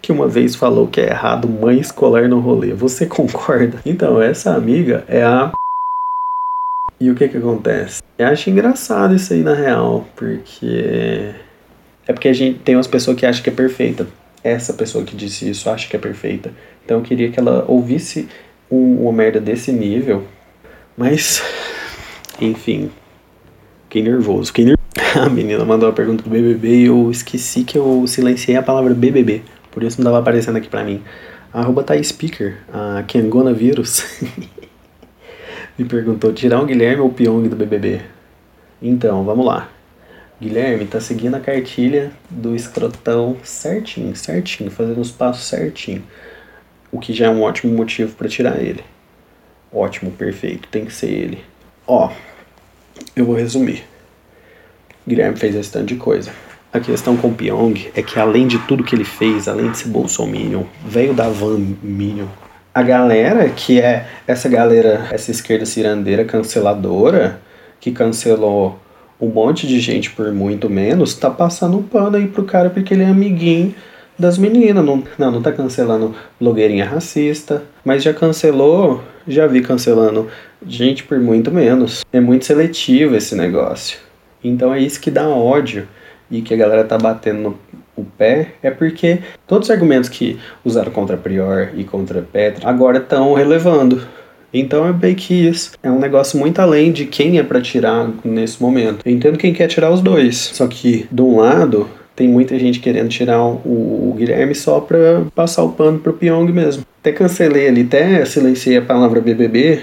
que 0.01 0.11
uma 0.11 0.27
vez 0.27 0.55
falou 0.55 0.87
que 0.87 1.01
é 1.01 1.09
errado 1.09 1.47
mãe 1.47 1.79
escolar 1.79 2.27
no 2.27 2.39
rolê. 2.39 2.73
Você 2.73 3.05
concorda? 3.05 3.79
Então, 3.85 4.21
essa 4.21 4.53
amiga 4.53 5.03
é 5.07 5.23
a. 5.23 5.51
E 6.99 7.09
o 7.09 7.15
que 7.15 7.27
que 7.27 7.37
acontece? 7.37 8.01
Eu 8.17 8.27
acho 8.27 8.49
engraçado 8.49 9.15
isso 9.15 9.33
aí 9.33 9.41
na 9.41 9.53
real, 9.53 10.05
porque. 10.15 11.33
É 12.07 12.13
porque 12.13 12.27
a 12.27 12.33
gente 12.33 12.59
tem 12.59 12.75
umas 12.75 12.87
pessoas 12.87 13.17
que 13.17 13.25
acham 13.25 13.43
que 13.43 13.49
é 13.49 13.53
perfeita 13.53 14.07
essa 14.43 14.73
pessoa 14.73 15.03
que 15.03 15.15
disse 15.15 15.49
isso 15.49 15.69
acha 15.69 15.87
que 15.87 15.95
é 15.95 15.99
perfeita. 15.99 16.53
Então 16.83 16.97
eu 16.97 17.03
queria 17.03 17.31
que 17.31 17.39
ela 17.39 17.65
ouvisse 17.67 18.27
um, 18.69 19.03
uma 19.03 19.11
merda 19.11 19.39
desse 19.39 19.71
nível. 19.71 20.25
Mas, 20.97 21.41
enfim. 22.39 22.91
Fiquei 23.83 24.03
nervoso. 24.03 24.47
Fiquei 24.47 24.65
nervoso. 24.65 24.80
A 25.19 25.27
menina 25.27 25.65
mandou 25.65 25.89
a 25.89 25.93
pergunta 25.93 26.23
do 26.23 26.29
BBB 26.29 26.67
e 26.69 26.85
eu 26.85 27.11
esqueci 27.11 27.63
que 27.63 27.77
eu 27.77 28.05
silenciei 28.07 28.55
a 28.55 28.63
palavra 28.63 28.93
BBB. 28.93 29.41
Por 29.69 29.83
isso 29.83 29.99
não 29.99 30.03
estava 30.03 30.19
aparecendo 30.19 30.55
aqui 30.55 30.69
pra 30.69 30.83
mim. 30.83 31.03
Arroba 31.51 31.83
tá 31.83 32.01
speaker, 32.01 32.59
a 32.71 33.03
Kengona 33.03 33.53
Vírus, 33.53 34.05
me 35.77 35.83
perguntou: 35.83 36.31
tirar 36.31 36.61
o 36.61 36.65
Guilherme 36.65 37.01
ou 37.01 37.09
o 37.09 37.13
Pyong 37.13 37.49
do 37.49 37.57
BBB? 37.57 38.01
Então, 38.81 39.25
vamos 39.25 39.45
lá. 39.45 39.69
Guilherme 40.41 40.85
tá 40.85 41.01
seguindo 41.01 41.35
a 41.35 41.41
cartilha 41.41 42.11
do 42.29 42.55
escrotão 42.55 43.35
certinho, 43.43 44.15
certinho, 44.15 44.71
fazendo 44.71 45.01
os 45.01 45.11
passos 45.11 45.45
certinho. 45.45 46.03
O 46.89 46.99
que 46.99 47.13
já 47.13 47.25
é 47.25 47.29
um 47.29 47.41
ótimo 47.41 47.75
motivo 47.75 48.15
para 48.15 48.29
tirar 48.29 48.61
ele. 48.61 48.83
Ótimo, 49.73 50.11
perfeito, 50.11 50.69
tem 50.69 50.85
que 50.85 50.93
ser 50.93 51.09
ele. 51.09 51.43
Ó, 51.85 52.11
eu 53.15 53.25
vou 53.25 53.35
resumir. 53.35 53.90
Guilherme 55.07 55.37
fez 55.37 55.55
esse 55.55 55.71
tanto 55.71 55.85
de 55.85 55.95
coisa. 55.95 56.31
A 56.73 56.79
questão 56.79 57.17
com 57.17 57.29
o 57.29 57.33
Pyong 57.33 57.91
é 57.93 58.01
que 58.01 58.19
além 58.19 58.47
de 58.47 58.57
tudo 58.59 58.83
que 58.83 58.95
ele 58.95 59.03
fez, 59.03 59.47
além 59.47 59.71
de 59.71 59.77
ser 59.77 59.89
bolsominion, 59.89 60.63
veio 60.85 61.13
da 61.13 61.27
van 61.27 61.59
minion, 61.83 62.27
a 62.73 62.81
galera 62.81 63.49
que 63.49 63.81
é 63.81 64.07
essa 64.25 64.47
galera, 64.47 65.07
essa 65.11 65.31
esquerda 65.31 65.65
cirandeira 65.65 66.23
canceladora, 66.23 67.41
que 67.79 67.91
cancelou 67.91 68.79
um 69.19 69.27
monte 69.27 69.67
de 69.67 69.79
gente 69.79 70.09
por 70.11 70.31
muito 70.31 70.69
menos 70.69 71.13
tá 71.13 71.29
passando 71.29 71.77
um 71.77 71.83
pano 71.83 72.17
aí 72.17 72.27
pro 72.27 72.43
cara 72.43 72.69
porque 72.69 72.93
ele 72.93 73.03
é 73.03 73.07
amiguinho 73.07 73.75
das 74.17 74.37
meninas. 74.37 74.85
Não, 74.85 75.03
não, 75.17 75.31
não 75.31 75.41
tá 75.41 75.51
cancelando 75.51 76.15
blogueirinha 76.39 76.85
racista, 76.85 77.63
mas 77.83 78.03
já 78.03 78.13
cancelou, 78.13 79.03
já 79.27 79.45
vi 79.45 79.61
cancelando 79.61 80.27
gente 80.65 81.03
por 81.03 81.19
muito 81.19 81.51
menos. 81.51 82.05
É 82.13 82.19
muito 82.19 82.45
seletivo 82.45 83.15
esse 83.15 83.35
negócio. 83.35 83.99
Então 84.43 84.73
é 84.73 84.79
isso 84.79 84.99
que 84.99 85.11
dá 85.11 85.27
ódio 85.27 85.87
e 86.29 86.41
que 86.41 86.53
a 86.53 86.57
galera 86.57 86.83
tá 86.83 86.97
batendo 86.97 87.41
no 87.41 87.59
o 87.95 88.05
pé 88.05 88.53
é 88.63 88.71
porque 88.71 89.19
todos 89.45 89.67
os 89.67 89.71
argumentos 89.71 90.09
que 90.09 90.39
usaram 90.63 90.91
contra 90.91 91.17
Prior 91.17 91.69
e 91.75 91.83
contra 91.83 92.21
Petra 92.21 92.67
agora 92.67 92.97
estão 92.97 93.33
relevando. 93.33 94.01
Então 94.53 94.87
é 94.87 94.91
bem 94.91 95.15
que 95.15 95.33
isso 95.33 95.71
é 95.81 95.89
um 95.89 95.99
negócio 95.99 96.37
muito 96.37 96.59
além 96.59 96.91
de 96.91 97.05
quem 97.05 97.37
é 97.37 97.43
para 97.43 97.61
tirar 97.61 98.09
nesse 98.23 98.61
momento. 98.61 99.05
Eu 99.05 99.13
entendo 99.13 99.37
quem 99.37 99.53
quer 99.53 99.67
tirar 99.67 99.91
os 99.91 100.01
dois, 100.01 100.37
só 100.37 100.67
que 100.67 101.05
de 101.09 101.21
um 101.21 101.39
lado 101.39 101.87
tem 102.15 102.27
muita 102.27 102.59
gente 102.59 102.79
querendo 102.79 103.07
tirar 103.07 103.41
o, 103.41 104.09
o 104.09 104.15
Guilherme 104.17 104.53
só 104.53 104.81
pra 104.81 105.23
passar 105.33 105.63
o 105.63 105.71
pano 105.71 105.99
pro 105.99 106.13
Pyong 106.13 106.51
mesmo. 106.51 106.83
Até 106.99 107.13
cancelei 107.13 107.67
ali, 107.67 107.81
até 107.81 108.25
silenciei 108.25 108.77
a 108.77 108.81
palavra 108.81 109.21
BBB, 109.21 109.79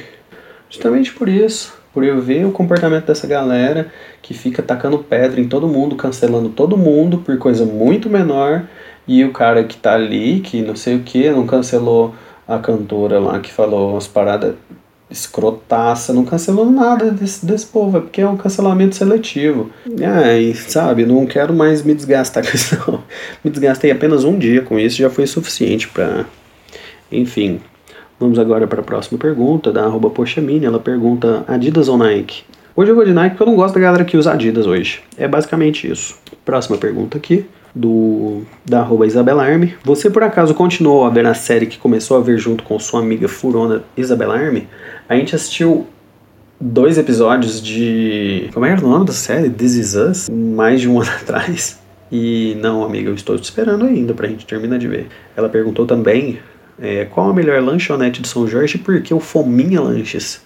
justamente 0.68 1.12
por 1.12 1.28
isso. 1.28 1.77
Por 1.98 2.04
eu 2.04 2.22
ver 2.22 2.46
o 2.46 2.52
comportamento 2.52 3.06
dessa 3.06 3.26
galera 3.26 3.90
que 4.22 4.32
fica 4.32 4.62
tacando 4.62 4.98
pedra 4.98 5.40
em 5.40 5.48
todo 5.48 5.66
mundo, 5.66 5.96
cancelando 5.96 6.48
todo 6.48 6.78
mundo 6.78 7.18
por 7.18 7.36
coisa 7.38 7.64
muito 7.64 8.08
menor, 8.08 8.68
e 9.04 9.24
o 9.24 9.32
cara 9.32 9.64
que 9.64 9.76
tá 9.76 9.94
ali, 9.94 10.38
que 10.38 10.62
não 10.62 10.76
sei 10.76 10.94
o 10.94 11.00
que, 11.00 11.28
não 11.28 11.44
cancelou 11.44 12.14
a 12.46 12.56
cantora 12.60 13.18
lá 13.18 13.40
que 13.40 13.52
falou 13.52 13.94
umas 13.94 14.06
paradas 14.06 14.54
escrotaça, 15.10 16.12
não 16.12 16.24
cancelou 16.24 16.70
nada 16.70 17.10
desse, 17.10 17.44
desse 17.44 17.66
povo, 17.66 17.98
é 17.98 18.00
porque 18.00 18.20
é 18.20 18.28
um 18.28 18.36
cancelamento 18.36 18.94
seletivo. 18.94 19.68
É, 20.00 20.40
e 20.40 20.54
sabe, 20.54 21.04
não 21.04 21.26
quero 21.26 21.52
mais 21.52 21.82
me 21.82 21.94
desgastar 21.94 22.48
com 22.48 22.54
isso. 22.54 23.02
Me 23.42 23.50
desgastei 23.50 23.90
apenas 23.90 24.22
um 24.22 24.38
dia 24.38 24.62
com 24.62 24.78
isso, 24.78 24.98
já 24.98 25.10
foi 25.10 25.26
suficiente 25.26 25.88
para. 25.88 26.26
Enfim. 27.10 27.60
Vamos 28.20 28.36
agora 28.36 28.66
para 28.66 28.80
a 28.80 28.84
próxima 28.84 29.16
pergunta, 29.16 29.72
da 29.72 29.84
arroba. 29.84 30.12
Ela 30.60 30.80
pergunta: 30.80 31.44
Adidas 31.46 31.88
ou 31.88 31.96
Nike? 31.96 32.42
Hoje 32.74 32.90
eu 32.90 32.96
vou 32.96 33.04
de 33.04 33.12
Nike 33.12 33.36
porque 33.36 33.42
eu 33.44 33.46
não 33.46 33.54
gosto 33.54 33.74
da 33.74 33.80
galera 33.80 34.04
que 34.04 34.16
usa 34.16 34.32
Adidas 34.32 34.66
hoje. 34.66 35.00
É 35.16 35.28
basicamente 35.28 35.88
isso. 35.88 36.18
Próxima 36.44 36.76
pergunta 36.76 37.16
aqui 37.16 37.46
do 37.72 38.42
da 38.64 38.80
arroba 38.80 39.06
Isabelarme. 39.06 39.74
Você 39.84 40.10
por 40.10 40.24
acaso 40.24 40.52
continuou 40.52 41.04
a 41.04 41.10
ver 41.10 41.26
a 41.26 41.34
série 41.34 41.66
que 41.66 41.78
começou 41.78 42.16
a 42.16 42.20
ver 42.20 42.38
junto 42.38 42.64
com 42.64 42.76
sua 42.80 42.98
amiga 43.00 43.28
furona 43.28 43.84
Isabelarme? 43.96 44.66
A 45.08 45.14
gente 45.14 45.36
assistiu 45.36 45.86
dois 46.60 46.98
episódios 46.98 47.62
de. 47.62 48.50
Como 48.52 48.66
era 48.66 48.84
o 48.84 48.88
nome 48.88 49.06
da 49.06 49.12
série? 49.12 49.48
This 49.48 49.74
Is 49.74 49.94
Us? 49.94 50.28
Mais 50.28 50.80
de 50.80 50.88
um 50.88 50.98
ano 51.00 51.10
atrás. 51.22 51.78
E 52.10 52.56
não, 52.60 52.82
amiga, 52.82 53.10
eu 53.10 53.14
estou 53.14 53.38
te 53.38 53.44
esperando 53.44 53.84
ainda 53.84 54.12
pra 54.12 54.26
gente 54.26 54.44
terminar 54.44 54.78
de 54.78 54.88
ver. 54.88 55.06
Ela 55.36 55.48
perguntou 55.48 55.86
também 55.86 56.40
é, 56.80 57.04
qual 57.04 57.30
a 57.30 57.34
melhor 57.34 57.62
lanchonete 57.62 58.22
de 58.22 58.28
São 58.28 58.46
Jorge 58.46 58.76
e 58.76 58.78
por 58.78 59.00
que 59.02 59.12
o 59.12 59.20
Fominha 59.20 59.80
Lanches? 59.80 60.40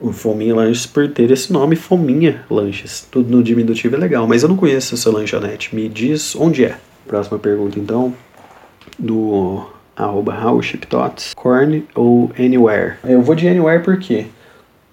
o 0.00 0.12
Fominha 0.12 0.54
Lanches 0.54 0.86
por 0.86 1.08
ter 1.08 1.30
esse 1.30 1.52
nome, 1.52 1.74
Fominha 1.74 2.44
Lanches. 2.48 3.06
Tudo 3.10 3.30
no 3.30 3.42
diminutivo 3.42 3.96
é 3.96 3.98
legal, 3.98 4.26
mas 4.26 4.42
eu 4.42 4.48
não 4.48 4.56
conheço 4.56 4.94
essa 4.94 5.10
lanchonete. 5.10 5.74
Me 5.74 5.88
diz 5.88 6.36
onde 6.36 6.64
é. 6.64 6.76
Próxima 7.06 7.38
pergunta, 7.38 7.78
então, 7.78 8.14
do 8.98 9.66
arroba 9.96 10.32
HowShipTots. 10.34 11.34
Korn 11.34 11.84
ou 11.94 12.30
Anywhere? 12.38 12.94
Eu 13.04 13.22
vou 13.22 13.34
de 13.34 13.48
Anywhere 13.48 13.82
porque 13.82 14.26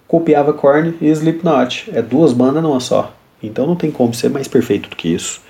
copiava 0.08 0.52
Korn 0.52 0.94
e 1.00 1.08
Slipknot. 1.08 1.90
É 1.92 2.02
duas 2.02 2.32
bandas 2.32 2.62
numa 2.62 2.80
só. 2.80 3.14
Então 3.42 3.66
não 3.66 3.76
tem 3.76 3.90
como 3.90 4.12
ser 4.12 4.30
mais 4.30 4.48
perfeito 4.48 4.90
do 4.90 4.96
que 4.96 5.14
isso. 5.14 5.40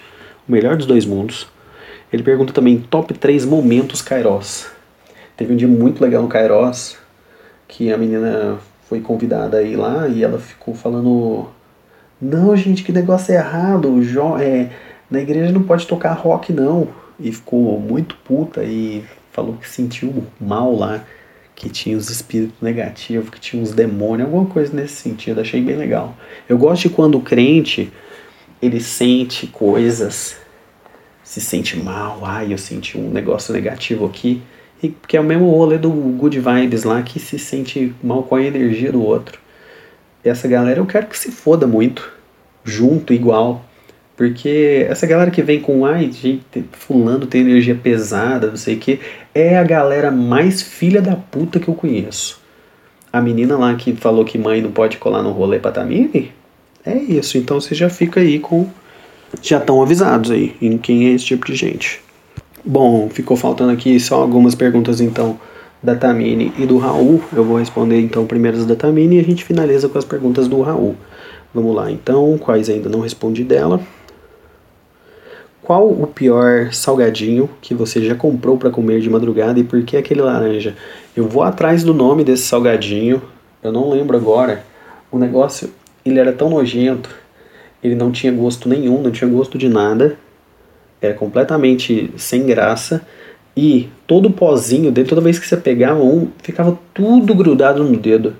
O 0.47 0.53
melhor 0.53 0.77
dos 0.77 0.87
dois 0.87 1.07
mundos. 1.07 1.47
Ele 2.13 2.23
pergunta 2.23 2.53
também 2.53 2.79
top 2.79 3.15
3 3.15 3.45
momentos 3.45 4.03
Kairos. 4.03 4.76
Teve 5.37 5.53
um 5.53 5.57
dia 5.57 5.69
muito 5.69 6.03
legal 6.03 6.23
no 6.23 6.29
Kairos 6.29 6.97
que 7.69 7.93
a 7.93 7.99
menina 7.99 8.59
foi 8.89 9.01
convidada 9.01 9.59
a 9.59 9.63
ir 9.63 9.77
lá 9.77 10.09
e 10.09 10.23
ela 10.23 10.39
ficou 10.39 10.75
falando: 10.75 11.49
Não, 12.21 12.57
gente, 12.57 12.83
que 12.83 12.93
negócio 12.93 13.35
é 13.35 13.37
errado, 13.37 13.91
o 13.91 14.39
é, 14.39 14.71
na 15.11 15.21
igreja 15.21 15.53
não 15.53 15.63
pode 15.63 15.87
tocar 15.87 16.13
rock, 16.15 16.53
não. 16.53 16.89
E 17.19 17.33
ficou 17.33 17.79
muito 17.81 18.15
puta 18.17 18.63
e 18.63 19.05
falou 19.33 19.55
que 19.55 19.69
sentiu 19.69 20.25
mal 20.41 20.75
lá, 20.75 21.05
que 21.55 21.69
tinha 21.69 21.97
os 21.97 22.09
espíritos 22.11 22.57
negativos, 22.61 23.31
que 23.31 23.41
tinha 23.41 23.63
uns 23.63 23.73
demônios, 23.73 24.27
alguma 24.29 24.47
coisa 24.47 24.75
nesse 24.75 24.95
sentido. 24.97 25.41
Achei 25.41 25.61
bem 25.61 25.77
legal. 25.77 26.15
Eu 26.49 26.57
gosto 26.57 26.83
de 26.83 26.91
quando 26.91 27.17
o 27.19 27.23
crente 27.23 27.93
ele 28.61 28.81
sente 28.81 29.47
coisas, 29.47 30.37
se 31.23 31.41
sente 31.41 31.79
mal, 31.79 32.21
ai, 32.23 32.53
eu 32.53 32.59
senti 32.59 32.97
um 32.97 33.11
negócio 33.11 33.53
negativo 33.53 34.07
aqui 34.07 34.43
e 34.83 34.89
que 34.89 35.17
é 35.17 35.21
o 35.21 35.25
mesmo 35.25 35.51
rolê 35.51 35.79
do 35.79 35.91
Good 35.91 36.41
Vibes 36.41 36.85
lá, 36.85 37.03
que 37.03 37.19
se 37.19 37.39
sente 37.39 37.95
mal 38.03 38.23
com 38.23 38.37
a 38.37 38.43
energia 38.43 38.93
do 38.93 39.03
outro. 39.03 39.39
Essa 40.25 40.49
galera 40.49 40.81
eu 40.81 40.87
quero 40.87 41.07
que 41.07 41.19
se 41.19 41.31
foda 41.31 41.67
muito, 41.67 42.13
junto, 42.65 43.13
igual. 43.13 43.65
Porque 44.17 44.87
essa 44.89 45.07
galera 45.07 45.31
que 45.31 45.43
vem 45.43 45.61
com, 45.61 45.85
ai, 45.85 46.11
gente, 46.11 46.65
fulano 46.73 47.27
tem 47.27 47.43
energia 47.43 47.75
pesada, 47.75 48.49
não 48.49 48.57
sei 48.57 48.77
o 48.77 48.79
que, 48.79 48.99
é 49.35 49.59
a 49.59 49.63
galera 49.63 50.11
mais 50.11 50.63
filha 50.63 51.03
da 51.03 51.15
puta 51.15 51.61
que 51.61 51.69
eu 51.69 51.75
conheço. 51.75 52.41
A 53.13 53.21
menina 53.21 53.57
lá 53.57 53.75
que 53.75 53.95
falou 53.95 54.25
que 54.25 54.39
mãe 54.39 54.61
não 54.61 54.73
pode 54.73 54.97
colar 54.97 55.23
no 55.23 55.33
rolê 55.33 55.59
pra 55.59 55.71
Tamini, 55.71 56.33
é 56.85 56.95
isso. 56.95 57.37
Então 57.37 57.61
você 57.61 57.75
já 57.75 57.91
fica 57.91 58.21
aí 58.21 58.39
com. 58.39 58.69
Já 59.43 59.59
estão 59.59 59.83
avisados 59.83 60.31
aí 60.31 60.55
em 60.63 60.79
quem 60.79 61.09
é 61.09 61.13
esse 61.13 61.25
tipo 61.25 61.45
de 61.47 61.55
gente. 61.55 62.01
Bom, 62.69 63.09
ficou 63.09 63.37
faltando 63.37 63.71
aqui 63.71 64.01
só 64.01 64.21
algumas 64.21 64.57
perguntas 64.57 65.01
então 65.01 65.39
da 65.81 65.95
Tamine 65.95 66.53
e 66.59 66.67
do 66.67 66.79
Raul. 66.79 67.23
Eu 67.33 67.45
vou 67.45 67.59
responder 67.59 68.01
então 68.01 68.27
primeiro 68.27 68.57
as 68.57 68.67
da 68.67 68.75
Tamine 68.75 69.19
e 69.19 69.21
a 69.21 69.23
gente 69.23 69.45
finaliza 69.45 69.89
com 69.89 69.97
as 69.97 70.05
perguntas 70.05 70.49
do 70.49 70.61
Raul. 70.63 70.97
Vamos 71.55 71.77
lá, 71.77 71.93
então, 71.93 72.37
quais 72.37 72.69
ainda 72.69 72.89
não 72.89 72.99
respondi 72.99 73.45
dela. 73.45 73.81
Qual 75.63 75.89
o 75.89 76.09
pior 76.09 76.73
salgadinho 76.73 77.49
que 77.63 77.73
você 77.73 78.05
já 78.05 78.17
comprou 78.17 78.57
para 78.57 78.69
comer 78.69 79.01
de 79.01 79.09
madrugada 79.09 79.61
e 79.61 79.65
por 79.65 79.85
que 79.85 79.97
aquele 79.97 80.23
laranja? 80.23 80.75
Eu 81.17 81.29
vou 81.29 81.45
atrás 81.45 81.85
do 81.85 81.95
nome 81.95 82.25
desse 82.25 82.43
salgadinho, 82.43 83.23
eu 83.63 83.71
não 83.71 83.91
lembro 83.91 84.17
agora. 84.17 84.65
O 85.11 85.21
negócio, 85.21 85.71
ele 86.05 86.19
era 86.19 86.33
tão 86.33 86.51
nojento, 86.51 87.11
ele 87.81 87.95
não 87.95 88.11
tinha 88.11 88.33
gosto 88.33 88.69
nenhum, 88.69 89.01
não 89.01 89.13
tinha 89.13 89.31
gosto 89.31 89.57
de 89.57 89.69
nada, 89.69 90.19
era 91.01 91.15
completamente 91.15 92.13
sem 92.17 92.47
graça 92.47 93.07
e 93.57 93.89
todo 94.07 94.27
o 94.27 94.33
pozinho, 94.33 94.93
dentro 94.93 95.11
toda 95.11 95.21
vez 95.23 95.39
que 95.39 95.47
você 95.47 95.57
pegava 95.57 96.03
um, 96.03 96.29
ficava 96.43 96.79
tudo 96.93 97.35
grudado 97.35 97.83
no 97.83 97.97
dedo. 97.97 98.37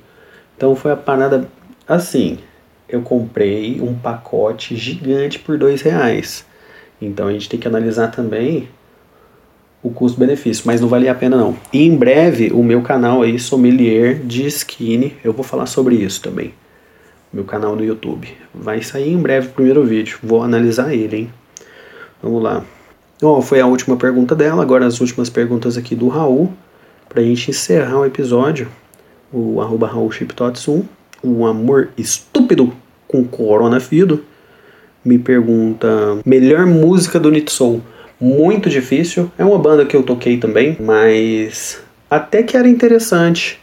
Então 0.57 0.77
foi 0.77 0.93
a 0.93 0.97
parada 0.97 1.49
assim. 1.89 2.39
Eu 2.89 3.03
comprei 3.03 3.81
um 3.81 3.95
pacote 3.95 4.77
gigante 4.77 5.39
por 5.39 5.59
dois 5.59 5.83
reais. 5.83 6.45
Então 7.01 7.29
a 7.29 7.33
gente 7.33 7.49
tem 7.49 7.59
que 7.59 7.67
analisar 7.67 8.09
também 8.09 8.69
o 9.83 9.91
custo-benefício, 9.91 10.65
mas 10.67 10.81
não 10.81 10.89
valia 10.89 11.13
a 11.13 11.15
pena 11.15 11.37
não. 11.37 11.57
E 11.73 11.83
em 11.83 11.97
breve 11.97 12.51
o 12.53 12.63
meu 12.63 12.83
canal 12.83 13.23
aí, 13.23 13.39
Sommelier 13.39 14.21
de 14.21 14.47
Skinny, 14.47 15.17
eu 15.25 15.33
vou 15.33 15.45
falar 15.45 15.67
sobre 15.67 15.97
isso 15.97 16.21
também. 16.21 16.53
Meu 17.33 17.45
canal 17.45 17.77
no 17.77 17.85
YouTube. 17.85 18.29
Vai 18.55 18.83
sair 18.83 19.13
em 19.13 19.19
breve 19.19 19.49
o 19.49 19.51
primeiro 19.51 19.85
vídeo. 19.85 20.19
Vou 20.23 20.43
analisar 20.43 20.95
ele, 20.95 21.17
hein? 21.17 21.31
Vamos 22.23 22.43
lá. 22.43 22.65
Bom, 23.21 23.41
foi 23.41 23.61
a 23.61 23.67
última 23.67 23.97
pergunta 23.97 24.35
dela, 24.35 24.63
agora 24.63 24.87
as 24.87 25.01
últimas 25.01 25.31
perguntas 25.31 25.77
aqui 25.77 25.95
do 25.95 26.09
Raul, 26.09 26.53
pra 27.09 27.23
gente 27.23 27.51
encerrar 27.51 27.99
o 27.99 28.05
episódio. 28.05 28.69
O 29.33 29.61
arroba 29.61 29.89
RaulChipTots1, 29.89 30.85
um 31.25 31.47
amor 31.47 31.91
estúpido 31.97 32.73
com 33.09 33.25
Corona 33.25 33.81
Fido, 33.81 34.25
me 35.05 35.19
pergunta 35.19 35.89
melhor 36.25 36.67
música 36.67 37.19
do 37.19 37.31
Nitsou. 37.31 37.81
Muito 38.21 38.69
difícil, 38.69 39.31
é 39.39 39.45
uma 39.45 39.59
banda 39.59 39.85
que 39.85 39.97
eu 39.97 40.03
toquei 40.03 40.39
também, 40.39 40.77
mas 40.81 41.81
até 42.11 42.43
que 42.43 42.57
era 42.57 42.69
interessante 42.69 43.59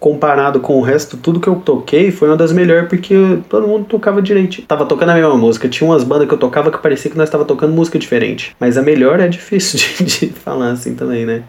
comparado 0.00 0.60
com 0.60 0.78
o 0.78 0.80
resto, 0.80 1.18
tudo 1.18 1.38
que 1.38 1.46
eu 1.46 1.56
toquei 1.56 2.10
foi 2.10 2.28
uma 2.28 2.36
das 2.36 2.52
melhores 2.52 2.88
porque 2.88 3.14
todo 3.50 3.68
mundo 3.68 3.84
tocava 3.84 4.22
direito. 4.22 4.62
Tava 4.62 4.86
tocando 4.86 5.10
a 5.10 5.14
mesma 5.14 5.36
música. 5.36 5.68
Tinha 5.68 5.88
umas 5.88 6.02
bandas 6.02 6.26
que 6.26 6.32
eu 6.32 6.38
tocava 6.38 6.72
que 6.72 6.78
parecia 6.78 7.10
que 7.10 7.18
nós 7.18 7.28
tava 7.28 7.44
tocando 7.44 7.74
música 7.74 7.98
diferente. 7.98 8.56
Mas 8.58 8.78
a 8.78 8.82
melhor 8.82 9.20
é 9.20 9.28
difícil 9.28 9.78
de, 10.02 10.04
de 10.04 10.26
falar 10.32 10.70
assim 10.70 10.94
também, 10.94 11.26
né? 11.26 11.42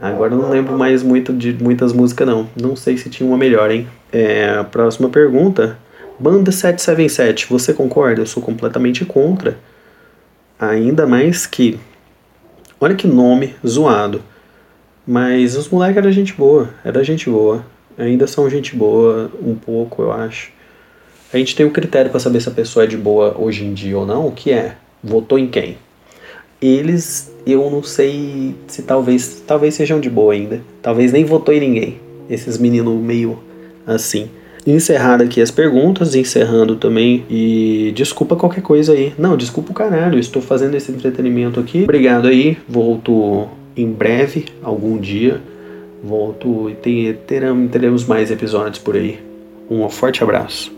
Agora 0.00 0.32
eu 0.32 0.38
não 0.38 0.48
lembro 0.48 0.78
mais 0.78 1.02
muito 1.02 1.32
de 1.32 1.52
muitas 1.60 1.92
músicas 1.92 2.28
não. 2.28 2.48
Não 2.54 2.76
sei 2.76 2.96
se 2.96 3.10
tinha 3.10 3.28
uma 3.28 3.36
melhor, 3.36 3.72
hein? 3.72 3.88
É, 4.12 4.50
a 4.50 4.62
próxima 4.62 5.08
pergunta. 5.08 5.76
Banda 6.16 6.52
777, 6.52 7.48
você 7.50 7.74
concorda? 7.74 8.22
Eu 8.22 8.26
sou 8.26 8.40
completamente 8.40 9.04
contra. 9.04 9.58
Ainda 10.60 11.06
mais 11.06 11.44
que. 11.44 11.78
Olha 12.80 12.94
que 12.94 13.08
nome 13.08 13.56
zoado. 13.66 14.22
Mas 15.10 15.56
os 15.56 15.70
moleques 15.70 15.96
eram 15.96 16.12
gente 16.12 16.34
boa, 16.34 16.68
era 16.84 17.02
gente 17.02 17.30
boa. 17.30 17.64
Ainda 17.96 18.26
são 18.26 18.48
gente 18.50 18.76
boa, 18.76 19.32
um 19.42 19.54
pouco, 19.54 20.02
eu 20.02 20.12
acho. 20.12 20.50
A 21.32 21.38
gente 21.38 21.56
tem 21.56 21.64
um 21.64 21.70
critério 21.70 22.10
para 22.10 22.20
saber 22.20 22.42
se 22.42 22.48
a 22.50 22.52
pessoa 22.52 22.84
é 22.84 22.86
de 22.86 22.98
boa 22.98 23.34
hoje 23.38 23.64
em 23.64 23.72
dia 23.72 23.96
ou 23.96 24.04
não, 24.04 24.30
que 24.30 24.52
é 24.52 24.76
votou 25.02 25.38
em 25.38 25.46
quem. 25.46 25.78
Eles, 26.60 27.32
eu 27.46 27.70
não 27.70 27.82
sei 27.82 28.54
se 28.66 28.82
talvez, 28.82 29.42
talvez 29.46 29.74
sejam 29.74 29.98
de 29.98 30.10
boa 30.10 30.34
ainda. 30.34 30.60
Talvez 30.82 31.10
nem 31.10 31.24
votou 31.24 31.54
em 31.54 31.60
ninguém. 31.60 32.00
Esses 32.28 32.58
meninos 32.58 33.00
meio 33.00 33.38
assim. 33.86 34.28
Encerrado 34.66 35.22
aqui 35.22 35.40
as 35.40 35.50
perguntas, 35.50 36.14
encerrando 36.14 36.76
também. 36.76 37.24
E 37.30 37.92
desculpa 37.96 38.36
qualquer 38.36 38.60
coisa 38.60 38.92
aí. 38.92 39.14
Não, 39.16 39.38
desculpa 39.38 39.70
o 39.70 39.74
caralho. 39.74 40.18
Estou 40.18 40.42
fazendo 40.42 40.74
esse 40.74 40.92
entretenimento 40.92 41.58
aqui. 41.58 41.84
Obrigado 41.84 42.28
aí. 42.28 42.58
Volto 42.68 43.48
em 43.78 43.92
breve, 43.92 44.46
algum 44.62 44.98
dia, 44.98 45.40
volto 46.02 46.68
e 46.68 47.12
teremos, 47.26 47.70
teremos 47.70 48.04
mais 48.04 48.30
episódios 48.30 48.78
por 48.78 48.96
aí. 48.96 49.18
Um 49.70 49.88
forte 49.88 50.22
abraço. 50.22 50.76